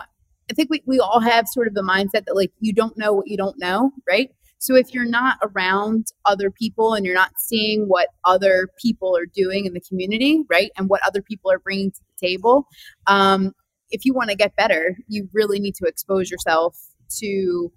I 0.50 0.54
think 0.54 0.70
we, 0.70 0.82
we 0.86 1.00
all 1.00 1.20
have 1.20 1.48
sort 1.48 1.68
of 1.68 1.74
the 1.74 1.82
mindset 1.82 2.26
that 2.26 2.36
like 2.36 2.52
you 2.60 2.74
don't 2.74 2.98
know 2.98 3.14
what 3.14 3.28
you 3.28 3.38
don't 3.38 3.60
know, 3.60 3.92
right? 4.10 4.30
So 4.60 4.76
if 4.76 4.94
you're 4.94 5.04
not 5.04 5.40
around 5.44 6.08
other 6.24 6.50
people 6.50 6.94
and 6.94 7.06
you're 7.06 7.14
not 7.14 7.34
seeing 7.38 7.90
what 7.90 8.08
other 8.24 8.70
people 8.82 9.18
are 9.18 9.26
doing 9.26 9.66
in 9.66 9.74
the 9.74 9.82
community, 9.82 10.44
right, 10.50 10.72
and 10.78 10.88
what 10.88 11.02
other 11.06 11.22
people 11.22 11.52
are 11.52 11.60
bringing 11.60 11.92
to 11.92 12.00
the 12.00 12.28
table, 12.28 12.66
um, 13.08 13.52
if 13.94 14.04
you 14.06 14.14
want 14.14 14.32
to 14.32 14.36
get 14.36 14.56
better, 14.56 14.98
you 15.08 15.30
really 15.34 15.60
need 15.60 15.76
to 15.76 15.86
expose 15.86 16.30
yourself 16.32 16.76
to 17.20 17.72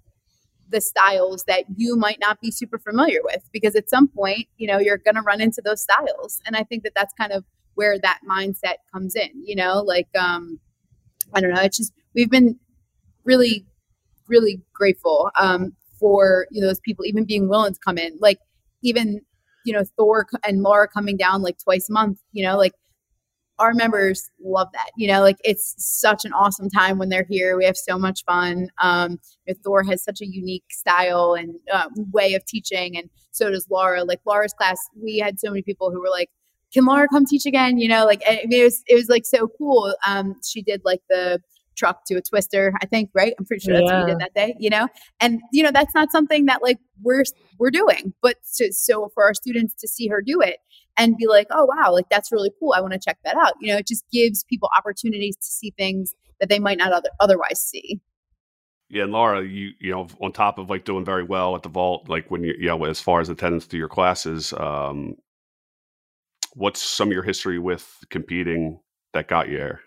the 0.69 0.81
styles 0.81 1.45
that 1.45 1.63
you 1.75 1.95
might 1.95 2.17
not 2.19 2.41
be 2.41 2.51
super 2.51 2.79
familiar 2.79 3.19
with 3.23 3.47
because 3.53 3.75
at 3.75 3.89
some 3.89 4.07
point, 4.07 4.47
you 4.57 4.67
know, 4.67 4.79
you're 4.79 4.97
going 4.97 5.15
to 5.15 5.21
run 5.21 5.39
into 5.39 5.61
those 5.63 5.81
styles. 5.81 6.41
And 6.45 6.57
I 6.57 6.63
think 6.63 6.83
that 6.83 6.93
that's 6.95 7.13
kind 7.13 7.31
of 7.31 7.45
where 7.75 7.97
that 7.99 8.19
mindset 8.29 8.77
comes 8.91 9.15
in, 9.15 9.29
you 9.45 9.55
know, 9.55 9.81
like 9.81 10.09
um 10.19 10.59
I 11.33 11.39
don't 11.39 11.53
know, 11.53 11.61
it's 11.61 11.77
just 11.77 11.93
we've 12.15 12.31
been 12.31 12.59
really 13.23 13.65
really 14.27 14.61
grateful 14.73 15.29
um 15.39 15.73
for 15.99 16.47
you 16.51 16.61
know 16.61 16.67
those 16.67 16.81
people 16.81 17.05
even 17.05 17.25
being 17.25 17.47
willing 17.47 17.73
to 17.73 17.79
come 17.85 17.99
in. 17.99 18.17
Like 18.19 18.39
even 18.81 19.21
you 19.65 19.73
know 19.73 19.83
Thor 19.95 20.25
and 20.45 20.63
Laura 20.63 20.87
coming 20.87 21.15
down 21.15 21.43
like 21.43 21.59
twice 21.63 21.87
a 21.89 21.93
month, 21.93 22.19
you 22.31 22.43
know, 22.43 22.57
like 22.57 22.73
our 23.59 23.73
members 23.73 24.29
love 24.39 24.69
that. 24.73 24.91
You 24.95 25.07
know, 25.07 25.21
like 25.21 25.37
it's 25.43 25.75
such 25.77 26.25
an 26.25 26.33
awesome 26.33 26.69
time 26.69 26.97
when 26.97 27.09
they're 27.09 27.27
here. 27.29 27.57
We 27.57 27.65
have 27.65 27.77
so 27.77 27.97
much 27.97 28.23
fun. 28.25 28.69
Um, 28.81 29.19
Thor 29.63 29.83
has 29.83 30.03
such 30.03 30.21
a 30.21 30.27
unique 30.27 30.65
style 30.71 31.33
and 31.33 31.55
uh, 31.71 31.89
way 32.11 32.33
of 32.33 32.45
teaching, 32.45 32.97
and 32.97 33.09
so 33.31 33.49
does 33.49 33.67
Laura. 33.69 34.03
Like 34.03 34.21
Laura's 34.25 34.53
class, 34.53 34.77
we 35.01 35.17
had 35.19 35.39
so 35.39 35.49
many 35.49 35.61
people 35.61 35.91
who 35.91 35.99
were 35.99 36.09
like, 36.09 36.29
"Can 36.73 36.85
Laura 36.85 37.07
come 37.07 37.25
teach 37.25 37.45
again?" 37.45 37.77
You 37.77 37.87
know, 37.87 38.05
like 38.05 38.21
I 38.27 38.43
mean, 38.45 38.61
it 38.61 38.63
was 38.63 38.83
it 38.87 38.95
was 38.95 39.09
like 39.09 39.25
so 39.25 39.47
cool. 39.57 39.93
Um, 40.05 40.35
she 40.43 40.61
did 40.61 40.81
like 40.85 41.01
the 41.09 41.41
truck 41.77 42.03
to 42.05 42.15
a 42.15 42.21
twister 42.21 42.73
i 42.81 42.85
think 42.85 43.09
right 43.13 43.33
i'm 43.39 43.45
pretty 43.45 43.63
sure 43.63 43.73
that's 43.73 43.85
yeah. 43.85 43.99
what 43.99 44.07
you 44.07 44.13
did 44.13 44.19
that 44.19 44.33
day 44.33 44.55
you 44.59 44.69
know 44.69 44.87
and 45.21 45.39
you 45.51 45.63
know 45.63 45.71
that's 45.71 45.93
not 45.93 46.11
something 46.11 46.45
that 46.45 46.61
like 46.61 46.77
we're 47.01 47.23
we're 47.59 47.71
doing 47.71 48.13
but 48.21 48.35
to, 48.55 48.71
so 48.73 49.09
for 49.13 49.23
our 49.23 49.33
students 49.33 49.73
to 49.75 49.87
see 49.87 50.07
her 50.07 50.21
do 50.21 50.41
it 50.41 50.57
and 50.97 51.15
be 51.15 51.27
like, 51.27 51.47
oh, 51.51 51.65
wow, 51.65 51.93
like 51.93 52.09
that's 52.09 52.31
really 52.31 52.51
cool. 52.59 52.73
I 52.75 52.81
want 52.81 52.93
to 52.93 52.99
check 52.99 53.19
that 53.23 53.37
out. 53.37 53.53
You 53.61 53.71
know, 53.71 53.77
it 53.77 53.87
just 53.87 54.03
gives 54.11 54.43
people 54.43 54.69
opportunities 54.75 55.35
to 55.37 55.45
see 55.45 55.71
things 55.77 56.13
that 56.39 56.49
they 56.49 56.59
might 56.59 56.77
not 56.77 56.91
other, 56.91 57.09
otherwise 57.19 57.61
see. 57.61 58.01
Yeah, 58.89 59.03
and 59.03 59.11
Laura, 59.11 59.43
you 59.43 59.71
you 59.79 59.91
know, 59.91 60.07
on 60.21 60.31
top 60.31 60.57
of 60.57 60.69
like 60.69 60.85
doing 60.85 61.03
very 61.03 61.23
well 61.23 61.55
at 61.55 61.63
the 61.63 61.69
vault, 61.69 62.07
like 62.07 62.31
when 62.31 62.43
you 62.43 62.53
you 62.57 62.67
know, 62.67 62.85
as 62.85 63.01
far 63.01 63.19
as 63.19 63.29
attendance 63.29 63.67
to 63.67 63.77
your 63.77 63.89
classes, 63.89 64.53
um, 64.53 65.15
what's 66.53 66.81
some 66.81 67.09
of 67.09 67.13
your 67.13 67.23
history 67.23 67.59
with 67.59 67.85
competing 68.09 68.79
that 69.13 69.27
got 69.27 69.49
you 69.49 69.57
there? 69.57 69.81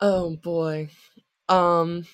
Oh 0.00 0.36
boy, 0.36 0.90
um, 1.48 2.06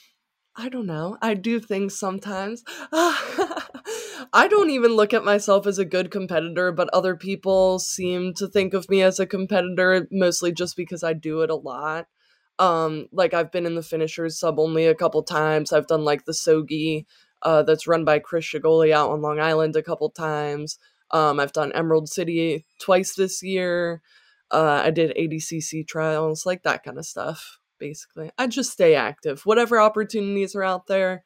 I 0.56 0.68
don't 0.70 0.86
know. 0.86 1.18
I 1.22 1.34
do 1.34 1.60
things 1.60 1.98
sometimes. 1.98 2.64
I 2.92 4.48
don't 4.50 4.70
even 4.70 4.92
look 4.92 5.14
at 5.14 5.24
myself 5.24 5.66
as 5.66 5.78
a 5.78 5.84
good 5.84 6.10
competitor, 6.10 6.72
but 6.72 6.90
other 6.92 7.16
people 7.16 7.78
seem 7.80 8.34
to 8.34 8.48
think 8.48 8.74
of 8.74 8.90
me 8.90 9.02
as 9.02 9.20
a 9.20 9.26
competitor 9.26 10.08
mostly 10.12 10.52
just 10.52 10.76
because 10.76 11.02
I 11.04 11.14
do 11.14 11.42
it 11.42 11.50
a 11.50 11.56
lot. 11.56 12.06
Um, 12.58 13.08
like 13.12 13.34
I've 13.34 13.52
been 13.52 13.66
in 13.66 13.74
the 13.76 13.82
finishers 13.82 14.38
sub 14.38 14.58
only 14.60 14.86
a 14.86 14.94
couple 14.94 15.22
times. 15.24 15.72
I've 15.72 15.88
done 15.88 16.04
like 16.04 16.24
the 16.26 16.32
Sogi 16.32 17.06
uh, 17.42 17.62
that's 17.64 17.86
run 17.88 18.04
by 18.04 18.18
Chris 18.20 18.46
Shigoli 18.46 18.92
out 18.92 19.10
on 19.10 19.22
Long 19.22 19.40
Island 19.40 19.76
a 19.76 19.82
couple 19.82 20.10
times. 20.10 20.78
Um, 21.10 21.40
I've 21.40 21.52
done 21.52 21.72
Emerald 21.72 22.08
City 22.08 22.66
twice 22.80 23.14
this 23.16 23.42
year. 23.42 24.02
Uh, 24.50 24.82
I 24.84 24.90
did 24.90 25.16
ADCC 25.16 25.86
trials, 25.86 26.46
like 26.46 26.62
that 26.64 26.84
kind 26.84 26.98
of 26.98 27.06
stuff. 27.06 27.58
Basically, 27.84 28.30
I 28.38 28.46
just 28.46 28.72
stay 28.72 28.94
active. 28.94 29.44
Whatever 29.44 29.78
opportunities 29.78 30.54
are 30.54 30.64
out 30.64 30.86
there, 30.86 31.22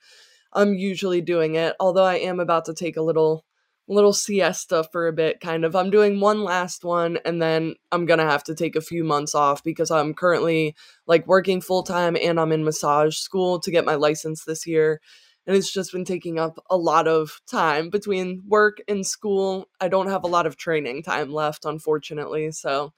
I'm 0.53 0.75
usually 0.75 1.21
doing 1.21 1.55
it, 1.55 1.77
although 1.79 2.03
I 2.03 2.17
am 2.17 2.41
about 2.41 2.65
to 2.65 2.75
take 2.75 2.97
a 2.97 3.03
little 3.03 3.45
little 3.87 4.13
siesta 4.13 4.83
for 4.91 5.07
a 5.07 5.13
bit 5.13 5.39
kind 5.39 5.65
of. 5.65 5.77
I'm 5.77 5.89
doing 5.89 6.19
one 6.19 6.43
last 6.43 6.83
one 6.83 7.21
and 7.25 7.41
then 7.41 7.77
I'm 7.93 8.07
going 8.07 8.19
to 8.19 8.25
have 8.25 8.43
to 8.45 8.57
take 8.57 8.75
a 8.75 8.81
few 8.81 9.05
months 9.05 9.37
off 9.37 9.63
because 9.63 9.93
I'm 9.93 10.15
currently 10.15 10.75
like 11.07 11.29
working 11.29 11.61
full 11.61 11.85
time 11.85 12.17
and 12.21 12.41
I'm 12.41 12.51
in 12.51 12.65
massage 12.65 13.19
school 13.19 13.61
to 13.61 13.71
get 13.71 13.85
my 13.85 13.95
license 13.95 14.43
this 14.45 14.67
year. 14.67 15.01
And 15.47 15.55
it's 15.57 15.73
just 15.73 15.93
been 15.93 16.05
taking 16.05 16.41
up 16.41 16.59
a 16.69 16.77
lot 16.77 17.07
of 17.07 17.41
time 17.49 17.89
between 17.89 18.43
work 18.49 18.79
and 18.89 19.07
school. 19.07 19.69
I 19.81 19.87
don't 19.87 20.09
have 20.09 20.25
a 20.25 20.27
lot 20.27 20.47
of 20.47 20.57
training 20.57 21.05
time 21.05 21.33
left, 21.33 21.65
unfortunately. 21.65 22.51
So, 22.51 22.93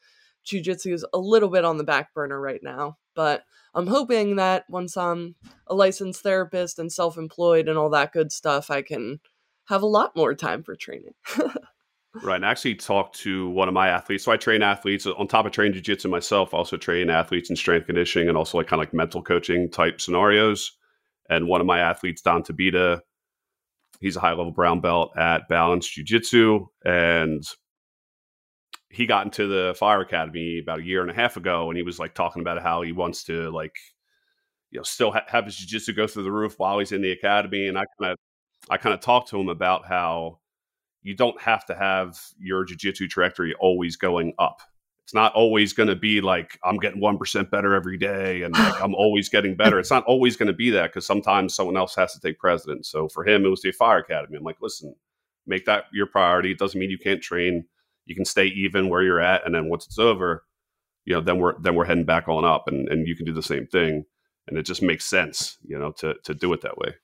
jujitsu 0.47 0.93
is 0.93 1.07
a 1.13 1.19
little 1.19 1.49
bit 1.49 1.65
on 1.65 1.77
the 1.77 1.85
back 1.85 2.13
burner 2.15 2.41
right 2.41 2.61
now. 2.63 2.99
But 3.15 3.45
I'm 3.75 3.87
hoping 3.87 4.37
that 4.37 4.65
once 4.69 4.97
I'm 4.97 5.35
a 5.67 5.75
licensed 5.75 6.23
therapist 6.23 6.79
and 6.79 6.93
self 6.93 7.17
employed 7.17 7.69
and 7.69 7.79
all 7.79 7.91
that 7.91 8.13
good 8.13 8.33
stuff, 8.33 8.71
I 8.71 8.83
can 8.83 9.21
have 9.69 9.83
a 9.83 9.87
lot 9.87 10.17
more 10.17 10.35
time 10.35 10.63
for 10.63 10.75
training. 10.75 11.15
right. 12.23 12.37
And 12.37 12.47
I 12.47 12.51
actually 12.51 12.75
talked 12.75 13.17
to 13.21 13.49
one 13.51 13.69
of 13.69 13.75
my 13.75 13.89
athletes. 13.89 14.25
So 14.25 14.33
I 14.33 14.37
train 14.37 14.63
athletes 14.63 15.07
on 15.07 15.29
top 15.29 15.47
of 15.47 15.53
training 15.53 15.75
jiu-jitsu 15.75 16.09
myself, 16.09 16.53
I 16.53 16.59
also 16.59 16.77
train 16.77 17.11
athletes 17.11 17.51
in 17.51 17.57
strength 17.57 17.87
conditioning 17.87 18.29
and 18.29 18.37
also 18.37 18.59
like 18.59 18.67
kind 18.67 18.81
of 18.81 18.87
like 18.87 18.95
mental 18.95 19.23
coaching 19.23 19.71
type 19.71 20.01
scenarios. 20.01 20.73
And 21.29 21.47
one 21.47 21.61
of 21.61 21.67
my 21.67 21.79
athletes, 21.79 22.23
Don 22.23 22.43
Tabita, 22.43 23.01
he's 24.01 24.17
a 24.17 24.21
high 24.21 24.31
level 24.31 24.51
brown 24.51 24.81
belt 24.81 25.13
at 25.17 25.49
Balance 25.49 25.89
Jiu 25.89 26.05
Jitsu. 26.05 26.67
And 26.85 27.45
he 28.91 29.07
got 29.07 29.25
into 29.25 29.47
the 29.47 29.75
fire 29.79 30.01
academy 30.01 30.59
about 30.59 30.81
a 30.81 30.85
year 30.85 31.01
and 31.01 31.11
a 31.11 31.15
half 31.15 31.37
ago 31.37 31.71
and 31.71 31.77
he 31.77 31.83
was 31.83 31.99
like 31.99 32.15
talking 32.15 32.43
about 32.43 32.61
how 32.61 32.83
he 32.83 32.93
wants 32.93 33.25
to 33.25 33.51
like 33.51 33.77
you 34.71 34.79
know 34.79 34.83
still 34.83 35.13
ha- 35.13 35.25
have 35.29 35.45
his 35.45 35.57
jiu-jitsu 35.57 35.93
go 35.93 36.07
through 36.07 36.25
the 36.25 36.33
roof 36.33 36.59
while 36.59 36.79
he's 36.79 36.93
in 36.93 37.01
the 37.01 37.13
academy 37.13 37.69
and 37.69 37.79
i 37.79 37.85
kind 37.99 38.13
of 38.13 38.19
i 38.69 38.77
kind 38.77 38.93
of 38.93 39.01
talked 39.01 39.29
to 39.29 39.41
him 39.41 39.49
about 39.49 39.87
how 39.87 40.39
you 41.03 41.15
don't 41.15 41.41
have 41.41 41.65
to 41.67 41.75
have 41.75 42.21
your 42.39 42.65
jiu-jitsu 42.65 43.09
trajectory 43.09 43.55
always 43.55 43.97
going 43.97 44.35
up. 44.39 44.61
It's 45.05 45.15
not 45.15 45.33
always 45.33 45.73
going 45.73 45.89
to 45.89 45.97
be 45.97 46.21
like 46.21 46.59
i'm 46.63 46.77
getting 46.77 47.01
1% 47.01 47.51
better 47.51 47.75
every 47.75 47.97
day 47.97 48.43
and 48.43 48.55
like 48.55 48.81
i'm 48.81 48.95
always 49.05 49.29
getting 49.29 49.57
better. 49.57 49.79
It's 49.79 49.91
not 49.91 50.05
always 50.05 50.37
going 50.37 50.49
to 50.49 50.53
be 50.53 50.71
that 50.71 50.89
because 50.91 51.07
sometimes 51.07 51.55
someone 51.55 51.77
else 51.77 51.95
has 51.97 52.13
to 52.13 52.21
take 52.21 52.39
precedence. 52.39 52.89
So 52.89 53.09
for 53.09 53.27
him 53.27 53.45
it 53.45 53.49
was 53.49 53.63
the 53.63 53.73
fire 53.73 53.99
academy. 53.99 54.37
I'm 54.37 54.45
like 54.45 54.61
listen 54.61 54.95
make 55.47 55.65
that 55.65 55.85
your 55.93 56.07
priority. 56.07 56.53
It 56.53 56.59
doesn't 56.59 56.79
mean 56.79 56.91
you 56.91 56.99
can't 56.99 57.23
train 57.23 57.65
you 58.07 58.15
can 58.15 58.25
stay 58.25 58.47
even 58.47 58.89
where 58.89 59.03
you're 59.03 59.21
at, 59.21 59.45
and 59.47 59.55
then 59.55 59.69
once 59.69 59.87
it's 59.87 59.99
over, 59.99 60.45
you 61.05 61.15
know, 61.15 61.21
then 61.21 61.39
we're 61.39 61.59
then 61.61 61.75
we're 61.75 61.85
heading 61.85 62.05
back 62.05 62.29
on 62.29 62.45
up, 62.45 62.69
and 62.69 62.89
and 62.89 63.07
you 63.07 63.17
can 63.17 63.27
do 63.27 63.33
the 63.33 63.43
same 63.43 63.67
thing, 63.67 64.05
and 64.47 64.59
it 64.59 64.67
just 64.67 64.83
makes 64.83 65.05
sense, 65.05 65.59
you 65.63 65.79
know, 65.79 65.93
to 65.93 66.15
to 66.25 66.35
do 66.35 66.53
it 66.53 66.61
that 66.63 66.79
way. 66.79 66.95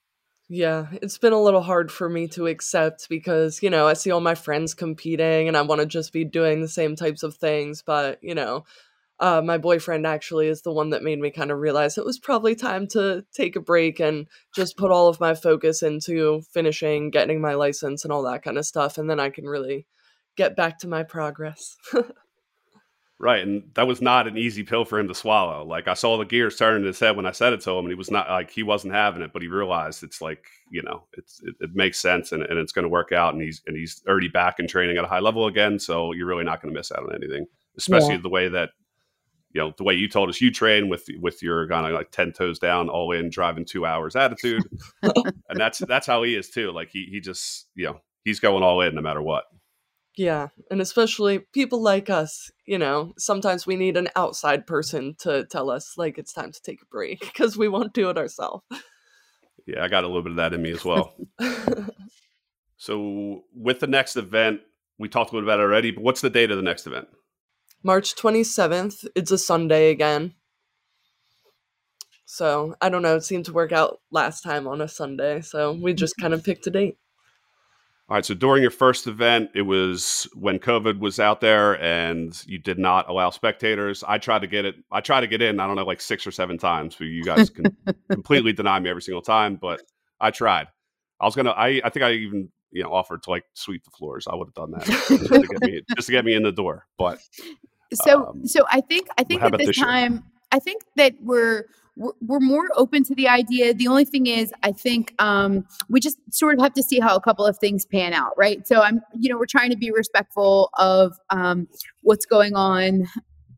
Yeah, 0.49 0.87
it's 0.93 1.19
been 1.19 1.33
a 1.33 1.43
little 1.43 1.63
hard 1.63 1.91
for 1.91 2.09
me 2.09 2.29
to 2.29 2.47
accept 2.47 3.09
because, 3.09 3.65
you 3.65 3.71
know, 3.71 3.89
I 3.89 3.95
see 3.95 4.13
all 4.13 4.21
my 4.21 4.37
friends 4.37 4.75
competing 4.75 5.49
and 5.49 5.57
I 5.57 5.63
want 5.63 5.81
to 5.81 5.87
just 5.87 6.13
be 6.13 6.25
doing 6.25 6.61
the 6.61 6.69
same 6.69 6.95
types 6.95 7.25
of 7.25 7.35
things. 7.35 7.83
But, 7.83 8.23
you 8.23 8.33
know, 8.33 8.65
uh, 9.19 9.43
my 9.45 9.59
boyfriend 9.59 10.07
actually 10.07 10.47
is 10.47 10.63
the 10.63 10.73
one 10.73 10.91
that 10.91 11.03
made 11.03 11.19
me 11.19 11.31
kind 11.33 11.51
of 11.51 11.59
realize 11.59 11.99
it 11.99 12.05
was 12.05 12.21
probably 12.21 12.55
time 12.55 12.87
to 12.89 13.25
take 13.33 13.57
a 13.57 13.61
break 13.61 13.99
and 13.99 14.29
just 14.55 14.77
put 14.77 14.93
all 14.93 15.09
of 15.09 15.19
my 15.19 15.35
focus 15.35 15.83
into 15.83 16.43
finishing, 16.53 17.11
getting 17.11 17.41
my 17.41 17.55
license, 17.55 18.05
and 18.05 18.13
all 18.13 18.23
that 18.23 18.45
kind 18.45 18.57
of 18.57 18.67
stuff. 18.67 18.99
And 18.99 19.11
then 19.11 19.19
I 19.19 19.31
can 19.31 19.47
really 19.47 19.85
get 20.37 20.57
back 20.57 20.79
to 20.79 20.89
my 20.89 21.03
progress. 21.03 21.77
right. 23.19 23.43
And 23.43 23.71
that 23.75 23.87
was 23.87 24.03
not 24.03 24.29
an 24.29 24.37
easy 24.37 24.63
pill 24.63 24.85
for 24.85 24.99
him 24.99 25.09
to 25.09 25.15
swallow. 25.15 25.65
Like 25.65 25.89
I 25.89 25.95
saw 25.95 26.17
the 26.17 26.25
gears 26.25 26.57
turning 26.57 26.83
in 26.83 26.87
his 26.87 27.01
head 27.01 27.17
when 27.17 27.27
I 27.27 27.33
said 27.33 27.53
it 27.53 27.63
to 27.63 27.71
him 27.71 27.81
and 27.87 27.89
he 27.89 27.95
was 27.95 28.11
not 28.11 28.29
like, 28.29 28.51
he 28.51 28.63
wasn't 28.63 28.95
having 28.95 29.23
it, 29.23 29.33
but 29.33 29.43
he 29.43 29.49
realized 29.49 30.03
it's 30.03 30.21
like, 30.21 30.45
you 30.71 30.83
know, 30.83 31.05
it's, 31.15 31.41
it, 31.43 31.55
it 31.61 31.71
makes 31.75 31.99
sense 31.99 32.33
and, 32.33 32.43
and 32.43 32.59
it's 32.59 32.73
going 32.73 32.85
to 32.85 32.89
work 32.91 33.13
out. 33.13 33.35
And 33.35 33.43
he's, 33.43 33.63
and 33.67 33.77
he's 33.77 34.03
already 34.07 34.29
back 34.29 34.59
in 34.59 34.69
training 34.69 34.99
at 34.99 35.05
a 35.05 35.09
high 35.09 35.21
level 35.21 35.47
again. 35.47 35.79
So 35.79 36.13
you're 36.13 36.27
really 36.27 36.45
not 36.45 36.61
going 36.63 36.73
to 36.73 36.79
miss 36.79 36.93
out 36.93 37.05
on 37.05 37.15
anything, 37.15 37.47
especially 37.77 38.17
yeah. 38.17 38.23
the 38.23 38.29
way 38.29 38.49
that, 38.49 38.71
you 39.53 39.63
know, 39.63 39.73
the 39.79 39.85
way 39.85 39.95
you 39.95 40.07
told 40.07 40.29
us 40.29 40.43
you 40.43 40.53
train 40.53 40.91
with, 40.91 41.07
with 41.19 41.43
your 41.43 41.67
kind 41.69 41.87
of 41.87 41.93
like 41.93 42.11
10 42.11 42.33
toes 42.33 42.59
down, 42.59 42.91
all 42.91 43.13
in 43.13 43.31
driving 43.31 43.65
two 43.65 43.87
hours 43.87 44.15
attitude. 44.15 44.63
and 45.03 45.59
that's, 45.59 45.79
that's 45.79 46.07
how 46.07 46.23
he 46.23 46.35
is 46.35 46.51
too. 46.51 46.73
Like 46.73 46.91
he, 46.91 47.07
he 47.11 47.21
just, 47.21 47.69
you 47.75 47.87
know, 47.87 48.03
he's 48.25 48.41
going 48.41 48.63
all 48.63 48.83
in 48.83 48.95
no 48.95 49.01
matter 49.01 49.23
what. 49.23 49.45
Yeah, 50.17 50.49
and 50.71 50.81
especially 50.81 51.41
people 51.53 51.83
like 51.83 52.09
us, 52.09 52.51
you 52.65 52.79
know, 52.79 53.13
sometimes 53.19 53.67
we 53.67 53.77
need 53.77 53.99
an 53.99 54.09
outside 54.17 54.67
person 54.67 55.15
to 55.19 55.45
tell 55.45 55.69
us 55.69 55.99
like 55.99 56.17
it's 56.17 56.33
time 56.33 56.53
to 56.53 56.63
take 56.63 56.81
a 56.81 56.87
break 56.87 57.21
because 57.21 57.57
we 57.59 57.69
won't 57.69 57.93
do 57.93 58.09
it 58.09 58.17
ourselves. 58.17 58.65
Yeah, 59.67 59.85
I 59.85 59.89
got 59.89 60.05
a 60.05 60.07
little 60.07 60.23
bit 60.23 60.33
of 60.33 60.37
that 60.37 60.55
in 60.55 60.63
me 60.63 60.71
as 60.71 60.85
well. 60.85 61.15
so, 62.77 63.45
with 63.55 63.81
the 63.81 63.87
next 63.87 64.17
event, 64.17 64.61
we 64.99 65.09
talked 65.09 65.33
a 65.33 65.35
little 65.35 65.49
about 65.49 65.61
it 65.61 65.65
already, 65.65 65.91
but 65.91 66.03
what's 66.03 66.21
the 66.23 66.31
date 66.31 66.51
of 66.51 66.57
the 66.57 66.63
next 66.63 66.87
event? 66.87 67.09
March 67.83 68.15
27th. 68.17 69.07
It's 69.15 69.31
a 69.31 69.39
Sunday 69.39 69.91
again. 69.91 70.35
So, 72.25 72.75
I 72.81 72.89
don't 72.89 73.03
know, 73.03 73.17
it 73.17 73.25
seemed 73.25 73.45
to 73.47 73.53
work 73.53 73.73
out 73.73 74.01
last 74.11 74.41
time 74.41 74.67
on 74.67 74.81
a 74.81 74.89
Sunday, 74.89 75.43
so 75.43 75.73
we 75.73 75.95
just 75.95 76.17
kind 76.17 76.33
of 76.33 76.43
picked 76.43 76.67
a 76.67 76.71
date. 76.71 76.97
All 78.09 78.15
right. 78.15 78.25
So 78.25 78.35
during 78.35 78.63
your 78.63 78.71
first 78.71 79.09
event, 79.09 79.51
it 79.55 79.63
was 79.63 80.29
when 80.35 80.61
COVID 80.61 81.01
was 81.01 81.19
out 81.19 81.41
there, 81.41 81.81
and 81.83 82.41
you 82.47 82.59
did 82.59 82.79
not 82.79 83.09
allow 83.09 83.31
spectators. 83.31 84.05
I 84.07 84.19
tried 84.19 84.41
to 84.41 84.47
get 84.47 84.65
it. 84.65 84.77
I 84.93 85.01
tried 85.01 85.23
to 85.23 85.27
get 85.27 85.43
in. 85.43 85.59
I 85.59 85.67
don't 85.67 85.75
know, 85.75 85.85
like 85.85 86.01
six 86.01 86.25
or 86.25 86.31
seven 86.31 86.57
times. 86.57 86.95
But 86.97 87.07
you 87.07 87.25
guys 87.25 87.51
can 87.51 87.77
completely 88.11 88.53
deny 88.53 88.79
me 88.79 88.91
every 88.91 89.03
single 89.03 89.23
time. 89.23 89.57
But 89.57 89.83
I 90.21 90.31
tried. 90.31 90.69
I 91.21 91.25
was 91.25 91.35
gonna. 91.35 91.51
I 91.51 91.81
I 91.83 91.91
think 91.91 92.05
I 92.05 92.13
even 92.13 92.49
you 92.71 92.85
know 92.85 92.93
offered 92.93 93.25
to 93.25 93.31
like 93.31 93.45
sweep 93.55 93.83
the 93.85 93.91
floors. 93.91 94.29
I 94.31 94.37
would 94.37 94.49
have 94.49 94.55
done 94.55 94.71
that 94.73 94.85
just 94.85 95.09
to 95.09 95.41
get 95.41 95.63
me 95.63 95.83
just 95.97 96.07
to 96.07 96.13
get 96.13 96.25
me 96.25 96.35
in 96.35 96.45
the 96.45 96.53
door. 96.53 96.87
But 96.97 97.19
so 97.93 98.29
um, 98.29 98.47
so 98.47 98.65
I 98.71 98.83
think 98.83 99.09
I 99.19 99.25
think 99.25 99.43
at 99.43 99.57
this, 99.59 99.67
this 99.67 99.79
time 99.79 100.23
I 100.53 100.61
think 100.61 100.83
that 100.95 101.15
we're 101.21 101.65
we're, 101.97 102.13
we're 102.21 102.41
more 102.41 102.69
open 102.77 103.03
to 103.05 103.15
the 103.15 103.29
idea. 103.29 103.75
The 103.75 103.89
only 103.89 104.05
thing 104.05 104.27
is, 104.27 104.53
I 104.63 104.73
think 104.73 105.15
um, 105.21 105.67
we 105.89 106.01
just 106.01 106.19
sort 106.31 106.55
of 106.55 106.63
have 106.63 106.75
to 106.75 106.83
see 106.83 107.01
how 107.01 107.17
a 107.17 107.21
couple 107.21 107.47
of 107.47 107.59
things 107.59 107.85
pan 107.85 108.13
out, 108.13 108.33
right? 108.37 108.67
So 108.69 108.83
I'm, 108.83 109.01
you 109.19 109.31
know, 109.31 109.39
we're 109.39 109.47
trying 109.47 109.71
to 109.71 109.77
be 109.77 109.91
respectful 109.91 110.71
of 110.79 111.17
um, 111.31 111.67
what's 112.03 112.27
going 112.27 112.55
on 112.55 113.07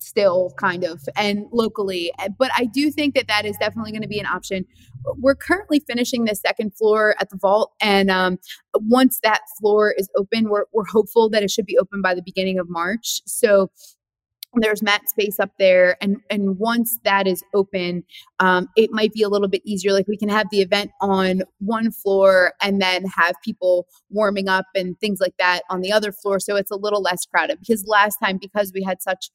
still 0.00 0.52
kind 0.56 0.84
of 0.84 1.02
and 1.16 1.46
locally 1.50 2.12
but 2.38 2.52
i 2.56 2.64
do 2.64 2.88
think 2.88 3.16
that 3.16 3.26
that 3.26 3.44
is 3.44 3.56
definitely 3.58 3.90
going 3.90 4.00
to 4.02 4.08
be 4.08 4.20
an 4.20 4.26
option 4.26 4.64
we're 5.16 5.34
currently 5.34 5.80
finishing 5.80 6.24
the 6.24 6.36
second 6.36 6.72
floor 6.76 7.16
at 7.20 7.30
the 7.30 7.36
vault 7.36 7.72
and 7.80 8.08
um, 8.10 8.38
once 8.74 9.18
that 9.22 9.40
floor 9.58 9.92
is 9.98 10.08
open 10.16 10.48
we're, 10.48 10.64
we're 10.72 10.86
hopeful 10.86 11.28
that 11.28 11.42
it 11.42 11.50
should 11.50 11.66
be 11.66 11.76
open 11.78 12.00
by 12.00 12.14
the 12.14 12.22
beginning 12.22 12.60
of 12.60 12.68
march 12.68 13.20
so 13.26 13.70
there's 14.54 14.82
mat 14.82 15.08
space 15.08 15.38
up 15.38 15.50
there 15.58 15.96
and 16.00 16.16
and 16.30 16.58
once 16.58 16.98
that 17.04 17.26
is 17.26 17.44
open 17.54 18.02
um, 18.40 18.66
it 18.76 18.90
might 18.90 19.12
be 19.12 19.22
a 19.22 19.28
little 19.28 19.46
bit 19.48 19.60
easier 19.64 19.92
like 19.92 20.08
we 20.08 20.16
can 20.16 20.28
have 20.28 20.46
the 20.50 20.62
event 20.62 20.90
on 21.00 21.42
one 21.58 21.90
floor 21.90 22.54
and 22.62 22.80
then 22.80 23.04
have 23.04 23.34
people 23.44 23.86
warming 24.10 24.48
up 24.48 24.66
and 24.74 24.98
things 25.00 25.20
like 25.20 25.34
that 25.38 25.62
on 25.70 25.80
the 25.80 25.92
other 25.92 26.10
floor 26.12 26.40
so 26.40 26.56
it's 26.56 26.70
a 26.70 26.76
little 26.76 27.02
less 27.02 27.24
crowded. 27.26 27.58
Because 27.60 27.84
last 27.86 28.18
time 28.22 28.38
because 28.38 28.72
we 28.74 28.82
had 28.82 29.02
such 29.02 29.30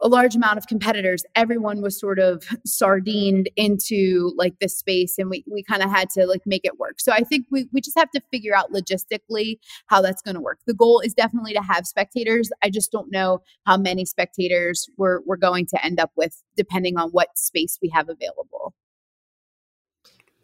a 0.00 0.08
large 0.08 0.36
amount 0.36 0.58
of 0.58 0.66
competitors 0.66 1.24
everyone 1.34 1.82
was 1.82 1.98
sort 1.98 2.18
of 2.18 2.44
sardined 2.64 3.50
into 3.56 4.32
like 4.36 4.58
this 4.60 4.76
space 4.76 5.18
and 5.18 5.30
we, 5.30 5.44
we 5.50 5.62
kind 5.62 5.82
of 5.82 5.90
had 5.90 6.08
to 6.10 6.26
like 6.26 6.42
make 6.46 6.64
it 6.64 6.78
work. 6.78 7.00
So 7.00 7.12
i 7.12 7.20
think 7.20 7.46
we, 7.50 7.68
we 7.72 7.80
just 7.80 7.98
have 7.98 8.10
to 8.12 8.20
figure 8.30 8.54
out 8.54 8.72
logistically 8.72 9.58
how 9.86 10.00
that's 10.00 10.22
going 10.22 10.34
to 10.34 10.40
work. 10.40 10.60
The 10.66 10.74
goal 10.74 11.00
is 11.00 11.14
definitely 11.14 11.52
to 11.54 11.62
have 11.62 11.86
spectators. 11.86 12.50
I 12.62 12.70
just 12.70 12.92
don't 12.92 13.10
know 13.10 13.40
how 13.66 13.76
many 13.76 14.04
spectators 14.04 14.88
we're, 14.96 15.20
we're 15.26 15.36
going 15.36 15.66
to 15.66 15.84
end 15.84 16.00
up 16.00 16.12
with 16.16 16.42
depending 16.56 16.98
on 16.98 17.10
what 17.10 17.36
space 17.36 17.78
we 17.82 17.88
have 17.90 18.08
available 18.08 18.74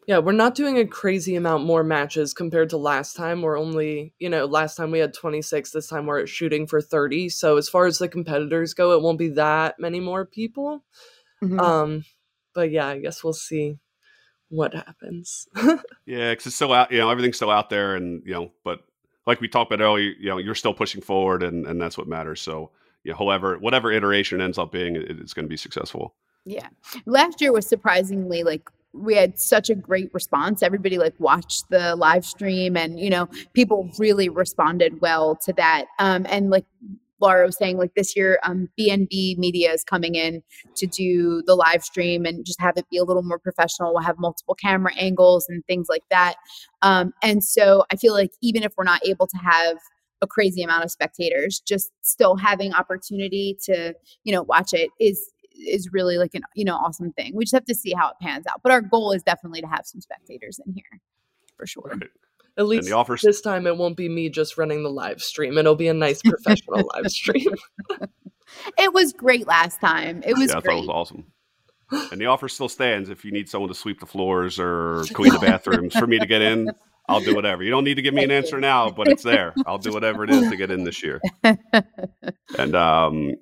yeah, 0.07 0.19
we're 0.19 0.33
not 0.33 0.55
doing 0.55 0.79
a 0.79 0.87
crazy 0.87 1.35
amount 1.35 1.65
more 1.65 1.83
matches 1.83 2.35
compared 2.35 2.71
to 2.71 2.77
last 2.77 3.17
time. 3.17 3.41
We're 3.41 3.59
only, 3.59 4.13
you 4.19 4.29
know, 4.29 4.45
last 4.45 4.77
time 4.77 4.91
we 4.91 4.99
had 4.99 5.15
26, 5.15 5.71
this 5.71 5.87
time 5.87 6.07
we're 6.07 6.27
shooting 6.27 6.67
for 6.67 6.81
30. 6.81 7.31
So 7.31 7.57
as 7.57 7.69
far 7.69 7.87
as 7.87 7.99
the 7.99 8.09
competitors 8.09 8.75
go, 8.75 8.93
it 8.93 9.03
won't 9.03 9.19
be 9.19 9.29
that 9.31 9.79
many 9.79 10.01
more 10.01 10.27
people. 10.27 10.85
Mm-hmm. 11.43 11.61
Um 11.61 12.05
but 12.55 12.71
yeah, 12.71 12.87
I 12.87 12.99
guess 12.99 13.25
we'll 13.25 13.33
see 13.33 13.79
what 14.49 14.75
happens. 14.75 15.49
yeah, 16.07 16.35
cuz 16.35 16.47
it's 16.47 16.57
still 16.57 16.73
out, 16.73 16.93
you 16.93 16.99
know, 16.99 17.11
everything's 17.11 17.37
still 17.37 17.51
out 17.51 17.71
there 17.71 17.97
and, 17.97 18.23
you 18.27 18.33
know, 18.33 18.53
but 18.63 18.81
like 19.27 19.41
we 19.41 19.49
talked 19.49 19.73
about 19.73 19.83
earlier, 19.83 20.13
you 20.19 20.29
know, 20.29 20.39
you're 20.39 20.55
still 20.55 20.75
pushing 20.75 21.01
forward 21.01 21.43
and 21.43 21.67
and 21.67 21.81
that's 21.81 21.97
what 21.97 22.09
matters. 22.09 22.43
So, 22.43 22.71
yeah, 23.05 23.15
however, 23.15 23.59
whatever 23.59 23.91
iteration 23.91 24.43
ends 24.43 24.59
up 24.59 24.71
being, 24.71 24.97
it, 24.97 25.19
it's 25.19 25.33
going 25.33 25.47
to 25.47 25.51
be 25.51 25.57
successful. 25.57 26.15
Yeah. 26.45 26.69
Last 27.07 27.41
year 27.41 27.53
was 27.53 27.67
surprisingly 27.67 28.43
like 28.43 28.69
we 28.95 29.15
had 29.15 29.39
such 29.39 29.71
a 29.71 29.75
great 29.75 30.13
response. 30.15 30.63
Everybody 30.63 30.99
like 30.99 31.15
watched 31.19 31.69
the 31.71 31.97
live 31.97 32.25
stream 32.25 32.77
and, 32.77 32.99
you 32.99 33.11
know, 33.11 33.29
people 33.53 33.91
really 33.99 34.29
responded 34.29 35.01
well 35.01 35.37
to 35.45 35.53
that. 35.55 35.87
Um, 35.99 36.27
and 36.29 36.51
like 36.51 36.65
Laura 37.21 37.47
was 37.47 37.57
saying, 37.57 37.79
like 37.79 37.95
this 37.95 38.17
year, 38.17 38.39
um, 38.43 38.69
BNB 38.79 39.39
Media 39.39 39.73
is 39.73 39.83
coming 39.83 40.15
in 40.15 40.43
to 40.77 40.87
do 40.87 41.43
the 41.47 41.55
live 41.55 41.83
stream 41.83 42.25
and 42.25 42.45
just 42.45 42.61
have 42.61 42.77
it 42.77 42.87
be 42.91 42.99
a 42.99 43.05
little 43.05 43.23
more 43.23 43.39
professional. 43.39 43.95
We'll 43.95 44.03
have 44.03 44.19
multiple 44.19 44.55
camera 44.55 44.93
angles 44.97 45.47
and 45.49 45.65
things 45.67 45.87
like 45.89 46.05
that. 46.11 46.35
Um, 46.83 47.13
and 47.23 47.43
so 47.43 47.85
I 47.91 47.97
feel 47.97 48.13
like 48.13 48.33
even 48.43 48.63
if 48.63 48.73
we're 48.77 48.85
not 48.85 49.05
able 49.07 49.27
to 49.27 49.37
have 49.39 49.79
a 50.23 50.27
crazy 50.27 50.63
amount 50.63 50.85
of 50.85 50.91
spectators, 50.91 51.61
just 51.61 51.93
still 52.03 52.37
having 52.37 52.73
opportunity 52.73 53.57
to, 53.65 53.95
you 54.25 54.33
know, 54.33 54.43
watch 54.43 54.73
it 54.73 54.91
is 55.01 55.31
is 55.55 55.93
really 55.93 56.19
like 56.19 56.35
an 56.35 56.43
you 56.55 56.65
know 56.65 56.77
awesome 56.77 57.13
thing. 57.13 57.33
We 57.35 57.45
just 57.45 57.55
have 57.55 57.65
to 57.67 57.75
see 57.75 57.93
how 57.93 58.09
it 58.09 58.15
pans 58.21 58.47
out. 58.51 58.61
But 58.63 58.73
our 58.73 58.81
goal 58.81 59.13
is 59.13 59.23
definitely 59.23 59.61
to 59.61 59.67
have 59.67 59.87
some 59.87 60.01
spectators 60.01 60.61
in 60.65 60.73
here 60.73 61.01
for 61.57 61.67
sure. 61.67 61.93
Right. 61.95 62.11
At 62.57 62.67
least 62.67 62.89
the 62.89 62.95
offers- 62.95 63.23
this 63.23 63.41
time 63.41 63.67
it 63.67 63.77
won't 63.77 63.97
be 63.97 64.09
me 64.09 64.29
just 64.29 64.57
running 64.57 64.83
the 64.83 64.91
live 64.91 65.21
stream. 65.21 65.59
It'll 65.59 65.75
be 65.75 65.89
a 65.89 65.95
nice 65.95 66.23
professional 66.25 66.89
live 66.95 67.11
stream. 67.11 67.55
it 68.79 68.93
was 68.93 69.13
great 69.13 69.47
last 69.47 69.81
time. 69.81 70.23
It 70.25 70.37
was 70.37 70.51
yeah, 70.51 70.59
I 70.59 70.61
great. 70.61 70.65
thought 70.65 70.77
it 70.77 70.87
was 70.87 70.89
awesome. 70.89 71.27
And 72.13 72.21
the 72.21 72.27
offer 72.27 72.49
still 72.49 72.69
stands 72.69 73.09
if 73.09 73.25
you 73.25 73.33
need 73.33 73.49
someone 73.49 73.69
to 73.69 73.75
sweep 73.75 74.01
the 74.01 74.07
floors 74.07 74.59
or 74.59 75.05
clean 75.13 75.33
the 75.33 75.39
bathrooms 75.39 75.95
for 75.95 76.07
me 76.07 76.19
to 76.19 76.27
get 76.27 76.43
in. 76.43 76.71
I'll 77.09 77.21
do 77.21 77.35
whatever. 77.35 77.63
You 77.63 77.71
don't 77.71 77.85
need 77.85 77.97
to 77.97 78.03
give 78.03 78.15
me 78.15 78.25
an 78.25 78.31
answer 78.31 78.59
now, 78.59 78.91
but 78.91 79.09
it's 79.09 79.23
there. 79.23 79.53
I'll 79.67 79.79
do 79.79 79.93
whatever 79.93 80.25
it 80.25 80.31
is 80.31 80.49
to 80.49 80.57
get 80.57 80.71
in 80.71 80.85
this 80.85 81.03
year. 81.03 81.21
And 82.59 82.75
um, 82.75 83.35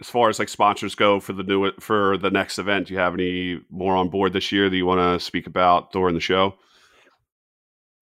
as 0.00 0.08
far 0.08 0.28
as 0.28 0.38
like 0.38 0.48
sponsors 0.48 0.94
go 0.94 1.20
for 1.20 1.32
the 1.32 1.42
new 1.42 1.72
for 1.80 2.16
the 2.16 2.30
next 2.30 2.58
event, 2.58 2.88
do 2.88 2.94
you 2.94 3.00
have 3.00 3.14
any 3.14 3.60
more 3.70 3.96
on 3.96 4.08
board 4.08 4.32
this 4.32 4.50
year 4.50 4.68
that 4.70 4.76
you 4.76 4.86
want 4.86 5.00
to 5.00 5.24
speak 5.24 5.46
about 5.46 5.92
during 5.92 6.14
the 6.14 6.20
show? 6.20 6.54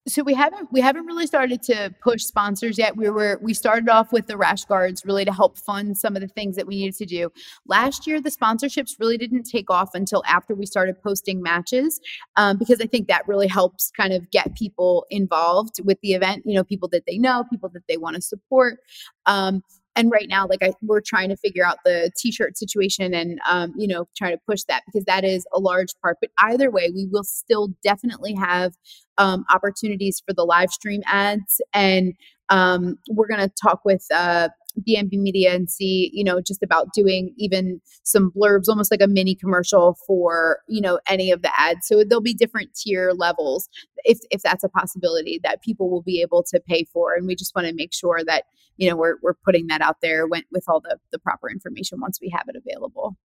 so 0.08 0.22
we 0.22 0.34
haven't 0.34 0.72
we 0.72 0.80
haven't 0.80 1.06
really 1.06 1.26
started 1.26 1.62
to 1.62 1.94
push 2.02 2.22
sponsors 2.22 2.78
yet. 2.78 2.96
We 2.96 3.10
were 3.10 3.38
we 3.42 3.54
started 3.54 3.88
off 3.88 4.12
with 4.12 4.26
the 4.26 4.36
rash 4.36 4.64
guards 4.64 5.04
really 5.04 5.24
to 5.24 5.32
help 5.32 5.58
fund 5.58 5.96
some 5.98 6.16
of 6.16 6.22
the 6.22 6.28
things 6.28 6.56
that 6.56 6.66
we 6.66 6.76
needed 6.76 6.96
to 6.96 7.06
do. 7.06 7.30
Last 7.66 8.06
year 8.06 8.20
the 8.20 8.30
sponsorships 8.30 8.98
really 8.98 9.18
didn't 9.18 9.44
take 9.44 9.70
off 9.70 9.90
until 9.94 10.22
after 10.26 10.54
we 10.54 10.66
started 10.66 11.00
posting 11.02 11.42
matches 11.42 12.00
um, 12.36 12.58
because 12.58 12.80
i 12.80 12.86
think 12.86 13.08
that 13.08 13.26
really 13.28 13.46
helps 13.46 13.90
kind 13.90 14.12
of 14.12 14.30
get 14.30 14.54
people 14.54 15.06
involved 15.10 15.80
with 15.84 16.00
the 16.00 16.14
event 16.14 16.42
you 16.46 16.54
know 16.54 16.64
people 16.64 16.88
that 16.88 17.04
they 17.06 17.18
know 17.18 17.44
people 17.50 17.68
that 17.68 17.86
they 17.88 17.96
want 17.96 18.16
to 18.16 18.22
support. 18.22 18.78
Um, 19.26 19.62
and 19.98 20.10
right 20.12 20.28
now 20.28 20.46
like 20.46 20.62
I, 20.62 20.72
we're 20.80 21.00
trying 21.00 21.28
to 21.28 21.36
figure 21.36 21.66
out 21.66 21.78
the 21.84 22.10
t-shirt 22.16 22.56
situation 22.56 23.12
and 23.12 23.40
um, 23.46 23.74
you 23.76 23.88
know 23.88 24.08
trying 24.16 24.32
to 24.32 24.40
push 24.46 24.62
that 24.68 24.82
because 24.86 25.04
that 25.04 25.24
is 25.24 25.46
a 25.52 25.58
large 25.58 25.94
part. 26.00 26.18
But 26.20 26.30
either 26.38 26.70
way 26.70 26.90
we 26.94 27.06
will 27.10 27.24
still 27.24 27.68
definitely 27.82 28.34
have 28.34 28.74
um, 29.18 29.44
opportunities 29.52 30.22
for 30.24 30.32
the 30.32 30.44
live 30.44 30.70
stream 30.70 31.02
ads. 31.06 31.60
And 31.74 32.14
um, 32.48 32.98
we're 33.10 33.26
going 33.26 33.40
to 33.40 33.52
talk 33.60 33.80
with 33.84 34.06
uh, 34.14 34.48
BNB 34.86 35.12
Media 35.12 35.54
and 35.54 35.70
see, 35.70 36.10
you 36.12 36.24
know, 36.24 36.40
just 36.40 36.62
about 36.62 36.92
doing 36.92 37.34
even 37.36 37.80
some 38.02 38.30
blurbs, 38.30 38.68
almost 38.68 38.90
like 38.90 39.00
a 39.02 39.08
mini 39.08 39.34
commercial 39.34 39.96
for, 40.06 40.60
you 40.68 40.80
know, 40.80 40.98
any 41.08 41.30
of 41.30 41.42
the 41.42 41.50
ads. 41.58 41.86
So 41.86 42.04
there'll 42.04 42.22
be 42.22 42.34
different 42.34 42.74
tier 42.74 43.12
levels 43.12 43.68
if 44.04 44.18
if 44.30 44.42
that's 44.42 44.64
a 44.64 44.68
possibility 44.68 45.40
that 45.42 45.62
people 45.62 45.90
will 45.90 46.02
be 46.02 46.20
able 46.22 46.42
to 46.44 46.60
pay 46.60 46.84
for. 46.84 47.14
And 47.14 47.26
we 47.26 47.34
just 47.34 47.54
want 47.54 47.66
to 47.68 47.74
make 47.74 47.92
sure 47.92 48.20
that, 48.26 48.44
you 48.76 48.88
know, 48.88 48.96
we're 48.96 49.16
we're 49.22 49.34
putting 49.34 49.66
that 49.68 49.80
out 49.80 49.96
there 50.02 50.26
with, 50.26 50.44
with 50.52 50.64
all 50.68 50.80
the 50.80 50.98
the 51.12 51.18
proper 51.18 51.50
information 51.50 52.00
once 52.00 52.18
we 52.20 52.30
have 52.30 52.46
it 52.48 52.56
available. 52.56 53.16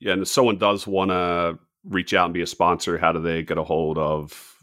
Yeah, 0.00 0.12
and 0.12 0.22
if 0.22 0.28
someone 0.28 0.58
does 0.58 0.86
want 0.86 1.10
to 1.10 1.58
reach 1.84 2.14
out 2.14 2.26
and 2.26 2.34
be 2.34 2.42
a 2.42 2.46
sponsor, 2.46 2.98
how 2.98 3.12
do 3.12 3.20
they 3.20 3.42
get 3.42 3.58
a 3.58 3.64
hold 3.64 3.98
of 3.98 4.57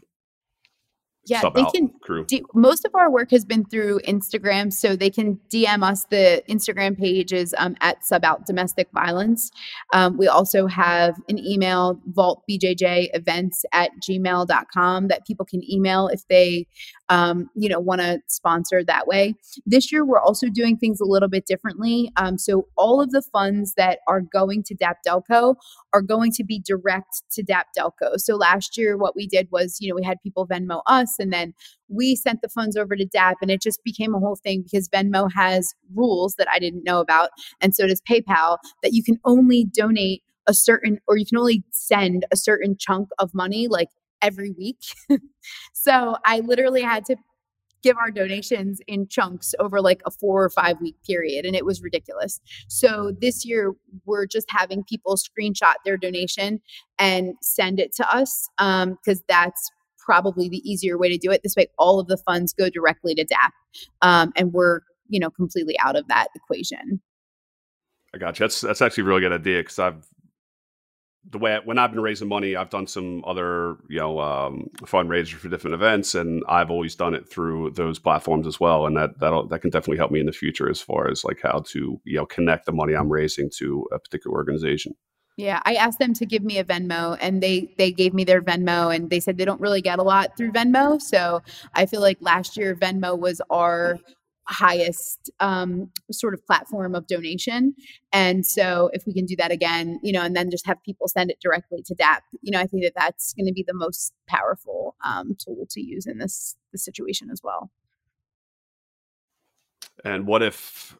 yeah, 1.26 1.42
they 1.54 1.64
can. 1.74 1.90
Do, 2.28 2.40
most 2.54 2.84
of 2.84 2.94
our 2.94 3.10
work 3.10 3.30
has 3.32 3.44
been 3.44 3.64
through 3.64 4.00
Instagram, 4.00 4.72
so 4.72 4.94
they 4.94 5.10
can 5.10 5.40
DM 5.50 5.82
us. 5.82 6.04
The 6.04 6.42
Instagram 6.48 6.96
page 6.96 7.32
is 7.32 7.54
um, 7.58 7.76
at 7.80 8.04
Sub 8.04 8.24
Out 8.24 8.46
Domestic 8.46 8.88
Violence. 8.92 9.50
Um, 9.92 10.16
we 10.16 10.28
also 10.28 10.66
have 10.66 11.16
an 11.28 11.38
email, 11.38 12.00
vaultbjjevents 12.12 13.64
at 13.72 13.90
gmail.com, 14.08 15.08
that 15.08 15.26
people 15.26 15.46
can 15.46 15.68
email 15.68 16.08
if 16.08 16.26
they, 16.28 16.66
um, 17.08 17.50
you 17.54 17.68
know, 17.68 17.80
want 17.80 18.00
to 18.00 18.20
sponsor 18.28 18.84
that 18.84 19.06
way. 19.06 19.34
This 19.64 19.90
year, 19.90 20.04
we're 20.04 20.20
also 20.20 20.48
doing 20.48 20.76
things 20.76 21.00
a 21.00 21.04
little 21.04 21.28
bit 21.28 21.46
differently. 21.46 22.12
Um, 22.16 22.38
so 22.38 22.68
all 22.76 23.00
of 23.00 23.10
the 23.10 23.22
funds 23.22 23.74
that 23.76 23.98
are 24.06 24.20
going 24.20 24.62
to 24.64 24.74
DAP 24.74 24.98
Delco 25.06 25.56
are 25.92 26.02
going 26.02 26.30
to 26.32 26.44
be 26.44 26.60
direct 26.60 27.22
to 27.32 27.42
DAP 27.42 27.68
Delco. 27.76 28.18
So 28.18 28.36
last 28.36 28.76
year, 28.76 28.96
what 28.96 29.16
we 29.16 29.26
did 29.26 29.48
was, 29.50 29.78
you 29.80 29.88
know, 29.88 29.96
we 29.96 30.04
had 30.04 30.20
people 30.22 30.46
Venmo 30.46 30.82
us. 30.86 31.15
And 31.18 31.32
then 31.32 31.54
we 31.88 32.16
sent 32.16 32.42
the 32.42 32.48
funds 32.48 32.76
over 32.76 32.96
to 32.96 33.04
DAP, 33.04 33.36
and 33.40 33.50
it 33.50 33.62
just 33.62 33.82
became 33.84 34.14
a 34.14 34.18
whole 34.18 34.36
thing 34.36 34.62
because 34.62 34.88
Venmo 34.88 35.30
has 35.34 35.74
rules 35.94 36.34
that 36.36 36.48
I 36.52 36.58
didn't 36.58 36.84
know 36.84 37.00
about, 37.00 37.30
and 37.60 37.74
so 37.74 37.86
does 37.86 38.02
PayPal 38.02 38.58
that 38.82 38.92
you 38.92 39.02
can 39.02 39.18
only 39.24 39.64
donate 39.64 40.22
a 40.46 40.54
certain, 40.54 40.98
or 41.08 41.16
you 41.16 41.26
can 41.26 41.38
only 41.38 41.64
send 41.72 42.24
a 42.32 42.36
certain 42.36 42.76
chunk 42.78 43.08
of 43.18 43.34
money, 43.34 43.68
like 43.68 43.88
every 44.22 44.50
week. 44.50 44.78
so 45.72 46.16
I 46.24 46.40
literally 46.40 46.82
had 46.82 47.04
to 47.06 47.16
give 47.82 47.96
our 47.98 48.10
donations 48.10 48.80
in 48.88 49.06
chunks 49.06 49.54
over 49.60 49.80
like 49.80 50.00
a 50.06 50.10
four 50.10 50.42
or 50.42 50.50
five 50.50 50.80
week 50.80 50.96
period 51.06 51.44
and 51.44 51.54
it 51.54 51.64
was 51.64 51.80
ridiculous 51.82 52.40
so 52.68 53.12
this 53.20 53.44
year 53.44 53.74
we're 54.06 54.26
just 54.26 54.46
having 54.50 54.82
people 54.88 55.16
screenshot 55.16 55.74
their 55.84 55.96
donation 55.96 56.60
and 56.98 57.34
send 57.42 57.78
it 57.78 57.94
to 57.94 58.04
us 58.12 58.48
because 58.58 59.18
um, 59.18 59.24
that's 59.28 59.70
probably 60.06 60.48
the 60.48 60.62
easier 60.68 60.96
way 60.96 61.08
to 61.08 61.18
do 61.18 61.30
it 61.30 61.42
this 61.42 61.56
way 61.56 61.66
all 61.78 62.00
of 62.00 62.06
the 62.06 62.16
funds 62.16 62.54
go 62.54 62.70
directly 62.70 63.14
to 63.14 63.24
dap 63.24 63.52
um, 64.02 64.32
and 64.36 64.52
we're 64.52 64.80
you 65.08 65.20
know 65.20 65.30
completely 65.30 65.78
out 65.80 65.96
of 65.96 66.06
that 66.08 66.28
equation 66.34 67.00
I 68.16 68.18
got 68.18 68.38
you. 68.38 68.44
That's 68.44 68.62
that's 68.62 68.82
actually 68.82 69.02
a 69.02 69.06
really 69.06 69.20
good 69.20 69.32
idea 69.32 69.60
because 69.60 69.78
I've 69.78 70.06
the 71.28 71.38
way 71.38 71.58
when 71.64 71.78
I've 71.78 71.90
been 71.90 72.02
raising 72.02 72.28
money, 72.28 72.56
I've 72.56 72.70
done 72.70 72.86
some 72.86 73.24
other 73.26 73.76
you 73.88 73.98
know 73.98 74.20
um, 74.20 74.68
fundraisers 74.82 75.34
for 75.34 75.48
different 75.48 75.74
events, 75.74 76.14
and 76.14 76.42
I've 76.48 76.70
always 76.70 76.94
done 76.94 77.14
it 77.14 77.28
through 77.28 77.72
those 77.72 77.98
platforms 77.98 78.46
as 78.46 78.58
well, 78.58 78.86
and 78.86 78.96
that 78.96 79.18
that 79.20 79.48
that 79.50 79.60
can 79.60 79.70
definitely 79.70 79.98
help 79.98 80.10
me 80.10 80.20
in 80.20 80.26
the 80.26 80.32
future 80.32 80.68
as 80.70 80.80
far 80.80 81.10
as 81.10 81.24
like 81.24 81.40
how 81.42 81.62
to 81.66 82.00
you 82.04 82.16
know 82.16 82.26
connect 82.26 82.66
the 82.66 82.72
money 82.72 82.94
I'm 82.94 83.10
raising 83.12 83.50
to 83.58 83.86
a 83.92 83.98
particular 83.98 84.34
organization. 84.36 84.94
Yeah, 85.36 85.60
I 85.66 85.74
asked 85.74 85.98
them 85.98 86.14
to 86.14 86.24
give 86.24 86.42
me 86.42 86.58
a 86.58 86.64
Venmo, 86.64 87.18
and 87.20 87.42
they 87.42 87.74
they 87.76 87.92
gave 87.92 88.14
me 88.14 88.24
their 88.24 88.40
Venmo, 88.40 88.94
and 88.94 89.10
they 89.10 89.20
said 89.20 89.36
they 89.36 89.44
don't 89.44 89.60
really 89.60 89.82
get 89.82 89.98
a 89.98 90.02
lot 90.02 90.36
through 90.36 90.52
Venmo. 90.52 91.00
So 91.00 91.42
I 91.74 91.84
feel 91.84 92.00
like 92.00 92.16
last 92.20 92.56
year 92.56 92.74
Venmo 92.74 93.18
was 93.18 93.42
our 93.50 93.98
highest 94.48 95.30
um, 95.40 95.90
sort 96.10 96.32
of 96.34 96.44
platform 96.46 96.94
of 96.94 97.06
donation. 97.06 97.74
And 98.12 98.46
so 98.46 98.90
if 98.92 99.04
we 99.06 99.12
can 99.12 99.26
do 99.26 99.36
that 99.36 99.50
again, 99.50 99.98
you 100.02 100.12
know, 100.12 100.22
and 100.22 100.36
then 100.36 100.50
just 100.50 100.66
have 100.66 100.82
people 100.84 101.08
send 101.08 101.30
it 101.30 101.38
directly 101.40 101.82
to 101.82 101.94
DAP, 101.94 102.22
you 102.42 102.52
know, 102.52 102.60
I 102.60 102.66
think 102.66 102.84
that 102.84 102.92
that's 102.96 103.34
going 103.34 103.46
to 103.46 103.52
be 103.52 103.64
the 103.66 103.74
most 103.74 104.14
powerful 104.28 104.94
um, 105.04 105.36
tool 105.38 105.66
to 105.70 105.80
use 105.80 106.06
in 106.06 106.18
this, 106.18 106.56
this 106.72 106.84
situation 106.84 107.28
as 107.30 107.40
well. 107.42 107.70
And 110.04 110.26
what 110.26 110.42
if 110.42 110.96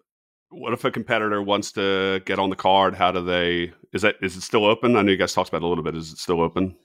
what 0.51 0.73
if 0.73 0.85
a 0.85 0.91
competitor 0.91 1.43
wants 1.43 1.73
to 1.73 2.21
get 2.25 2.39
on 2.39 2.51
the 2.51 2.57
card? 2.57 2.95
How 2.95 3.13
do 3.13 3.25
they? 3.25 3.73
Is 3.93 4.03
that 4.03 4.17
is 4.23 4.37
it 4.37 4.43
still 4.43 4.65
open? 4.65 4.97
I 4.97 5.03
know 5.03 5.11
you 5.11 5.17
guys 5.17 5.33
talked 5.33 5.49
about 5.49 5.63
it 5.63 5.65
a 5.65 5.69
little 5.69 5.85
bit. 5.85 5.97
Is 5.97 6.13
it 6.13 6.19
still 6.19 6.41
open? 6.41 6.77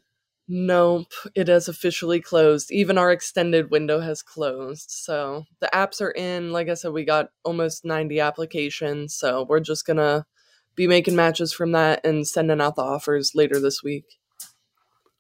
Nope, 0.48 1.14
it 1.34 1.48
has 1.48 1.68
officially 1.68 2.20
closed. 2.20 2.72
Even 2.72 2.98
our 2.98 3.12
extended 3.12 3.72
window 3.72 4.02
has 4.02 4.22
closed. 4.22 4.90
So 4.90 5.46
the 5.62 5.70
apps 5.74 6.02
are 6.02 6.12
in. 6.12 6.52
Like 6.52 6.68
I 6.68 6.74
said, 6.74 6.92
we 6.92 7.06
got 7.06 7.28
almost 7.46 7.86
90 7.86 8.20
applications. 8.20 9.16
So 9.16 9.46
we're 9.48 9.62
just 9.62 9.86
going 9.86 9.98
to 9.98 10.26
be 10.76 10.88
making 10.88 11.16
matches 11.16 11.54
from 11.54 11.72
that 11.74 12.06
and 12.06 12.28
sending 12.28 12.60
out 12.60 12.76
the 12.76 12.82
offers 12.82 13.32
later 13.34 13.62
this 13.62 13.82
week. 13.82 14.04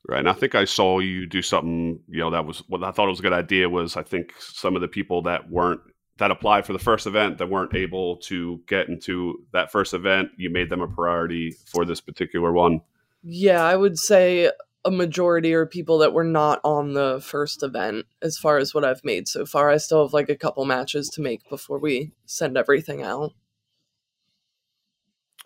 Right. 0.08 0.20
And 0.20 0.30
I 0.30 0.34
think 0.34 0.56
I 0.56 0.66
saw 0.66 1.00
you 1.00 1.28
do 1.28 1.42
something, 1.42 2.02
you 2.10 2.20
know, 2.20 2.32
that 2.32 2.46
was 2.46 2.64
what 2.68 2.84
I 2.84 2.92
thought 2.92 3.06
it 3.06 3.12
was 3.12 3.20
a 3.20 3.24
good 3.24 3.32
idea 3.32 3.70
was 3.70 3.96
I 3.96 4.04
think 4.04 4.34
some 4.40 4.76
of 4.76 4.82
the 4.82 4.88
people 4.88 5.22
that 5.22 5.50
weren't 5.50 5.82
that 6.18 6.32
applied 6.32 6.66
for 6.66 6.74
the 6.74 6.80
first 6.80 7.08
event 7.08 7.38
that 7.38 7.50
weren't 7.50 7.76
able 7.76 8.18
to 8.18 8.62
get 8.68 8.90
into 8.90 9.46
that 9.54 9.72
first 9.72 9.94
event, 9.94 10.30
you 10.38 10.50
made 10.50 10.70
them 10.70 10.82
a 10.82 10.88
priority 10.88 11.56
for 11.66 11.86
this 11.86 12.02
particular 12.02 12.52
one. 12.52 12.82
Yeah, 13.24 13.64
I 13.64 13.76
would 13.76 13.98
say 13.98 14.52
a 14.84 14.92
majority 14.92 15.54
are 15.54 15.66
people 15.66 16.00
that 16.00 16.14
were 16.14 16.24
not 16.24 16.60
on 16.64 16.94
the 16.94 17.22
first 17.24 17.64
event 17.64 18.06
as 18.22 18.38
far 18.38 18.58
as 18.58 18.74
what 18.74 18.84
I've 18.84 19.04
made 19.04 19.28
so 19.28 19.46
far. 19.46 19.70
I 19.70 19.78
still 19.78 20.04
have 20.06 20.14
like 20.14 20.30
a 20.30 20.36
couple 20.36 20.66
matches 20.66 21.10
to 21.10 21.22
make 21.22 21.48
before 21.50 21.80
we 21.80 22.12
send 22.26 22.58
everything 22.58 23.04
out. 23.04 23.34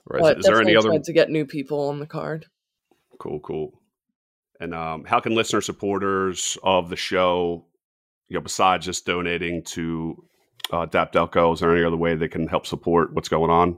Right. 0.07 0.21
But 0.21 0.39
is 0.39 0.45
there 0.45 0.61
any 0.61 0.75
other 0.75 0.97
to 0.97 1.13
get 1.13 1.29
new 1.29 1.45
people 1.45 1.89
on 1.89 1.99
the 1.99 2.05
card? 2.05 2.45
Cool, 3.17 3.39
cool. 3.39 3.81
And 4.59 4.73
um, 4.73 5.03
how 5.03 5.19
can 5.19 5.35
listener 5.35 5.61
supporters 5.61 6.57
of 6.63 6.89
the 6.89 6.95
show, 6.95 7.65
you 8.29 8.35
know, 8.35 8.41
besides 8.41 8.85
just 8.85 9.05
donating 9.05 9.63
to 9.63 10.23
uh, 10.71 10.85
DAP 10.85 11.13
Delco, 11.13 11.53
is 11.53 11.59
there 11.59 11.75
any 11.75 11.85
other 11.85 11.97
way 11.97 12.15
they 12.15 12.27
can 12.27 12.47
help 12.47 12.65
support 12.65 13.13
what's 13.13 13.29
going 13.29 13.51
on? 13.51 13.77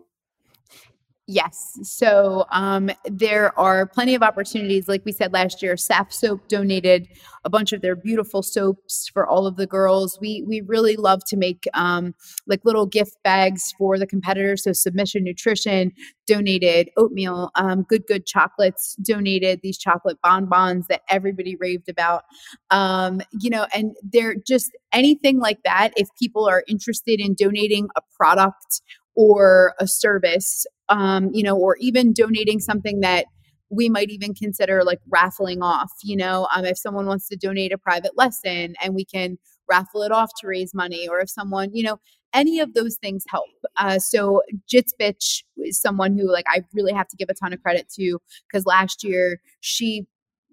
Yes. 1.30 1.78
So 1.84 2.45
um, 2.53 2.89
there 3.03 3.57
are 3.59 3.86
plenty 3.86 4.15
of 4.15 4.23
opportunities. 4.23 4.88
Like 4.88 5.03
we 5.03 5.11
said 5.11 5.34
last 5.34 5.61
year, 5.61 5.75
SAF 5.75 6.13
Soap 6.13 6.47
donated 6.47 7.09
a 7.43 7.49
bunch 7.49 7.73
of 7.73 7.82
their 7.82 7.97
beautiful 7.97 8.41
soaps 8.41 9.09
for 9.09 9.28
all 9.28 9.45
of 9.45 9.57
the 9.57 9.67
girls. 9.67 10.17
We 10.21 10.41
we 10.47 10.61
really 10.61 10.95
love 10.95 11.25
to 11.28 11.36
make 11.36 11.65
um, 11.73 12.15
like 12.47 12.61
little 12.63 12.86
gift 12.86 13.17
bags 13.25 13.73
for 13.78 13.99
the 13.99 14.07
competitors. 14.07 14.63
So 14.63 14.71
Submission 14.71 15.25
Nutrition 15.25 15.91
donated 16.28 16.91
oatmeal. 16.95 17.51
Um, 17.55 17.84
Good 17.84 18.07
Good 18.07 18.25
Chocolates 18.25 18.95
donated 19.01 19.59
these 19.61 19.78
chocolate 19.78 20.19
bonbons 20.23 20.88
that 20.88 21.01
everybody 21.09 21.57
raved 21.57 21.89
about. 21.89 22.23
Um, 22.69 23.19
you 23.38 23.49
know, 23.49 23.67
and 23.73 23.97
they're 24.01 24.36
just 24.47 24.71
anything 24.93 25.39
like 25.39 25.63
that. 25.65 25.91
If 25.97 26.07
people 26.17 26.47
are 26.47 26.63
interested 26.69 27.19
in 27.19 27.34
donating 27.34 27.89
a 27.97 28.01
product 28.15 28.82
or 29.18 29.74
a 29.80 29.88
service, 29.88 30.65
um, 30.89 31.32
you 31.34 31.43
know, 31.43 31.57
or 31.57 31.76
even 31.80 32.13
donating 32.13 32.59
something 32.59 33.01
that 33.01 33.26
we 33.70 33.89
might 33.89 34.09
even 34.09 34.34
consider 34.34 34.84
like 34.84 34.99
raffling 35.09 35.61
off, 35.61 35.91
you 36.03 36.15
know, 36.15 36.47
um, 36.55 36.63
if 36.63 36.78
someone 36.78 37.07
wants 37.07 37.28
to 37.28 37.36
donate 37.36 37.74
a 37.74 37.78
private 37.78 38.15
lesson 38.15 38.76
and 38.82 38.95
we 38.95 39.03
can 39.03 39.38
raffle 39.68 40.03
it 40.03 40.11
off 40.11 40.30
to 40.39 40.47
raise 40.47 40.74
money, 40.74 41.07
or 41.09 41.20
if 41.20 41.30
someone, 41.30 41.70
you 41.74 41.84
know, 41.84 41.99
any 42.34 42.59
of 42.59 42.76
those 42.76 42.95
things 42.95 43.24
help. 43.28 43.49
Uh, 43.78 43.97
so 43.99 44.41
Jits 44.72 44.91
Bitch 45.01 45.43
is 45.57 45.82
someone 45.82 46.18
who 46.18 46.32
like 46.32 46.45
I 46.47 46.61
really 46.74 46.93
have 46.93 47.07
to 47.09 47.18
give 47.18 47.30
a 47.30 47.34
ton 47.34 47.51
of 47.53 47.61
credit 47.61 47.89
to 47.95 48.20
because 48.47 48.65
last 48.65 49.03
year 49.03 49.41
she 49.59 50.05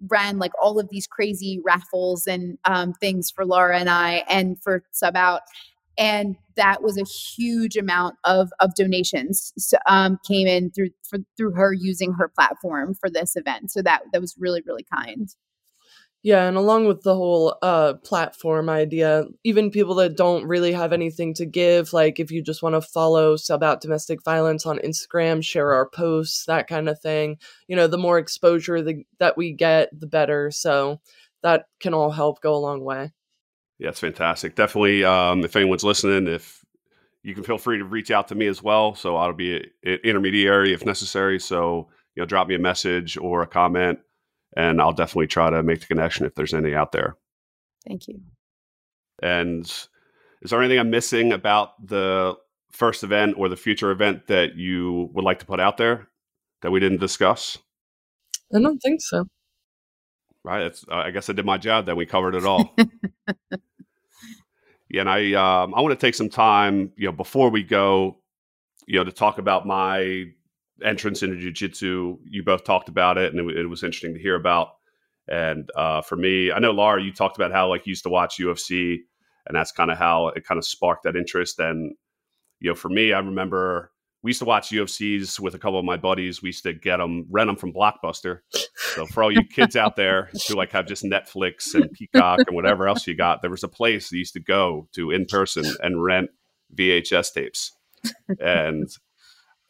ran 0.07 0.39
like 0.39 0.51
all 0.61 0.79
of 0.79 0.89
these 0.89 1.07
crazy 1.07 1.61
raffles 1.63 2.27
and 2.27 2.57
um, 2.65 2.93
things 2.93 3.31
for 3.31 3.45
Laura 3.45 3.79
and 3.79 3.89
I 3.89 4.23
and 4.27 4.61
for 4.61 4.83
Sub 4.91 5.15
Out 5.15 5.41
and 5.97 6.35
that 6.55 6.81
was 6.81 6.97
a 6.97 7.03
huge 7.03 7.75
amount 7.75 8.15
of 8.23 8.49
of 8.59 8.75
donations 8.75 9.53
um, 9.87 10.19
came 10.27 10.47
in 10.47 10.71
through 10.71 10.89
for, 11.09 11.19
through 11.37 11.51
her 11.53 11.73
using 11.73 12.13
her 12.13 12.27
platform 12.27 12.93
for 12.93 13.09
this 13.09 13.35
event. 13.35 13.71
So 13.71 13.81
that 13.81 14.03
that 14.11 14.21
was 14.21 14.35
really 14.37 14.61
really 14.65 14.85
kind. 14.93 15.29
Yeah, 16.25 16.47
and 16.47 16.57
along 16.57 16.87
with 16.87 17.03
the 17.03 17.13
whole 17.13 17.55
uh, 17.61 17.93
platform 18.03 18.67
idea, 18.67 19.25
even 19.43 19.69
people 19.69 19.93
that 19.95 20.17
don't 20.17 20.47
really 20.47 20.71
have 20.71 20.91
anything 20.91 21.35
to 21.35 21.45
give, 21.45 21.93
like 21.93 22.19
if 22.19 22.31
you 22.31 22.41
just 22.41 22.63
want 22.63 22.73
to 22.73 22.81
follow 22.81 23.35
Sub 23.35 23.61
Out 23.61 23.79
Domestic 23.79 24.23
Violence 24.23 24.65
on 24.65 24.79
Instagram, 24.79 25.43
share 25.43 25.71
our 25.71 25.87
posts, 25.87 26.45
that 26.47 26.67
kind 26.67 26.89
of 26.89 26.99
thing, 26.99 27.37
you 27.67 27.75
know, 27.75 27.85
the 27.85 27.99
more 27.99 28.17
exposure 28.17 28.81
the, 28.81 29.03
that 29.19 29.37
we 29.37 29.51
get, 29.51 29.89
the 29.93 30.07
better. 30.07 30.49
So 30.49 30.99
that 31.43 31.65
can 31.79 31.93
all 31.93 32.09
help 32.09 32.41
go 32.41 32.55
a 32.55 32.57
long 32.57 32.83
way. 32.83 33.11
Yeah, 33.79 33.89
it's 33.89 33.99
fantastic. 33.99 34.55
Definitely, 34.55 35.03
um, 35.03 35.43
if 35.43 35.55
anyone's 35.55 35.83
listening, 35.83 36.27
if 36.27 36.63
you 37.23 37.33
can 37.33 37.43
feel 37.43 37.57
free 37.57 37.79
to 37.79 37.83
reach 37.83 38.11
out 38.11 38.27
to 38.27 38.35
me 38.35 38.47
as 38.47 38.61
well. 38.61 38.95
So 38.95 39.17
I'll 39.17 39.33
be 39.33 39.55
an 39.83 39.99
intermediary 40.03 40.73
if 40.73 40.85
necessary. 40.85 41.39
So 41.39 41.89
you 42.15 42.21
know, 42.21 42.27
drop 42.27 42.47
me 42.47 42.55
a 42.55 42.59
message 42.59 43.17
or 43.17 43.41
a 43.41 43.47
comment, 43.47 43.99
and 44.55 44.81
I'll 44.81 44.93
definitely 44.93 45.27
try 45.27 45.49
to 45.49 45.63
make 45.63 45.81
the 45.81 45.87
connection 45.87 46.25
if 46.25 46.35
there's 46.35 46.53
any 46.53 46.73
out 46.73 46.91
there. 46.91 47.17
Thank 47.87 48.07
you. 48.07 48.21
And 49.21 49.65
is 50.41 50.51
there 50.51 50.61
anything 50.61 50.79
I'm 50.79 50.89
missing 50.89 51.33
about 51.33 51.85
the 51.85 52.35
first 52.71 53.03
event 53.03 53.35
or 53.37 53.49
the 53.49 53.57
future 53.57 53.91
event 53.91 54.27
that 54.27 54.55
you 54.55 55.09
would 55.13 55.25
like 55.25 55.39
to 55.39 55.45
put 55.45 55.59
out 55.59 55.77
there 55.77 56.07
that 56.61 56.71
we 56.71 56.79
didn't 56.79 56.99
discuss? 56.99 57.57
I 58.53 58.61
don't 58.61 58.79
think 58.79 59.01
so. 59.01 59.25
Right. 60.45 60.61
It's, 60.61 60.85
uh, 60.87 60.97
I 60.97 61.09
guess 61.09 61.27
I 61.27 61.33
did 61.33 61.43
my 61.43 61.57
job. 61.57 61.87
Then 61.87 61.95
we 61.95 62.05
covered 62.05 62.35
it 62.35 62.45
all. 62.45 62.75
yeah, 64.89 65.01
and 65.01 65.09
I 65.09 65.33
um, 65.33 65.73
I 65.73 65.81
want 65.81 65.99
to 65.99 66.05
take 66.05 66.13
some 66.13 66.29
time, 66.29 66.91
you 66.97 67.07
know, 67.07 67.11
before 67.11 67.49
we 67.49 67.63
go, 67.63 68.19
you 68.85 68.99
know, 68.99 69.03
to 69.03 69.11
talk 69.11 69.39
about 69.39 69.65
my 69.65 70.25
entrance 70.83 71.23
into 71.23 71.37
jiu-jitsu. 71.37 72.19
You 72.25 72.43
both 72.43 72.63
talked 72.63 72.89
about 72.89 73.17
it, 73.17 73.33
and 73.33 73.49
it, 73.49 73.57
it 73.57 73.65
was 73.65 73.81
interesting 73.81 74.13
to 74.13 74.19
hear 74.19 74.35
about. 74.35 74.75
And 75.27 75.67
uh, 75.75 76.03
for 76.03 76.15
me, 76.15 76.51
I 76.51 76.59
know 76.59 76.69
Laura, 76.69 77.01
you 77.01 77.11
talked 77.11 77.37
about 77.37 77.51
how 77.51 77.67
like 77.67 77.87
you 77.87 77.91
used 77.91 78.03
to 78.03 78.09
watch 78.09 78.37
UFC, 78.37 78.97
and 79.47 79.57
that's 79.57 79.71
kind 79.71 79.89
of 79.89 79.97
how 79.97 80.27
it 80.27 80.45
kind 80.45 80.59
of 80.59 80.65
sparked 80.65 81.05
that 81.05 81.15
interest. 81.15 81.57
And 81.57 81.95
you 82.59 82.69
know, 82.69 82.75
for 82.75 82.89
me, 82.89 83.13
I 83.13 83.19
remember 83.19 83.91
we 84.25 84.29
used 84.29 84.39
to 84.39 84.45
watch 84.45 84.71
UFCs 84.71 85.39
with 85.39 85.53
a 85.53 85.59
couple 85.59 85.77
of 85.77 85.85
my 85.85 85.97
buddies. 85.97 86.41
We 86.41 86.49
used 86.49 86.63
to 86.63 86.73
get 86.73 86.97
them, 86.97 87.27
rent 87.29 87.47
them 87.47 87.55
from 87.55 87.71
Blockbuster. 87.71 88.39
So 88.95 89.05
for 89.05 89.21
all 89.21 89.31
you 89.31 89.43
kids 89.51 89.75
out 89.75 89.95
there 89.95 90.31
who 90.47 90.55
like 90.55 90.71
have 90.71 90.87
just 90.87 91.03
Netflix 91.03 91.75
and 91.75 91.91
Peacock 91.91 92.39
and 92.47 92.55
whatever 92.55 92.87
else 92.87 93.05
you 93.05 93.15
got, 93.15 93.43
there 93.43 93.51
was 93.51 93.63
a 93.63 93.67
place 93.67 94.11
you 94.11 94.17
used 94.17 94.33
to 94.33 94.39
go 94.39 94.87
to 94.93 95.11
in 95.11 95.27
person 95.27 95.63
and 95.83 96.03
rent 96.03 96.31
VHS 96.75 97.35
tapes. 97.35 97.71
And 98.39 98.89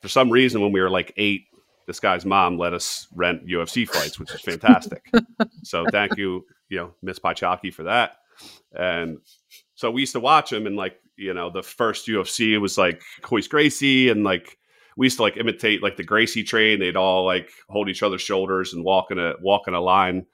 for 0.01 0.07
some 0.07 0.29
reason, 0.29 0.61
when 0.61 0.71
we 0.71 0.79
were 0.79 0.89
like 0.89 1.11
eight, 1.17 1.41
this 1.85 1.99
guy's 1.99 2.25
mom 2.25 2.57
let 2.57 2.73
us 2.73 3.09
rent 3.13 3.45
UFC 3.45 3.85
fights, 3.85 4.17
which 4.17 4.33
is 4.33 4.39
fantastic. 4.39 5.03
so 5.63 5.85
thank 5.91 6.15
you, 6.15 6.45
you 6.69 6.77
know, 6.77 6.93
Miss 7.01 7.19
Pachaki 7.19 7.73
for 7.73 7.83
that. 7.83 8.19
And 8.73 9.17
so 9.73 9.91
we 9.91 10.03
used 10.03 10.13
to 10.13 10.21
watch 10.21 10.51
them 10.51 10.65
and 10.65 10.77
like 10.77 10.97
you 11.17 11.33
know, 11.33 11.49
the 11.49 11.63
first 11.63 12.07
UFC 12.07 12.59
was 12.59 12.77
like 12.77 13.01
Royce 13.29 13.47
Gracie, 13.47 14.09
and 14.09 14.23
like 14.23 14.57
we 14.97 15.05
used 15.07 15.17
to 15.17 15.23
like 15.23 15.37
imitate 15.37 15.83
like 15.83 15.97
the 15.97 16.03
Gracie 16.03 16.43
train. 16.43 16.79
They'd 16.79 16.95
all 16.95 17.25
like 17.25 17.49
hold 17.69 17.89
each 17.89 18.03
other's 18.03 18.21
shoulders 18.21 18.73
and 18.73 18.83
walk 18.83 19.11
in 19.11 19.19
a 19.19 19.33
walk 19.41 19.67
in 19.67 19.73
a 19.73 19.81
line, 19.81 20.25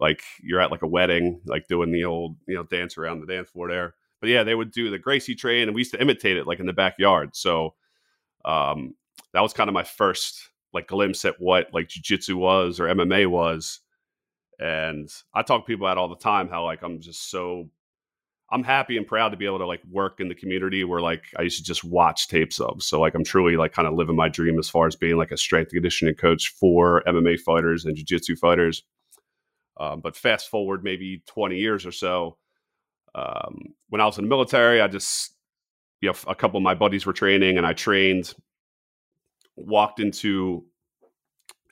like 0.00 0.22
you're 0.42 0.60
at 0.60 0.70
like 0.70 0.82
a 0.82 0.86
wedding, 0.88 1.40
like 1.46 1.68
doing 1.68 1.92
the 1.92 2.04
old 2.04 2.36
you 2.46 2.54
know 2.54 2.64
dance 2.64 2.98
around 2.98 3.20
the 3.20 3.32
dance 3.32 3.50
floor 3.50 3.68
there. 3.68 3.94
But 4.20 4.30
yeah, 4.30 4.42
they 4.42 4.54
would 4.54 4.72
do 4.72 4.90
the 4.90 4.98
Gracie 4.98 5.34
train, 5.34 5.68
and 5.68 5.74
we 5.74 5.80
used 5.80 5.92
to 5.92 6.00
imitate 6.00 6.36
it 6.36 6.46
like 6.46 6.60
in 6.60 6.66
the 6.66 6.72
backyard. 6.72 7.36
So 7.36 7.74
um, 8.44 8.94
that 9.32 9.42
was 9.42 9.52
kind 9.52 9.68
of 9.68 9.74
my 9.74 9.84
first 9.84 10.48
like 10.72 10.88
glimpse 10.88 11.24
at 11.24 11.40
what 11.40 11.72
like 11.72 11.88
jujitsu 11.88 12.34
was 12.34 12.80
or 12.80 12.86
MMA 12.86 13.28
was. 13.28 13.80
And 14.60 15.08
I 15.32 15.42
talk 15.42 15.62
to 15.62 15.66
people 15.66 15.86
about 15.86 15.98
all 15.98 16.08
the 16.08 16.16
time 16.16 16.48
how 16.48 16.64
like 16.64 16.82
I'm 16.82 17.00
just 17.00 17.30
so 17.30 17.70
I'm 18.50 18.64
happy 18.64 18.96
and 18.96 19.06
proud 19.06 19.30
to 19.30 19.36
be 19.36 19.44
able 19.44 19.58
to 19.58 19.66
like 19.66 19.82
work 19.90 20.20
in 20.20 20.28
the 20.28 20.34
community 20.34 20.82
where 20.82 21.02
like 21.02 21.24
I 21.38 21.42
used 21.42 21.58
to 21.58 21.64
just 21.64 21.84
watch 21.84 22.28
tapes 22.28 22.60
of. 22.60 22.82
So 22.82 22.98
like 22.98 23.14
I'm 23.14 23.24
truly 23.24 23.56
like 23.56 23.72
kind 23.72 23.86
of 23.86 23.94
living 23.94 24.16
my 24.16 24.28
dream 24.28 24.58
as 24.58 24.70
far 24.70 24.86
as 24.86 24.96
being 24.96 25.16
like 25.16 25.30
a 25.30 25.36
strength 25.36 25.72
conditioning 25.72 26.14
coach 26.14 26.48
for 26.48 27.02
MMA 27.06 27.40
fighters 27.40 27.84
and 27.84 27.94
jiu-jitsu 27.94 28.36
fighters. 28.36 28.82
Um, 29.78 30.00
but 30.00 30.16
fast 30.16 30.48
forward 30.48 30.82
maybe 30.82 31.22
20 31.26 31.56
years 31.56 31.84
or 31.84 31.92
so, 31.92 32.38
um, 33.14 33.74
when 33.90 34.00
I 34.00 34.06
was 34.06 34.16
in 34.16 34.24
the 34.24 34.28
military, 34.30 34.80
I 34.80 34.88
just 34.88 35.34
you 36.00 36.08
know 36.08 36.14
a 36.26 36.34
couple 36.34 36.56
of 36.56 36.62
my 36.62 36.74
buddies 36.74 37.04
were 37.04 37.12
training 37.12 37.58
and 37.58 37.66
I 37.66 37.72
trained. 37.72 38.34
Walked 39.56 39.98
into 39.98 40.64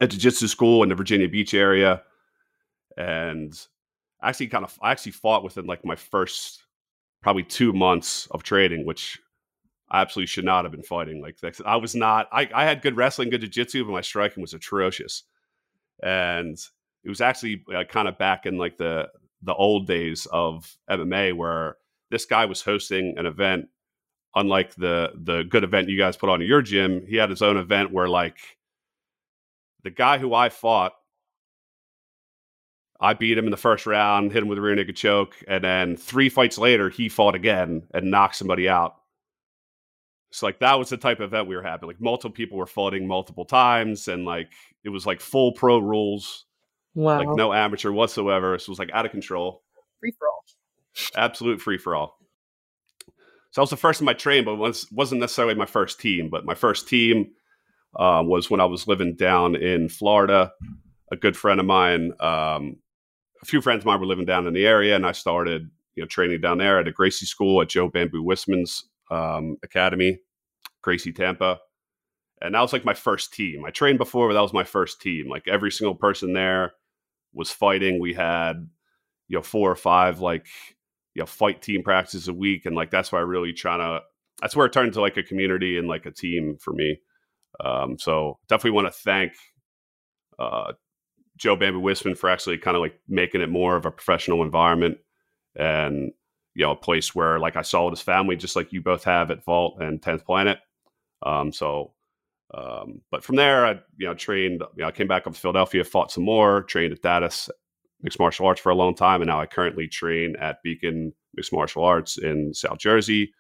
a 0.01 0.09
jiu-jitsu 0.09 0.49
school 0.49 0.83
in 0.83 0.89
the 0.89 0.97
Virginia 0.97 1.29
Beach 1.29 1.55
area, 1.55 2.03
and 2.97 3.57
actually 4.21 4.49
kind 4.49 4.65
of 4.65 4.77
I 4.83 4.91
actually 4.91 5.13
fought 5.13 5.45
within 5.45 5.67
like 5.67 5.85
my 5.85 5.95
first 5.95 6.66
probably 7.27 7.43
two 7.43 7.73
months 7.73 8.29
of 8.31 8.45
trading, 8.45 8.87
which 8.87 9.21
I 9.91 10.01
absolutely 10.01 10.29
should 10.29 10.45
not 10.45 10.65
have 10.65 10.71
been 10.71 10.85
fighting. 10.85 11.21
Like 11.21 11.37
I 11.67 11.75
was 11.75 11.97
not. 11.97 12.29
I, 12.31 12.49
I 12.55 12.63
had 12.63 12.83
good 12.83 12.97
wrestling, 12.97 13.31
good 13.31 13.41
jiu-jitsu, 13.41 13.85
but 13.85 13.91
my 13.91 14.01
striking 14.01 14.43
was 14.43 14.55
atrocious. 14.55 15.25
And 16.01 16.57
it 17.03 17.09
was 17.09 17.21
actually 17.21 17.65
uh, 17.75 17.83
kind 17.83 18.07
of 18.07 18.17
back 18.17 18.47
in 18.47 18.59
like 18.59 18.77
the 18.77 19.09
the 19.43 19.55
old 19.55 19.89
days 19.89 20.29
of 20.31 20.73
MMA 20.89 21.37
where 21.37 21.79
this 22.13 22.27
guy 22.27 22.45
was 22.45 22.63
hosting 22.63 23.17
an 23.19 23.27
event 23.27 23.71
unlike 24.37 24.77
the 24.77 25.11
the 25.17 25.43
good 25.43 25.65
event 25.65 25.89
you 25.89 25.99
guys 25.99 26.17
put 26.17 26.31
on 26.31 26.41
your 26.43 26.63
gym 26.63 27.05
he 27.09 27.17
had 27.17 27.31
his 27.31 27.43
own 27.43 27.57
event 27.57 27.93
where 27.93 28.09
like 28.09 28.39
the 29.83 29.91
guy 29.91 30.19
who 30.19 30.33
I 30.33 30.49
fought 30.49 30.93
I 33.01 33.15
beat 33.15 33.37
him 33.37 33.45
in 33.45 33.51
the 33.51 33.57
first 33.57 33.87
round, 33.87 34.33
hit 34.33 34.43
him 34.43 34.49
with 34.49 34.59
a 34.59 34.61
rear 34.61 34.75
naked 34.75 34.97
choke, 34.97 35.37
and 35.47 35.65
then 35.65 35.97
three 35.97 36.29
fights 36.29 36.59
later, 36.59 36.89
he 36.89 37.09
fought 37.09 37.35
again 37.35 37.83
and 37.93 38.11
knocked 38.11 38.37
somebody 38.37 38.69
out. 38.69 38.97
So 40.31 40.47
like 40.47 40.59
that 40.61 40.79
was 40.79 40.89
the 40.89 40.97
type 40.97 41.21
of 41.21 41.33
event 41.33 41.49
we 41.49 41.57
were 41.57 41.63
having. 41.63 41.87
Like 41.87 42.01
multiple 42.01 42.35
people 42.35 42.59
were 42.59 42.67
fighting 42.67 43.07
multiple 43.07 43.45
times, 43.45 44.09
and 44.09 44.25
like 44.25 44.51
it 44.85 44.89
was 44.91 45.07
like 45.07 45.21
full 45.21 45.53
pro 45.53 45.79
rules. 45.79 46.45
Wow. 46.95 47.19
Like 47.19 47.37
no 47.37 47.53
amateur 47.53 47.91
whatsoever. 47.91 48.59
So 48.59 48.65
it 48.65 48.69
was 48.71 48.79
like 48.79 48.91
out 48.93 49.05
of 49.05 49.13
control. 49.13 49.63
Free 50.01 50.13
for 50.19 50.29
all. 50.29 50.45
Absolute 51.15 51.61
free 51.61 51.79
for 51.79 51.95
all. 51.95 52.19
So 53.51 53.61
I 53.61 53.63
was 53.63 53.71
the 53.71 53.77
first 53.77 54.01
in 54.01 54.07
my 54.07 54.15
train, 54.15 54.45
but 54.45 54.57
was 54.57 54.91
wasn't 54.91 55.21
necessarily 55.21 55.55
my 55.55 55.67
first 55.67 56.01
team. 56.01 56.29
But 56.31 56.45
my 56.45 56.55
first 56.55 56.89
team 56.89 57.29
um, 57.99 58.29
was 58.29 58.51
when 58.51 58.61
I 58.61 58.67
was 58.67 58.87
living 58.87 59.15
down 59.15 59.57
in 59.57 59.89
Florida. 59.89 60.53
A 61.13 61.17
good 61.17 61.37
friend 61.37 61.61
of 61.61 61.67
mine 61.67 62.13
um, 62.21 62.77
a 63.47 63.49
few 63.49 63.61
friends 63.61 63.81
of 63.83 63.87
mine 63.87 64.01
were 64.01 64.07
living 64.07 64.25
down 64.25 64.47
in 64.47 64.55
the 64.55 64.67
area, 64.67 64.97
and 64.97 65.07
I 65.07 65.13
started 65.13 65.71
you 65.95 66.03
know 66.03 66.07
training 66.07 66.41
down 66.41 66.59
there 66.59 66.81
at 66.81 66.89
a 66.89 66.93
Gracie 66.93 67.27
school 67.27 67.63
at 67.63 67.69
Joe 67.69 67.89
Bamboo 67.89 68.23
Wisman's 68.23 68.85
um, 69.11 69.57
academy, 69.63 70.19
Gracie 70.83 71.13
Tampa, 71.13 71.59
and 72.43 72.55
that 72.55 72.61
was 72.61 72.73
like 72.73 72.85
my 72.85 72.95
first 72.95 73.33
team. 73.33 73.65
I 73.65 73.71
trained 73.71 73.99
before, 73.99 74.29
but 74.29 74.35
that 74.35 74.41
was 74.41 74.53
my 74.53 74.65
first 74.65 75.01
team. 75.01 75.29
Like 75.29 75.47
every 75.47 75.71
single 75.71 75.95
person 75.95 76.33
there 76.33 76.73
was 77.33 77.51
fighting. 77.51 78.01
We 78.01 78.15
had 78.15 78.69
you 79.29 79.39
know 79.39 79.43
four 79.43 79.71
or 79.71 79.77
five 79.77 80.21
like 80.21 80.47
you 81.15 81.23
know 81.23 81.27
fight 81.27 81.63
team 81.63 81.83
practices 81.83 82.29
a 82.29 82.35
week, 82.35 82.67
and 82.67 82.75
like 82.75 82.91
that's 82.91 83.13
why 83.13 83.21
I 83.21 83.23
really 83.23 83.53
trying 83.53 83.81
to. 83.81 84.03
That's 84.41 84.57
where 84.57 84.67
it 84.67 84.73
turned 84.73 84.89
into 84.89 85.01
like 85.01 85.17
a 85.17 85.23
community 85.23 85.79
and 85.79 85.89
like 85.89 86.05
a 86.05 86.11
team 86.11 86.57
for 86.61 86.73
me. 86.73 86.99
Um, 87.65 87.97
so 87.99 88.39
definitely 88.49 88.73
want 88.73 88.89
to 88.89 89.01
thank 89.01 89.33
uh, 90.39 90.73
Joe 91.37 91.57
Bamboo 91.57 91.81
Wisman 91.81 92.17
for 92.17 92.31
actually 92.31 92.59
kind 92.59 92.77
of 92.77 92.81
like 92.81 92.99
making 93.09 93.41
it 93.41 93.51
more 93.51 93.77
of 93.77 93.87
a 93.87 93.91
professional 93.91 94.43
environment 94.43 94.99
and 95.55 96.13
you 96.55 96.65
know 96.65 96.73
a 96.73 96.77
place 96.77 97.15
where 97.15 97.39
like 97.39 97.57
I 97.57 97.63
saw 97.63 97.85
with 97.85 97.93
his 97.93 98.03
family, 98.03 98.37
just 98.37 98.57
like 98.57 98.73
you 98.73 98.81
both 98.81 99.05
have 99.05 99.31
at 99.31 99.45
Vault 99.45 99.77
and 99.81 100.03
Tenth 100.03 100.25
Planet. 100.25 100.59
Um, 101.23 101.53
so, 101.53 101.93
um, 102.55 103.03
but 103.11 103.23
from 103.23 103.37
there, 103.37 103.67
I 103.67 103.73
you 103.99 104.07
know 104.07 104.15
trained. 104.15 104.63
You 104.77 104.83
know, 104.83 104.89
I 104.89 104.93
came 104.93 105.09
back 105.09 105.27
up 105.27 105.35
to 105.35 105.41
Philadelphia, 105.41 105.85
fought 105.85 106.11
some 106.11 106.25
more, 106.25 106.63
trained 106.63 106.93
at 106.93 107.03
Daddis 107.03 107.51
Mixed 108.03 108.19
Martial 108.19 108.47
Arts 108.47 108.61
for 108.61 108.71
a 108.71 108.75
long 108.75 108.95
time, 108.95 109.21
and 109.21 109.29
now 109.29 109.41
I 109.41 109.47
currently 109.47 109.87
train 109.89 110.37
at 110.37 110.63
Beacon 110.63 111.13
Mixed 111.35 111.53
Martial 111.53 111.85
Arts 111.85 112.17
in 112.19 112.55
South 112.55 112.79
Jersey. 112.79 113.33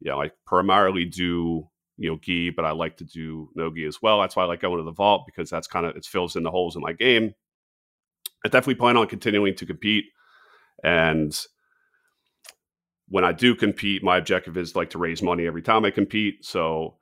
You 0.00 0.10
know, 0.10 0.22
I 0.22 0.30
primarily 0.46 1.04
do 1.04 1.68
you 1.96 2.10
know 2.10 2.18
gi, 2.22 2.50
but 2.50 2.64
I 2.64 2.72
like 2.72 2.96
to 2.98 3.04
do 3.04 3.50
no 3.54 3.72
gi 3.72 3.84
as 3.84 4.02
well. 4.02 4.20
That's 4.20 4.36
why 4.36 4.44
I 4.44 4.46
like 4.46 4.60
going 4.60 4.78
to 4.78 4.84
the 4.84 4.92
vault 4.92 5.24
because 5.26 5.50
that's 5.50 5.66
kind 5.66 5.86
of 5.86 5.96
it 5.96 6.04
fills 6.04 6.36
in 6.36 6.42
the 6.42 6.50
holes 6.50 6.76
in 6.76 6.82
my 6.82 6.92
game. 6.92 7.34
I 8.44 8.48
definitely 8.48 8.74
plan 8.76 8.96
on 8.96 9.06
continuing 9.06 9.54
to 9.56 9.66
compete, 9.66 10.06
and 10.82 11.38
when 13.08 13.24
I 13.24 13.32
do 13.32 13.54
compete, 13.54 14.02
my 14.02 14.16
objective 14.16 14.56
is 14.56 14.76
like 14.76 14.90
to 14.90 14.98
raise 14.98 15.22
money 15.22 15.46
every 15.46 15.62
time 15.62 15.84
I 15.84 15.90
compete. 15.90 16.44
So, 16.44 16.96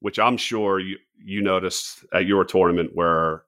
which 0.00 0.18
I'm 0.18 0.36
sure 0.36 0.80
you 0.80 0.96
you 1.22 1.42
noticed 1.42 2.04
at 2.12 2.26
your 2.26 2.44
tournament 2.44 2.90
where 2.94 3.42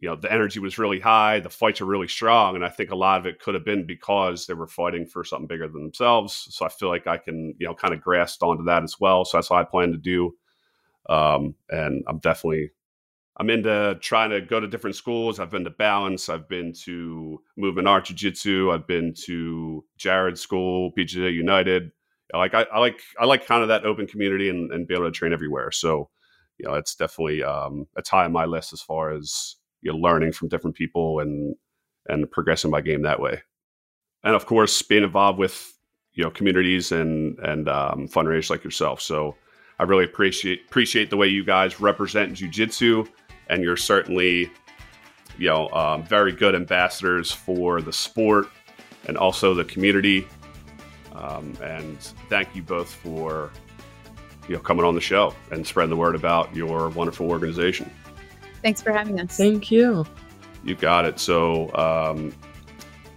you 0.00 0.08
know 0.08 0.16
the 0.16 0.32
energy 0.32 0.58
was 0.58 0.78
really 0.78 1.00
high 1.00 1.40
the 1.40 1.48
fights 1.48 1.80
are 1.80 1.86
really 1.86 2.08
strong 2.08 2.54
and 2.54 2.64
i 2.64 2.68
think 2.68 2.90
a 2.90 2.96
lot 2.96 3.18
of 3.18 3.26
it 3.26 3.40
could 3.40 3.54
have 3.54 3.64
been 3.64 3.86
because 3.86 4.46
they 4.46 4.54
were 4.54 4.66
fighting 4.66 5.06
for 5.06 5.24
something 5.24 5.46
bigger 5.46 5.68
than 5.68 5.82
themselves. 5.82 6.48
So 6.50 6.66
i 6.66 6.68
feel 6.68 6.88
like 6.88 7.06
i 7.06 7.16
can 7.16 7.54
you 7.58 7.66
know 7.66 7.74
kind 7.74 7.94
of 7.94 8.00
grasp 8.00 8.42
onto 8.42 8.64
that 8.64 8.82
as 8.82 9.00
well. 9.00 9.24
So 9.24 9.36
that's 9.36 9.50
what 9.50 9.60
i 9.60 9.64
plan 9.64 9.92
to 9.92 9.98
do. 9.98 10.34
Um, 11.08 11.54
and 11.70 12.04
i'm 12.08 12.18
definitely 12.18 12.72
i'm 13.38 13.48
into 13.50 13.96
trying 14.00 14.30
to 14.30 14.40
go 14.40 14.60
to 14.60 14.66
different 14.66 14.96
schools. 14.96 15.38
I've 15.40 15.50
been 15.50 15.64
to 15.64 15.70
balance. 15.70 16.28
I've 16.28 16.48
been 16.48 16.72
to 16.84 17.40
movement 17.56 17.88
art 17.88 18.06
jiu-jitsu. 18.06 18.70
I've 18.72 18.86
been 18.86 19.14
to 19.24 19.84
jared 19.96 20.38
school 20.38 20.92
pga 20.92 21.32
united. 21.32 21.92
Like 22.34 22.54
I, 22.54 22.66
I 22.72 22.80
like 22.80 23.00
i 23.18 23.24
like 23.24 23.46
kind 23.46 23.62
of 23.62 23.68
that 23.68 23.86
open 23.86 24.06
community 24.06 24.50
and, 24.50 24.72
and 24.72 24.86
be 24.86 24.94
able 24.94 25.04
to 25.06 25.10
train 25.12 25.32
everywhere. 25.32 25.70
So 25.70 26.10
you 26.58 26.66
know 26.68 26.74
it's 26.74 26.94
definitely 26.96 27.42
um, 27.42 27.86
it's 27.96 28.10
high 28.10 28.24
on 28.24 28.32
my 28.32 28.44
list 28.44 28.72
as 28.72 28.82
far 28.82 29.12
as 29.12 29.56
you 29.86 29.92
know, 29.92 29.98
learning 29.98 30.32
from 30.32 30.48
different 30.48 30.76
people 30.76 31.20
and 31.20 31.54
and 32.08 32.28
progressing 32.30 32.70
my 32.72 32.80
game 32.80 33.02
that 33.02 33.20
way. 33.20 33.40
And 34.24 34.34
of 34.34 34.46
course, 34.46 34.82
being 34.82 35.04
involved 35.04 35.38
with 35.38 35.72
you 36.12 36.24
know 36.24 36.30
communities 36.30 36.90
and 36.90 37.38
and 37.38 37.68
um, 37.68 38.08
fundraisers 38.08 38.50
like 38.50 38.64
yourself. 38.64 39.00
So 39.00 39.36
I 39.78 39.84
really 39.84 40.04
appreciate 40.04 40.62
appreciate 40.66 41.08
the 41.08 41.16
way 41.16 41.28
you 41.28 41.44
guys 41.44 41.80
represent 41.80 42.32
jujitsu, 42.32 43.08
and 43.48 43.62
you're 43.62 43.76
certainly 43.76 44.50
you 45.38 45.46
know 45.46 45.70
um, 45.70 46.02
very 46.02 46.32
good 46.32 46.56
ambassadors 46.56 47.30
for 47.30 47.80
the 47.80 47.92
sport 47.92 48.48
and 49.06 49.16
also 49.16 49.54
the 49.54 49.64
community. 49.64 50.26
Um, 51.14 51.56
and 51.62 51.98
thank 52.28 52.54
you 52.56 52.62
both 52.62 52.92
for 52.92 53.52
you 54.48 54.56
know 54.56 54.60
coming 54.60 54.84
on 54.84 54.96
the 54.96 55.00
show 55.00 55.32
and 55.52 55.64
spreading 55.64 55.90
the 55.90 55.96
word 55.96 56.16
about 56.16 56.54
your 56.56 56.88
wonderful 56.88 57.30
organization. 57.30 57.88
Thanks 58.66 58.82
for 58.82 58.90
having 58.90 59.20
us. 59.20 59.36
Thank 59.36 59.70
you. 59.70 60.04
You 60.64 60.74
got 60.74 61.04
it. 61.04 61.20
So, 61.20 61.72
um, 61.76 62.34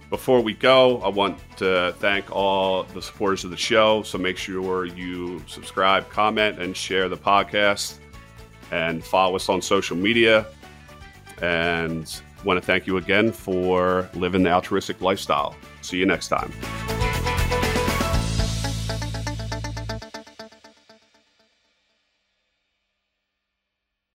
before 0.08 0.40
we 0.40 0.54
go, 0.54 0.98
I 0.98 1.08
want 1.08 1.40
to 1.56 1.92
thank 1.98 2.30
all 2.30 2.84
the 2.84 3.02
supporters 3.02 3.42
of 3.42 3.50
the 3.50 3.56
show. 3.56 4.04
So, 4.04 4.16
make 4.16 4.36
sure 4.36 4.84
you 4.84 5.42
subscribe, 5.48 6.08
comment, 6.08 6.60
and 6.60 6.76
share 6.76 7.08
the 7.08 7.16
podcast 7.16 7.98
and 8.70 9.04
follow 9.04 9.34
us 9.34 9.48
on 9.48 9.60
social 9.60 9.96
media. 9.96 10.46
And 11.42 12.08
want 12.44 12.60
to 12.60 12.64
thank 12.64 12.86
you 12.86 12.98
again 12.98 13.32
for 13.32 14.08
living 14.14 14.44
the 14.44 14.52
altruistic 14.52 15.00
lifestyle. 15.00 15.56
See 15.82 15.96
you 15.96 16.06
next 16.06 16.28
time. 16.28 16.52